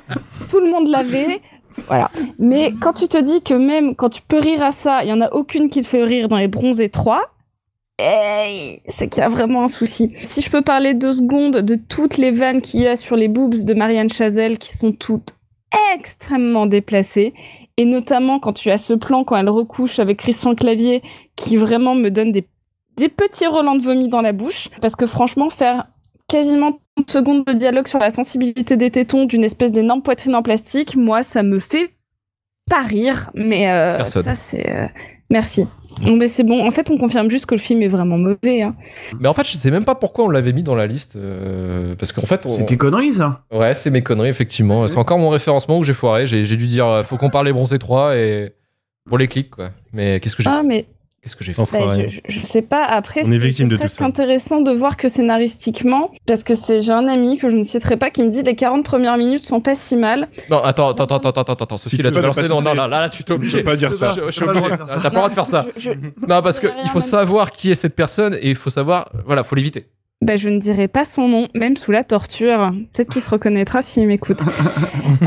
[0.50, 1.42] Tout le monde l'avait.
[1.88, 2.10] Voilà.
[2.40, 5.14] Mais quand tu te dis que même quand tu peux rire à ça, il y
[5.14, 7.22] en a aucune qui te fait rire dans les bronzés 3,
[8.00, 10.14] eh, c'est qu'il y a vraiment un souci.
[10.22, 13.28] Si je peux parler deux secondes de toutes les vannes qu'il y a sur les
[13.28, 15.36] boobs de Marianne Chazelle qui sont toutes
[15.94, 17.34] extrêmement déplacées
[17.78, 21.02] et notamment quand tu as ce plan quand elle recouche avec Christian Clavier
[21.36, 22.48] qui vraiment me donne des,
[22.98, 25.86] des petits relents de vomi dans la bouche parce que franchement faire
[26.28, 30.42] quasiment 30 secondes de dialogue sur la sensibilité des tétons d'une espèce d'énorme poitrine en
[30.42, 31.94] plastique, moi, ça me fait
[32.70, 34.70] pas rire, mais euh, ça, c'est...
[34.70, 34.88] euh,
[35.30, 35.66] Merci.
[36.02, 36.66] Bon, mais c'est bon.
[36.66, 38.62] En fait, on confirme juste que le film est vraiment mauvais.
[38.62, 38.76] Hein.
[39.20, 41.16] Mais en fait, je sais même pas pourquoi on l'avait mis dans la liste.
[41.16, 42.58] euh, parce qu'en fait, on...
[42.58, 43.44] C'est tes conneries, ça.
[43.52, 44.88] Ouais, c'est mes conneries, effectivement.
[44.88, 46.28] C'est encore mon référencement où j'ai foiré.
[46.28, 48.54] J'ai dû dire, euh, faut qu'on parle les bronzés 3 et.
[49.08, 49.70] Pour les clics, quoi.
[49.94, 50.88] Mais qu'est-ce que j'ai Ah, mais
[51.26, 52.86] Qu'est-ce que j'ai fait Enfin, bah, je, je- je sais pas.
[52.86, 54.06] Après, c'est presque ça.
[54.06, 57.98] intéressant de voir que scénaristiquement, parce que c'est j'ai un ami que je ne citerai
[57.98, 60.28] pas qui me dit les 40 premières minutes sont pas si mal.
[60.52, 61.78] Non, attends, attends, attends, attends, attends, attends.
[61.78, 62.48] Si Sophie, tu là, tu vas lancer.
[62.48, 63.60] Non, non, là, là, là, tu t'es obligé.
[63.64, 64.14] peux pas dire ça.
[64.16, 64.76] Je, je suis T'as pas le obligé.
[64.78, 65.02] droit de faire ça.
[65.02, 65.66] T'as pas le droit de faire ça.
[65.78, 68.56] Je- je- Non, parce que Je il faut savoir qui est cette personne et il
[68.56, 69.10] faut savoir.
[69.26, 69.88] Voilà, faut l'éviter.
[70.22, 72.72] Bah, je ne dirai pas son nom, même sous la torture.
[72.94, 74.42] Peut-être qu'il se reconnaîtra s'il m'écoute.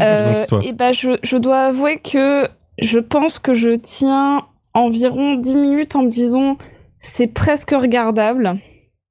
[0.00, 2.46] Euh, et bah, je, je dois avouer que
[2.80, 4.42] je pense que je tiens
[4.74, 6.56] environ 10 minutes en me disant
[7.00, 8.56] c'est presque regardable.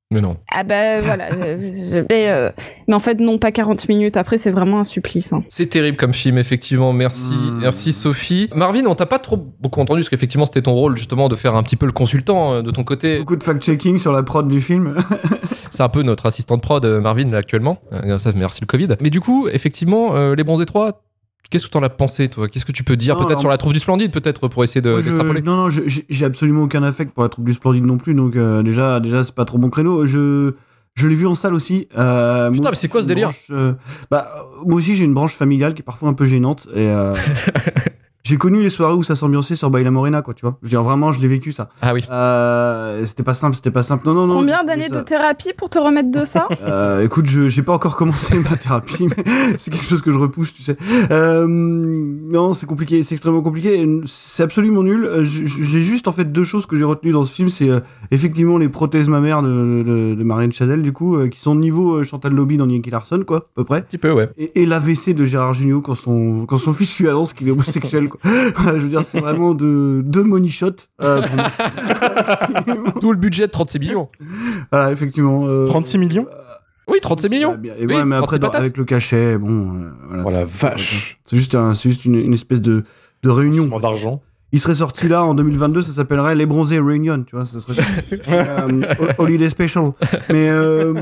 [0.09, 0.37] Mais non.
[0.53, 1.33] Ah bah voilà.
[1.33, 2.49] euh, je- mais, euh,
[2.87, 4.15] mais en fait, non, pas 40 minutes.
[4.15, 5.33] Après, c'est vraiment un supplice.
[5.33, 5.43] hein.
[5.49, 6.93] C'est terrible comme film, effectivement.
[6.93, 7.59] Merci, Mm.
[7.59, 8.47] merci Sophie.
[8.55, 11.55] Marvin, on t'a pas trop beaucoup entendu parce qu'effectivement, c'était ton rôle justement de faire
[11.55, 13.17] un petit peu le consultant euh, de ton côté.
[13.19, 14.95] Beaucoup de fact-checking sur la prod du film.
[15.71, 17.77] C'est un peu notre assistante prod, euh, Marvin, là, actuellement.
[17.91, 18.87] Euh, merci le Covid.
[19.01, 21.03] Mais du coup, effectivement, euh, Les Bronzés 3,
[21.49, 22.47] qu'est-ce que t'en as pensé, toi?
[22.47, 24.81] Qu'est-ce que tu peux dire Peut-être alors- sur la troupe du Splendide, peut-être, pour essayer
[24.81, 25.41] de- d'extrapoler?
[25.41, 28.63] non, non, j'ai absolument aucun affect pour la troupe du Splendide non plus, donc euh,
[28.63, 30.05] déjà, déjà c'est pas trop bon créneau.
[30.05, 30.53] Je,
[30.95, 31.87] je l'ai vu en salle aussi.
[31.97, 33.27] euh, Putain, moi, mais c'est quoi ce délire?
[33.29, 33.73] branche, euh,
[34.09, 36.67] bah, Moi aussi, j'ai une branche familiale qui est parfois un peu gênante.
[36.73, 37.13] Et euh,
[38.28, 40.57] j'ai connu les soirées où ça s'ambiançait sur Baila Morena, quoi, tu vois.
[40.61, 41.69] Je veux dire, vraiment, je l'ai vécu ça.
[41.82, 42.03] Ah oui.
[42.11, 44.05] Euh, c'était pas simple, c'était pas simple.
[44.05, 44.36] Non, non, non.
[44.36, 46.47] Combien d'années de thérapie pour te remettre de ça?
[46.67, 49.23] Euh, écoute, je j'ai pas encore commencé ma thérapie, mais
[49.57, 50.75] c'est quelque chose que je repousse, tu sais.
[51.11, 53.88] Euh, non, c'est compliqué, c'est extrêmement compliqué.
[54.05, 55.09] C'est absolument nul.
[55.23, 57.80] J'ai juste en fait deux choses que j'ai retenues dans ce film, c'est euh,
[58.11, 61.95] effectivement les prothèses mammaires de, de, de Marianne Chazelle, du coup, euh, qui sont niveau
[61.95, 63.78] euh, Chantal Lobby dans Yankee Larson, quoi, à peu près.
[63.78, 64.28] Un petit peu, ouais.
[64.38, 67.51] Et, et l'AVC de Gérard Jugnot quand son quand son fils lui annonce qu'il est
[67.51, 68.16] homosexuel, quoi.
[68.24, 70.72] Je veux dire, c'est vraiment de deux money shots.
[71.01, 71.22] euh.
[73.01, 74.09] Tout le budget de 36 millions.
[74.72, 75.45] voilà, effectivement.
[75.47, 76.28] euh, 36 millions?
[76.88, 77.55] Oui, 36 millions.
[77.55, 79.74] Bien, Et Oui, ouais, mais 36 après, dans- avec le cachet, bon.
[79.76, 81.20] euh, voilà, Oh la vache.
[81.26, 82.84] C'est juste, un, c'est juste une, une espèce de,
[83.24, 83.65] de réunion.
[83.80, 84.22] D'argent.
[84.53, 87.82] Il serait sorti là en 2022, ça s'appellerait Les Bronzés Reunion, tu vois, ça serait
[88.32, 88.82] euh,
[89.18, 89.91] Holiday Special.
[90.30, 90.93] Mais, euh,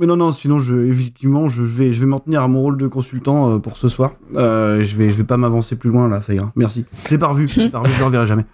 [0.00, 2.78] mais non, non, sinon, je, effectivement, je vais, je vais m'en tenir à mon rôle
[2.78, 4.12] de consultant euh, pour ce soir.
[4.34, 6.50] Euh, je vais, je vais pas m'avancer plus loin là, ça ira.
[6.56, 6.86] Merci.
[7.04, 8.46] Je l'ai pas revu, je je reverrai jamais.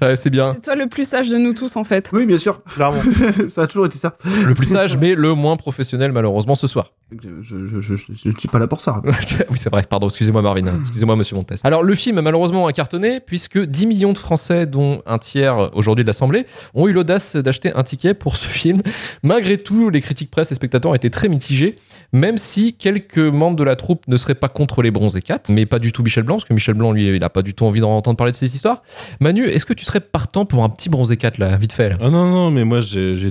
[0.00, 0.52] Ouais, c'est bien.
[0.54, 2.10] C'est toi le plus sage de nous tous, en fait.
[2.12, 3.00] oui, bien sûr, Clairement.
[3.48, 4.16] ça a toujours été ça.
[4.44, 6.92] Le plus sage, mais le moins professionnel, malheureusement, ce soir.
[7.12, 9.02] Je, je, je, je, je ne suis pas là pour ça.
[9.04, 11.52] oui, c'est vrai, pardon, excusez-moi Marvin, excusez-moi Monsieur Montes.
[11.62, 16.04] Alors, le film, malheureusement, a cartonné, puisque 10 millions de Français, dont un tiers aujourd'hui
[16.04, 18.82] de l'Assemblée, ont eu l'audace d'acheter un ticket pour ce film.
[19.22, 21.76] Malgré tout, les critiques presse et spectateurs étaient très mitigés,
[22.12, 25.66] même si quelques membres de la troupe ne seraient pas contre les bronzés 4, mais
[25.66, 27.64] pas du tout Michel Blanc, parce que Michel Blanc, lui, il a pas du tout
[27.64, 28.82] envie d'entendre parler de ces histoires.
[29.20, 31.96] Manu, est-ce que tu serais partant pour un petit bronzé 4, là, vite fait là?
[32.00, 32.80] Ah non, non, mais moi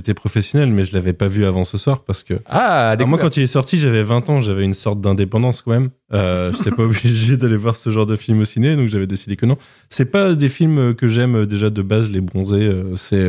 [0.02, 2.34] été professionnel, mais je l'avais pas vu avant ce soir parce que.
[2.46, 5.70] Ah, Alors moi, quand il est sorti, j'avais 20 ans, j'avais une sorte d'indépendance quand
[5.70, 5.90] même.
[6.12, 9.36] Euh, j'étais pas obligé d'aller voir ce genre de film au ciné, donc j'avais décidé
[9.36, 9.56] que non.
[9.88, 12.56] C'est pas des films que j'aime euh, déjà de base, les bronzés.
[12.56, 13.28] euh, c'est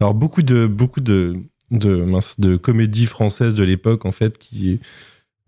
[0.00, 1.36] alors beaucoup de beaucoup de
[1.70, 4.80] de comédies françaises de l'époque en fait qui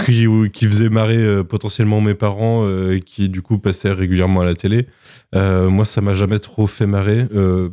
[0.05, 4.45] qui, faisaient marrer euh, potentiellement mes parents euh, et qui du coup passaient régulièrement à
[4.45, 4.87] la télé.
[5.35, 7.27] Euh, moi, ça m'a jamais trop fait marrer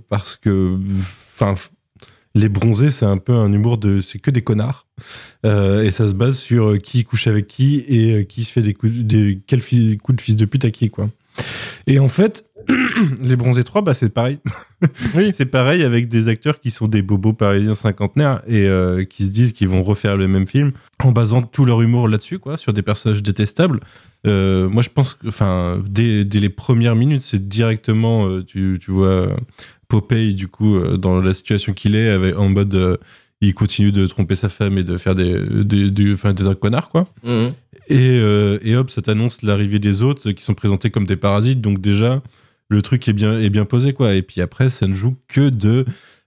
[0.09, 1.55] parce que, enfin,
[2.35, 4.87] les bronzés, c'est un peu un humour de, c'est que des connards
[5.43, 8.91] et ça se base sur qui couche avec qui et qui se fait des coups,
[9.47, 9.61] quel
[9.97, 11.09] coup de fils de pute à qui quoi.
[11.87, 12.45] Et en fait,
[13.21, 14.39] les bronzés 3, bah c'est pareil.
[15.31, 19.29] C'est pareil avec des acteurs qui sont des bobos parisiens cinquantenaires et euh, qui se
[19.29, 20.71] disent qu'ils vont refaire le même film
[21.03, 23.79] en basant tout leur humour là-dessus, quoi, sur des personnages détestables.
[24.25, 28.79] Euh, moi, je pense que, enfin, dès, dès les premières minutes, c'est directement, euh, tu,
[28.81, 29.27] tu vois,
[29.87, 32.99] Popeye, du coup, dans la situation qu'il est, avec, en mode,
[33.41, 36.89] il continue de tromper sa femme et de faire des, des, des, enfin, des connards,
[36.89, 37.05] quoi.
[37.23, 37.53] Mhm.
[37.89, 41.61] Et, euh, et hop, ça t'annonce l'arrivée des autres qui sont présentés comme des parasites.
[41.61, 42.21] Donc déjà,
[42.73, 44.13] le truc est bien, est bien posé, quoi.
[44.13, 45.85] Et puis après, ça ne joue que de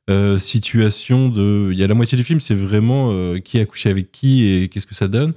[0.08, 1.70] euh, situations de...
[1.72, 4.46] Il y a la moitié du film, c'est vraiment euh, qui a couché avec qui
[4.46, 5.34] et qu'est-ce que ça donne.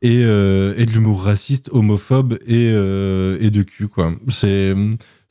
[0.00, 4.14] Et, euh, et de l'humour raciste, homophobe et, euh, et de cul, quoi.
[4.28, 4.74] C'est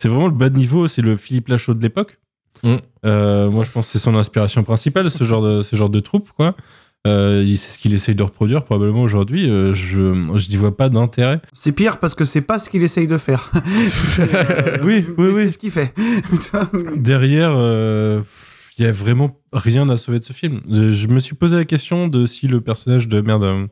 [0.03, 2.19] vraiment le bas de niveau, c'est le Philippe Lachaud de l'époque.
[2.63, 2.77] Mm.
[3.03, 6.31] Moi, je pense que c'est son inspiration principale, ce genre de, ce genre de troupe,
[6.31, 6.55] quoi.
[7.07, 9.49] Euh, c'est ce qu'il essaye de reproduire probablement aujourd'hui.
[9.49, 11.41] Euh, je je n'y vois pas d'intérêt.
[11.53, 13.51] C'est pire parce que c'est pas ce qu'il essaye de faire.
[14.19, 15.43] Euh, Oui, oui, oui.
[15.45, 15.93] C'est ce qu'il fait.
[16.95, 18.21] Derrière, euh,
[18.77, 20.61] il y a vraiment rien à sauver de ce film.
[20.69, 23.67] Je, je me suis posé la question de si le personnage de merde euh,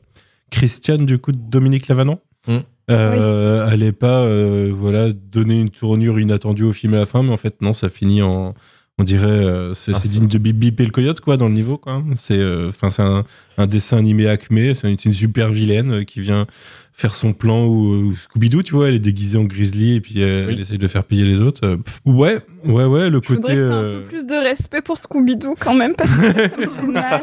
[0.49, 2.59] Christiane du coup de Dominique Lavanon Mm.
[2.89, 7.31] euh, allait pas euh, voilà donner une tournure inattendue au film à la fin, mais
[7.33, 8.53] en fait non, ça finit en
[8.99, 11.53] on dirait euh, c'est Ah, digne de Bip Bip et le coyote quoi dans le
[11.55, 12.03] niveau quoi.
[12.15, 13.23] C'est euh, enfin c'est un,
[13.57, 16.45] un dessin animé Acme, c'est une, une super vilaine euh, qui vient
[16.91, 20.15] faire son plan ou, ou Scooby-Doo, tu vois, elle est déguisée en grizzly et puis
[20.15, 20.21] Oui.
[20.21, 21.77] elle essaye de faire payer les autres.
[21.77, 23.53] Pff, ouais, ouais, ouais, le Je côté.
[23.55, 26.87] que un peu plus de respect pour Scooby-Doo quand même, parce que ça me fait
[26.91, 27.21] mal.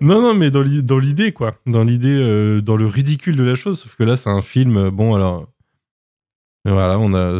[0.00, 1.54] Non, non, mais dans l'i- dans l'idée, quoi.
[1.64, 3.78] Dans l'idée, euh, dans le ridicule de la chose.
[3.78, 4.90] Sauf que là, c'est un film.
[4.90, 5.46] Bon, alors.
[6.70, 7.38] Voilà, on a.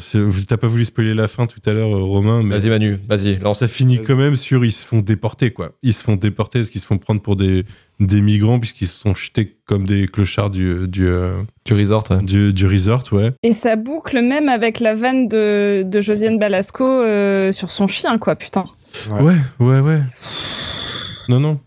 [0.49, 2.57] T'as pas voulu spoiler la fin tout à l'heure, euh, Romain, mais.
[2.57, 3.59] Vas-y Manu, vas-y, lance.
[3.61, 5.73] Ça finit quand même sur ils se font déporter, quoi.
[5.83, 7.65] Ils se font déporter parce qu'ils se font prendre pour des,
[8.01, 12.05] des migrants, puisqu'ils se sont jetés comme des clochards du, du, euh, Du resort.
[12.11, 12.23] ouais.
[12.23, 13.33] du, du resort, ouais.
[13.43, 18.19] Et ça boucle même avec la vanne de, de Josiane Balasco euh, sur son chien,
[18.19, 18.65] quoi, putain.
[19.11, 19.21] Ouais.
[19.21, 20.01] Ouais, ouais, ouais.
[21.29, 21.61] Non, non.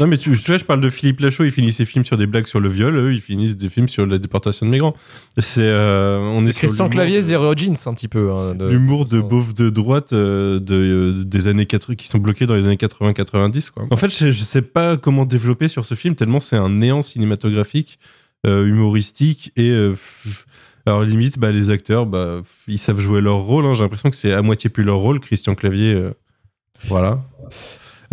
[0.00, 2.16] Non, mais tu, tu vois, je parle de Philippe Lachaud, il finit ses films sur
[2.16, 4.94] des blagues sur le viol, eux, ils finissent des films sur la déportation de migrants.
[5.38, 5.62] C'est.
[5.64, 8.30] euh, on est Christian Clavier, Zero Jeans un petit peu.
[8.32, 10.74] hein, L'humour de beauf de droite euh, de,
[11.20, 13.70] euh, des années 80, qui sont bloqués dans les années 80-90.
[13.72, 13.86] quoi.
[13.90, 17.02] En fait, je, je sais pas comment développer sur ce film, tellement c'est un néant
[17.02, 17.98] cinématographique,
[18.46, 19.72] humoristique et.
[20.86, 23.64] alors limite, bah, les acteurs, bah, ils savent jouer leur rôle.
[23.64, 23.74] hein.
[23.74, 25.18] J'ai l'impression que c'est à moitié plus leur rôle.
[25.20, 26.12] Christian Clavier, euh,
[26.86, 27.20] voilà.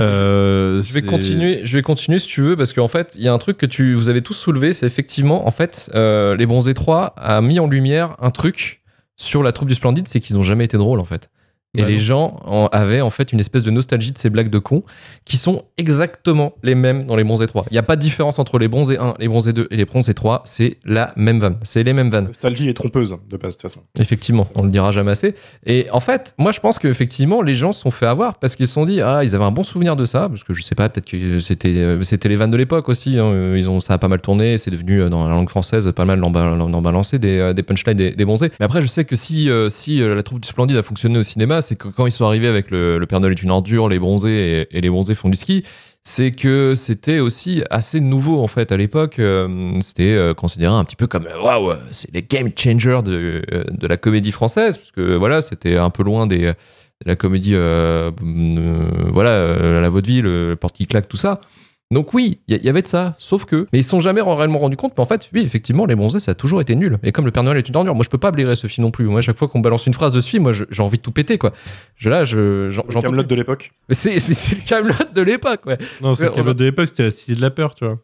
[0.01, 3.27] Euh, Je vais continuer, je vais continuer si tu veux, parce qu'en fait, il y
[3.27, 6.45] a un truc que tu, vous avez tous soulevé, c'est effectivement, en fait, euh, les
[6.45, 8.81] Bronzés 3 a mis en lumière un truc
[9.15, 11.29] sur la troupe du Splendide, c'est qu'ils ont jamais été drôles, en fait.
[11.77, 11.99] Et Bah les non.
[11.99, 14.83] gens en- avaient en fait une espèce de nostalgie de ces blagues de cons
[15.25, 17.65] qui sont exactement les mêmes dans les Bronzés 3.
[17.69, 19.85] Il n'y a pas de différence entre les Bronzés 1, les Bronzés 2 et les
[19.85, 20.41] Bronzés 3.
[20.45, 21.57] C'est la même vanne.
[21.63, 22.25] C'est les mêmes vannes.
[22.25, 23.81] Nostalgie est trompeuse, de base, de toute façon.
[23.99, 25.35] Effectivement, on le dira jamais assez.
[25.65, 28.67] Et en fait, moi je pense qu'effectivement, les gens se sont fait avoir parce qu'ils
[28.67, 30.75] se sont dit, ah, ils avaient un bon souvenir de ça, parce que je sais
[30.75, 33.17] pas, peut-être que c'était euh, c'était les vannes de l'époque aussi.
[33.19, 33.25] hein.
[33.25, 35.91] Euh, Ils ont, ça a pas mal tourné, c'est devenu euh, dans la langue française
[35.95, 38.51] pas mal d'en ba- d'en balancer des, des punchlines des, des bronzés.
[38.59, 41.61] Mais après, je sais que si, si la troupe du Splendide a fonctionné au cinéma,
[41.65, 44.67] c'est que quand ils sont arrivés avec le, Père Noël est une ordure, les bronzés
[44.71, 45.63] et, les bronzés font du ski,
[46.03, 49.19] c'est que c'était aussi assez nouveau en fait à l'époque.
[49.19, 53.41] Euh, c'était euh, considéré un petit peu comme euh, waouh, c'est les game changers de,
[53.81, 56.53] la comédie française, parce que voilà, c'était un peu loin des, de
[57.05, 57.55] la comédie,
[59.11, 61.41] voilà, la vaudeville, le porte qui claque, tout ça.
[61.91, 64.19] Donc oui, il y, y avait de ça, sauf que, mais ils se sont jamais
[64.21, 64.93] réellement rendus compte.
[64.97, 66.97] Mais en fait, oui, effectivement, les bronzés, ça a toujours été nul.
[67.03, 68.85] Et comme le Père Noël est une ordure, moi je peux pas blairer ce film
[68.85, 69.05] non plus.
[69.05, 71.03] Moi, à chaque fois qu'on balance une phrase de ce film, moi j'ai envie de
[71.03, 71.51] tout péter quoi.
[71.95, 73.71] Je là, je j'en- Camelot de l'époque.
[73.87, 75.77] Mais c'est c'est- c'est le Camelot de l'époque, ouais.
[76.01, 77.99] Non, c'est le Camelot de l'époque, c'était la Cité de la Peur, tu vois.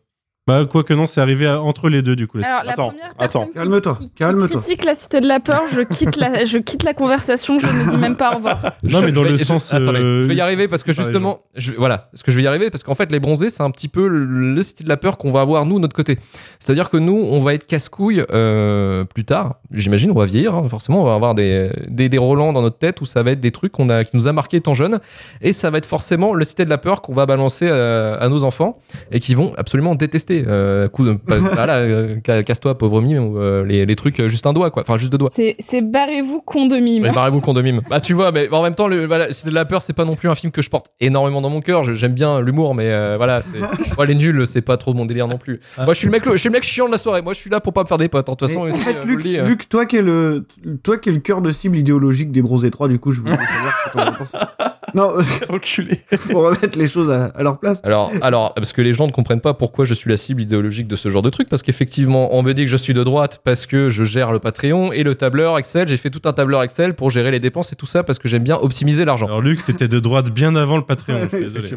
[0.47, 2.39] Bah, quoique non, c'est arrivé à- entre les deux, du coup.
[2.39, 3.41] la Alors, la Attends, première attends.
[3.45, 4.59] personne qui- Calme-toi, qui, qui calme-toi.
[4.61, 7.89] critique la cité de la peur, je quitte la, je quitte la conversation, je ne
[7.91, 8.59] dis même pas au revoir.
[8.83, 10.67] Non, Je- mais dans je vais- le je- sens, attendez, euh, je vais y arriver
[10.67, 13.11] parce que par justement, je, voilà, parce que je vais y arriver parce qu'en fait,
[13.11, 15.63] les bronzés, c'est un petit peu le, le Cité de la peur qu'on va avoir
[15.67, 16.17] nous de notre côté.
[16.59, 19.57] C'est-à-dire que nous, on va être casse-couille euh, plus tard.
[19.71, 22.79] J'imagine, on va vieillir, hein, forcément, on va avoir des, des, des Roland dans notre
[22.79, 25.01] tête où ça va être des trucs qu'on a, qui nous a marqué étant jeune,
[25.41, 28.27] et ça va être forcément le Cité de la peur qu'on va balancer euh, à
[28.27, 28.79] nos enfants
[29.11, 30.30] et qui vont absolument détester.
[30.47, 34.21] Euh, coup de, pas- voilà, euh, ca- casse-toi, pauvre mime, ou euh, les, les trucs
[34.27, 35.29] juste un doigt, quoi, enfin juste deux doigts.
[35.31, 37.09] C'est barrez-vous con de mime.
[37.13, 37.81] Barrez-vous con de mime.
[37.89, 40.05] Bah tu vois, mais en même temps, le, voilà, c'est de la peur, c'est pas
[40.05, 41.83] non plus un film que je porte énormément dans mon cœur.
[41.83, 43.59] Je- J'aime bien l'humour, mais euh, voilà, c'est.
[43.97, 45.59] Moi, les nuls, c'est pas trop mon délire non plus.
[45.77, 47.21] Moi, je suis le mec, le- je suis le mec chiant de la soirée.
[47.21, 48.27] Moi, je suis là pour pas me faire des potes.
[48.29, 48.33] hein.
[48.33, 49.55] De toute façon, aussi, fait, Luc, euh.
[49.69, 50.45] Toi qui es le,
[50.83, 53.31] toi qui es le cœur de cible idéologique des Bronzés 3, du coup, je voulais
[53.33, 54.35] savoir ce que t'en penses.
[54.93, 55.13] Non,
[55.49, 56.01] Enculé.
[56.31, 57.79] pour remettre les choses à, à leur place.
[57.85, 60.87] Alors, alors, parce que les gens ne comprennent pas pourquoi je suis la cible idéologique
[60.87, 63.41] de ce genre de truc parce qu'effectivement, on me dit que je suis de droite
[63.43, 65.87] parce que je gère le Patreon et le tableur Excel.
[65.87, 68.27] J'ai fait tout un tableur Excel pour gérer les dépenses et tout ça parce que
[68.27, 69.25] j'aime bien optimiser l'argent.
[69.27, 71.27] Alors, Luc, t'étais de droite bien avant le Patreon.
[71.31, 71.69] désolé.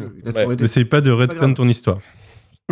[0.59, 1.97] N'essaye pas de retcon ton histoire.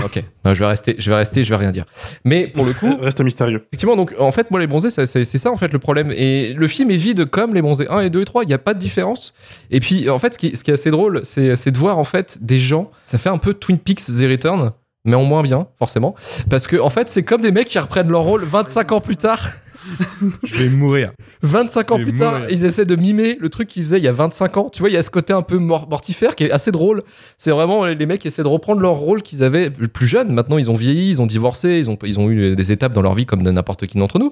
[0.04, 1.86] Ok, Non, je vais rester, je vais rester, je vais rien dire.
[2.26, 3.64] Mais pour le coup, Reste mystérieux.
[3.68, 6.12] Effectivement, donc en fait, moi, les bronzés, c'est ça en fait le problème.
[6.12, 8.56] Et le film est vide comme les bronzés 1 et 2 et 3, il n'y
[8.56, 9.36] a pas de différence.
[9.70, 12.00] Et puis, en fait, ce qui, ce qui est assez drôle, c'est c'est de voir
[12.00, 14.72] en fait des gens, ça fait un peu Twin Peaks The Return,
[15.06, 16.16] mais en moins bien, forcément.
[16.50, 19.18] Parce que en fait, c'est comme des mecs qui reprennent leur rôle 25 ans plus
[19.18, 19.50] tard.
[20.44, 21.12] Je vais mourir.
[21.42, 22.48] 25 ans plus tard, mourir.
[22.52, 24.70] ils essaient de mimer le truc qu'ils faisaient il y a 25 ans.
[24.70, 27.04] Tu vois, il y a ce côté un peu mor- mortifère qui est assez drôle.
[27.38, 30.34] C'est vraiment les mecs qui essaient de reprendre leur rôle qu'ils avaient plus jeunes.
[30.34, 33.02] Maintenant, ils ont vieilli, ils ont divorcé, ils ont, ils ont eu des étapes dans
[33.02, 34.32] leur vie comme n'importe qui d'entre nous.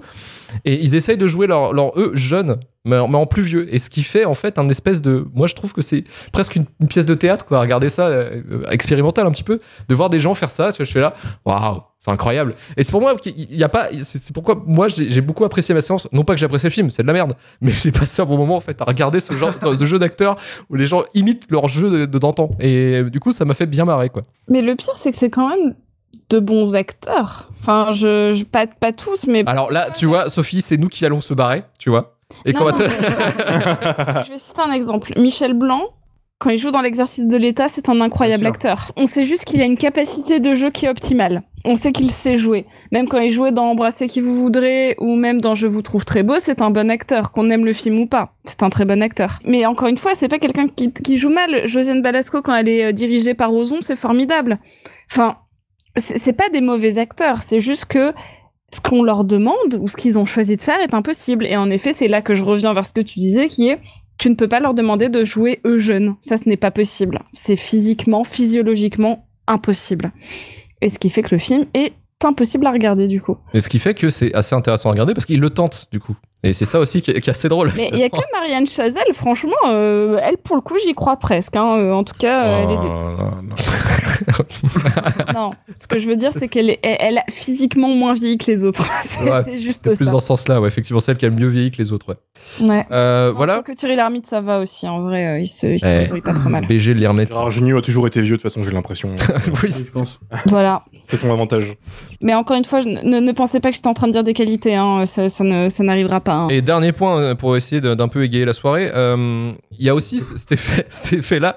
[0.64, 3.72] Et ils essayent de jouer leur, leur eux jeunes, mais en, plus vieux.
[3.74, 5.24] Et ce qui fait en fait un espèce de.
[5.34, 7.60] Moi, je trouve que c'est presque une, une pièce de théâtre, quoi.
[7.60, 10.72] Regardez ça, euh, euh, expérimental un petit peu, de voir des gens faire ça.
[10.72, 11.14] Tu vois, je fais là,
[11.44, 12.56] waouh, c'est incroyable.
[12.76, 13.88] Et c'est pour moi qu'il y a pas.
[14.02, 16.08] C'est pourquoi moi j'ai beaucoup apprécié ma séance.
[16.12, 18.24] Non pas que j'ai apprécié le film, c'est de la merde, mais j'ai passé un
[18.24, 20.36] bon moment en fait à regarder ce genre de jeu d'acteurs
[20.68, 22.50] où les gens imitent leur jeu de d'antan.
[22.58, 24.22] Et euh, du coup, ça m'a fait bien marrer, quoi.
[24.48, 25.74] Mais le pire, c'est que c'est quand même
[26.28, 27.50] de bons acteurs.
[27.60, 29.44] Enfin, je, je- pas, pas tous, mais.
[29.46, 32.16] Alors là, tu vois, Sophie, c'est nous qui allons se barrer, tu vois.
[32.44, 35.12] Et Non, te- Je vais citer un exemple.
[35.18, 35.90] Michel Blanc,
[36.42, 38.90] quand il joue dans l'exercice de l'État, c'est un incroyable acteur.
[38.96, 41.44] On sait juste qu'il a une capacité de jeu qui est optimale.
[41.64, 42.66] On sait qu'il sait jouer.
[42.90, 46.04] Même quand il jouait dans Embrasser qui vous voudrez ou même dans Je vous trouve
[46.04, 48.34] très beau, c'est un bon acteur, qu'on aime le film ou pas.
[48.42, 49.38] C'est un très bon acteur.
[49.44, 51.68] Mais encore une fois, c'est pas quelqu'un qui, qui joue mal.
[51.68, 54.58] Josiane Balasco, quand elle est euh, dirigée par Ozon, c'est formidable.
[55.12, 55.36] Enfin,
[55.96, 58.12] c'est pas des mauvais acteurs, c'est juste que
[58.74, 61.46] ce qu'on leur demande ou ce qu'ils ont choisi de faire est impossible.
[61.46, 63.78] Et en effet, c'est là que je reviens vers ce que tu disais, qui est
[64.22, 66.14] tu ne peux pas leur demander de jouer eux jeunes.
[66.20, 67.18] Ça, ce n'est pas possible.
[67.32, 70.12] C'est physiquement, physiologiquement impossible.
[70.80, 71.92] Et ce qui fait que le film est
[72.22, 73.36] impossible à regarder du coup.
[73.52, 75.98] Et ce qui fait que c'est assez intéressant à regarder parce qu'il le tente, du
[75.98, 76.14] coup.
[76.44, 77.72] Et c'est ça aussi qui est, qui est assez drôle.
[77.76, 81.16] Mais il y a que Marianne Chazelle, franchement, euh, elle pour le coup, j'y crois
[81.16, 81.56] presque.
[81.56, 81.78] hein.
[81.80, 83.52] Euh, En tout cas, euh, elle est Oh
[85.34, 88.38] Non, ce que je veux dire, c'est qu'elle est, elle, elle a physiquement moins vieilli
[88.38, 88.82] que les autres.
[89.22, 90.10] Ouais, c'est juste C'est plus ça.
[90.10, 90.68] dans ce sens-là, ouais.
[90.68, 92.66] Effectivement, celle qui a le mieux vieilli que les autres, ouais.
[92.68, 92.84] Ouais.
[92.90, 93.62] Euh, voilà.
[93.62, 94.86] Que Thierry Lhermitte, ça va aussi.
[94.88, 96.66] En vrai, euh, il se, il se Eh, débrouille pas trop mal.
[96.66, 97.26] BG, Lhermet.
[97.30, 99.14] Gérard Jugnot a toujours été vieux, de toute façon, j'ai l'impression.
[99.62, 100.18] oui, je pense.
[100.46, 100.82] Voilà.
[101.04, 101.74] C'est son avantage.
[102.20, 104.24] Mais encore une fois, je ne, ne pensez pas que j'étais en train de dire
[104.24, 104.74] des qualités.
[104.74, 105.04] Hein.
[105.06, 106.32] Ça, ça ne- ça n'arrivera pas.
[106.34, 106.48] hein.
[106.48, 109.88] Et dernier point euh, pour essayer de- d'un peu égayer la soirée, euh, il y
[109.88, 111.56] a aussi cet effet, cet effet-là,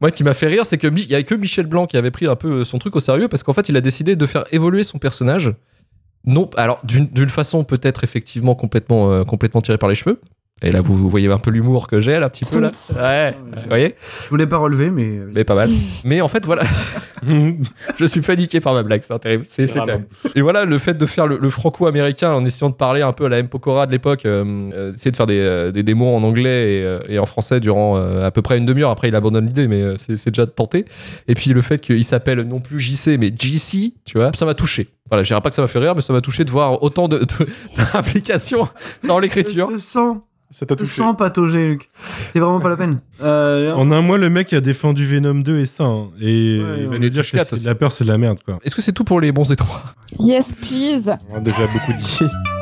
[0.00, 2.10] moi qui m'a fait rire, c'est que il y a que Michel Blanc qui avait
[2.10, 4.44] pris un peu son truc au sérieux parce qu'en fait il a décidé de faire
[4.50, 5.54] évoluer son personnage.
[6.24, 10.20] Non, alors d'une d'une façon peut-être effectivement complètement euh, complètement tirée par les cheveux.
[10.62, 12.70] Et là vous, vous voyez un peu l'humour que j'ai là un petit peu là.
[13.02, 13.94] Ouais, vous voyez.
[14.24, 15.20] Je voulais pas relever, mais.
[15.34, 15.70] Mais pas mal.
[16.04, 16.64] Mais en fait, voilà.
[17.98, 19.44] je suis paniqué par ma blague, c'est terrible.
[19.46, 19.66] C'est.
[20.34, 23.26] Et voilà, le fait de faire le, le franco-américain en essayant de parler un peu
[23.26, 23.48] à la M.
[23.48, 26.84] Pokora de l'époque, euh, euh, essayer de faire des, euh, des démos en anglais et,
[26.84, 28.90] euh, et en français durant euh, à peu près une demi-heure.
[28.90, 30.84] Après, il abandonne l'idée, mais euh, c'est déjà tenté.
[31.28, 34.54] Et puis le fait qu'il s'appelle non plus JC, mais JC, tu vois, ça m'a
[34.54, 34.88] touché.
[35.10, 36.82] Voilà, je dirais pas que ça m'a fait rire, mais ça m'a touché de voir
[36.82, 37.26] autant de- de-
[37.94, 38.68] d'implications
[39.06, 39.68] dans l'écriture.
[39.70, 40.18] Je te sens.
[40.52, 40.96] Ça t'a touché.
[40.96, 41.90] sens patauger, Luc.
[42.32, 43.00] C'est vraiment pas la peine.
[43.22, 45.84] Euh, En un mois, le mec a défendu Venom 2 et ça.
[45.84, 46.08] hein.
[46.22, 47.36] et Ouais, il va nous dire que
[47.66, 48.58] la peur, c'est de la merde, quoi.
[48.64, 49.82] Est-ce que c'est tout pour les bons étroits
[50.20, 51.12] Yes, please.
[51.30, 52.18] On a déjà beaucoup dit.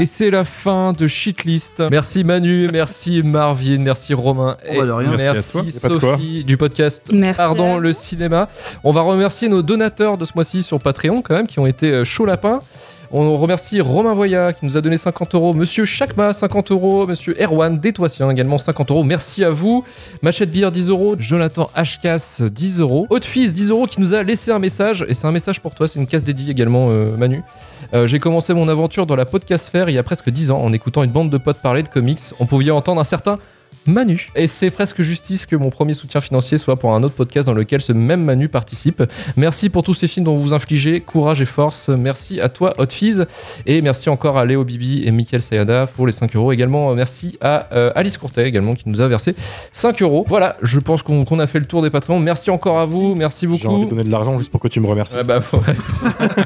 [0.00, 1.82] Et c'est la fin de Shitlist.
[1.90, 4.56] Merci Manu, merci Marvin, merci Romain.
[4.66, 5.12] Oh, bah, de rien.
[5.12, 6.00] Et Merci à toi.
[6.00, 7.36] Sophie du podcast Merci.
[7.36, 8.48] Pardon le cinéma.
[8.82, 11.90] On va remercier nos donateurs de ce mois-ci sur Patreon quand même qui ont été
[11.90, 12.60] euh, chauds lapins.
[13.12, 17.36] On remercie Romain Voya qui nous a donné 50 euros, Monsieur Chakma 50 euros, Monsieur
[17.42, 19.02] Erwan Détoissien également 50 euros.
[19.02, 19.84] Merci à vous.
[20.22, 24.22] Machette Beer 10 euros, Jonathan Hkas 10 euros, Haute Fils 10 euros qui nous a
[24.22, 27.16] laissé un message et c'est un message pour toi, c'est une case dédiée également euh,
[27.16, 27.42] Manu.
[27.94, 30.72] Euh, J'ai commencé mon aventure dans la podcastphère il y a presque 10 ans en
[30.72, 32.20] écoutant une bande de potes parler de comics.
[32.38, 33.40] On pouvait entendre un certain
[33.86, 34.28] Manu.
[34.34, 37.54] Et c'est presque justice que mon premier soutien financier soit pour un autre podcast dans
[37.54, 39.02] lequel ce même Manu participe.
[39.36, 41.88] Merci pour tous ces films dont vous infligez courage et force.
[41.88, 43.26] Merci à toi, Hot Fizz.
[43.66, 46.52] Et merci encore à Léo Bibi et Mickaël Sayada pour les 5 euros.
[46.52, 49.34] Également, euh, merci à euh, Alice Courtet également qui nous a versé
[49.72, 50.24] 5 euros.
[50.28, 52.18] Voilà, je pense qu'on a fait le tour des patrons.
[52.20, 53.14] Merci encore à vous.
[53.14, 53.84] Merci J'ai envie beaucoup.
[53.84, 55.16] de donner de l'argent juste pour que tu me remercies.
[55.16, 55.60] Ouais, bah, ouais.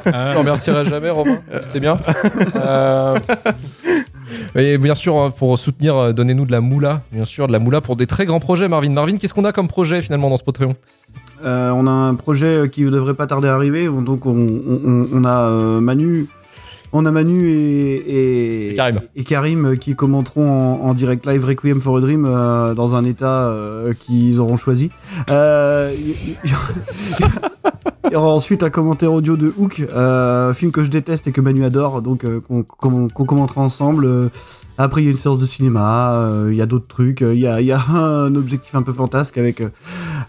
[0.06, 1.40] Je te remercierai jamais, Romain.
[1.64, 1.98] C'est bien.
[2.56, 3.18] Euh,
[4.56, 7.02] Et bien sûr, hein, pour soutenir, euh, donnez-nous de la moula.
[7.12, 8.90] Bien sûr, de la moula pour des très grands projets, Marvin.
[8.90, 10.74] Marvin, qu'est-ce qu'on a comme projet finalement dans ce Patreon?
[11.44, 13.86] Euh, on a un projet qui ne devrait pas tarder à arriver.
[13.86, 16.26] Donc, on, on- on a euh, Manu.
[16.96, 19.00] On a Manu et, et, Et Karim.
[19.16, 22.94] et Karim, euh, qui commenteront en, en direct live Requiem for a Dream euh, dans
[22.94, 24.90] un état euh, qu'ils auront choisi.
[28.04, 31.40] Euh, aura ensuite un commentaire audio de Hook, euh, film que je déteste et que
[31.40, 34.30] Manu adore, donc euh, qu'on commentera ensemble.
[34.76, 37.22] Après, il y a une séance de cinéma, euh, il y a d'autres trucs.
[37.22, 39.68] euh, Il y, a, il y a un objectif un peu fantasque avec, euh,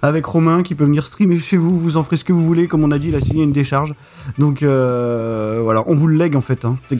[0.01, 1.79] avec Romain qui peut venir streamer chez vous.
[1.79, 2.67] Vous en ferez ce que vous voulez.
[2.67, 3.93] Comme on a dit, il a signé une décharge.
[4.37, 6.63] Donc euh, voilà, on vous le lègue en fait.
[6.65, 6.77] Hein.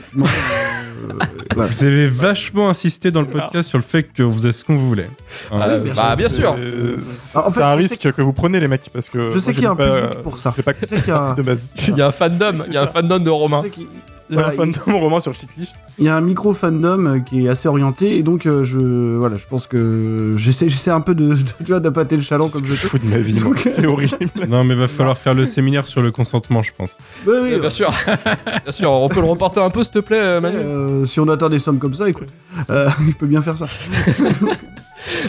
[1.08, 1.12] Euh,
[1.54, 1.70] voilà.
[1.70, 4.76] Vous avez vachement insisté dans le podcast sur le fait que vous êtes ce qu'on
[4.76, 5.10] vous voulait.
[5.52, 6.52] Ah, bien bah, bien sûr.
[7.34, 9.32] En C'est fait, un risque que vous prenez, les mecs, parce que.
[9.34, 10.52] Je sais qu'il y a un pas- public pour ça.
[10.52, 11.68] pas Je sais qu'il y a- de base.
[11.88, 13.62] Il y a un fandom, il y a un fandom de Romain.
[14.34, 15.76] A un Voilà, fandom roman sur Shitlist.
[15.98, 18.78] Il y a un micro fandom euh, qui est assez orienté et donc euh, je
[19.16, 22.48] voilà je pense que j'essaie j'essaie un peu de, de tu vois d'appâter le chaland
[22.48, 23.40] comme je fous de ma vie,
[23.74, 24.16] C'est horrible.
[24.48, 26.96] Non, mais va falloir faire le séminaire sur le consentement, je pense.
[27.26, 27.92] Oui, oui, Euh, bien sûr.
[28.64, 30.58] bien sûr, on peut le reporter un peu, s'il te plaît, Manu.
[30.58, 32.28] Euh, si on atteint des sommes comme ça, écoute,
[32.70, 33.66] euh, je peux bien faire ça.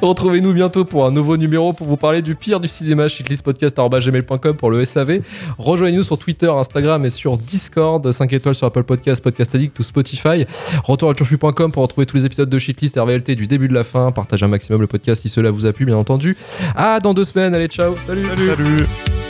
[0.02, 4.72] Retrouvez-nous bientôt pour un nouveau numéro pour vous parler du pire du cinéma, shitlistpodcast.gmail.com pour
[4.72, 5.22] le SAV.
[5.58, 9.84] Rejoignez-nous sur Twitter, Instagram et sur Discord, 5 étoiles sur Apple Podcast, Podcast Addict ou
[9.84, 10.46] Spotify.
[10.84, 13.84] Retour à turfu.com pour retrouver tous les épisodes de Shitlist RVLT du début de la
[13.84, 14.12] fin.
[14.12, 16.36] Partagez un maximum le podcast si cela vous a plu, bien entendu.
[16.76, 18.26] À dans deux semaines, allez, ciao, salut.
[18.26, 19.27] Salut.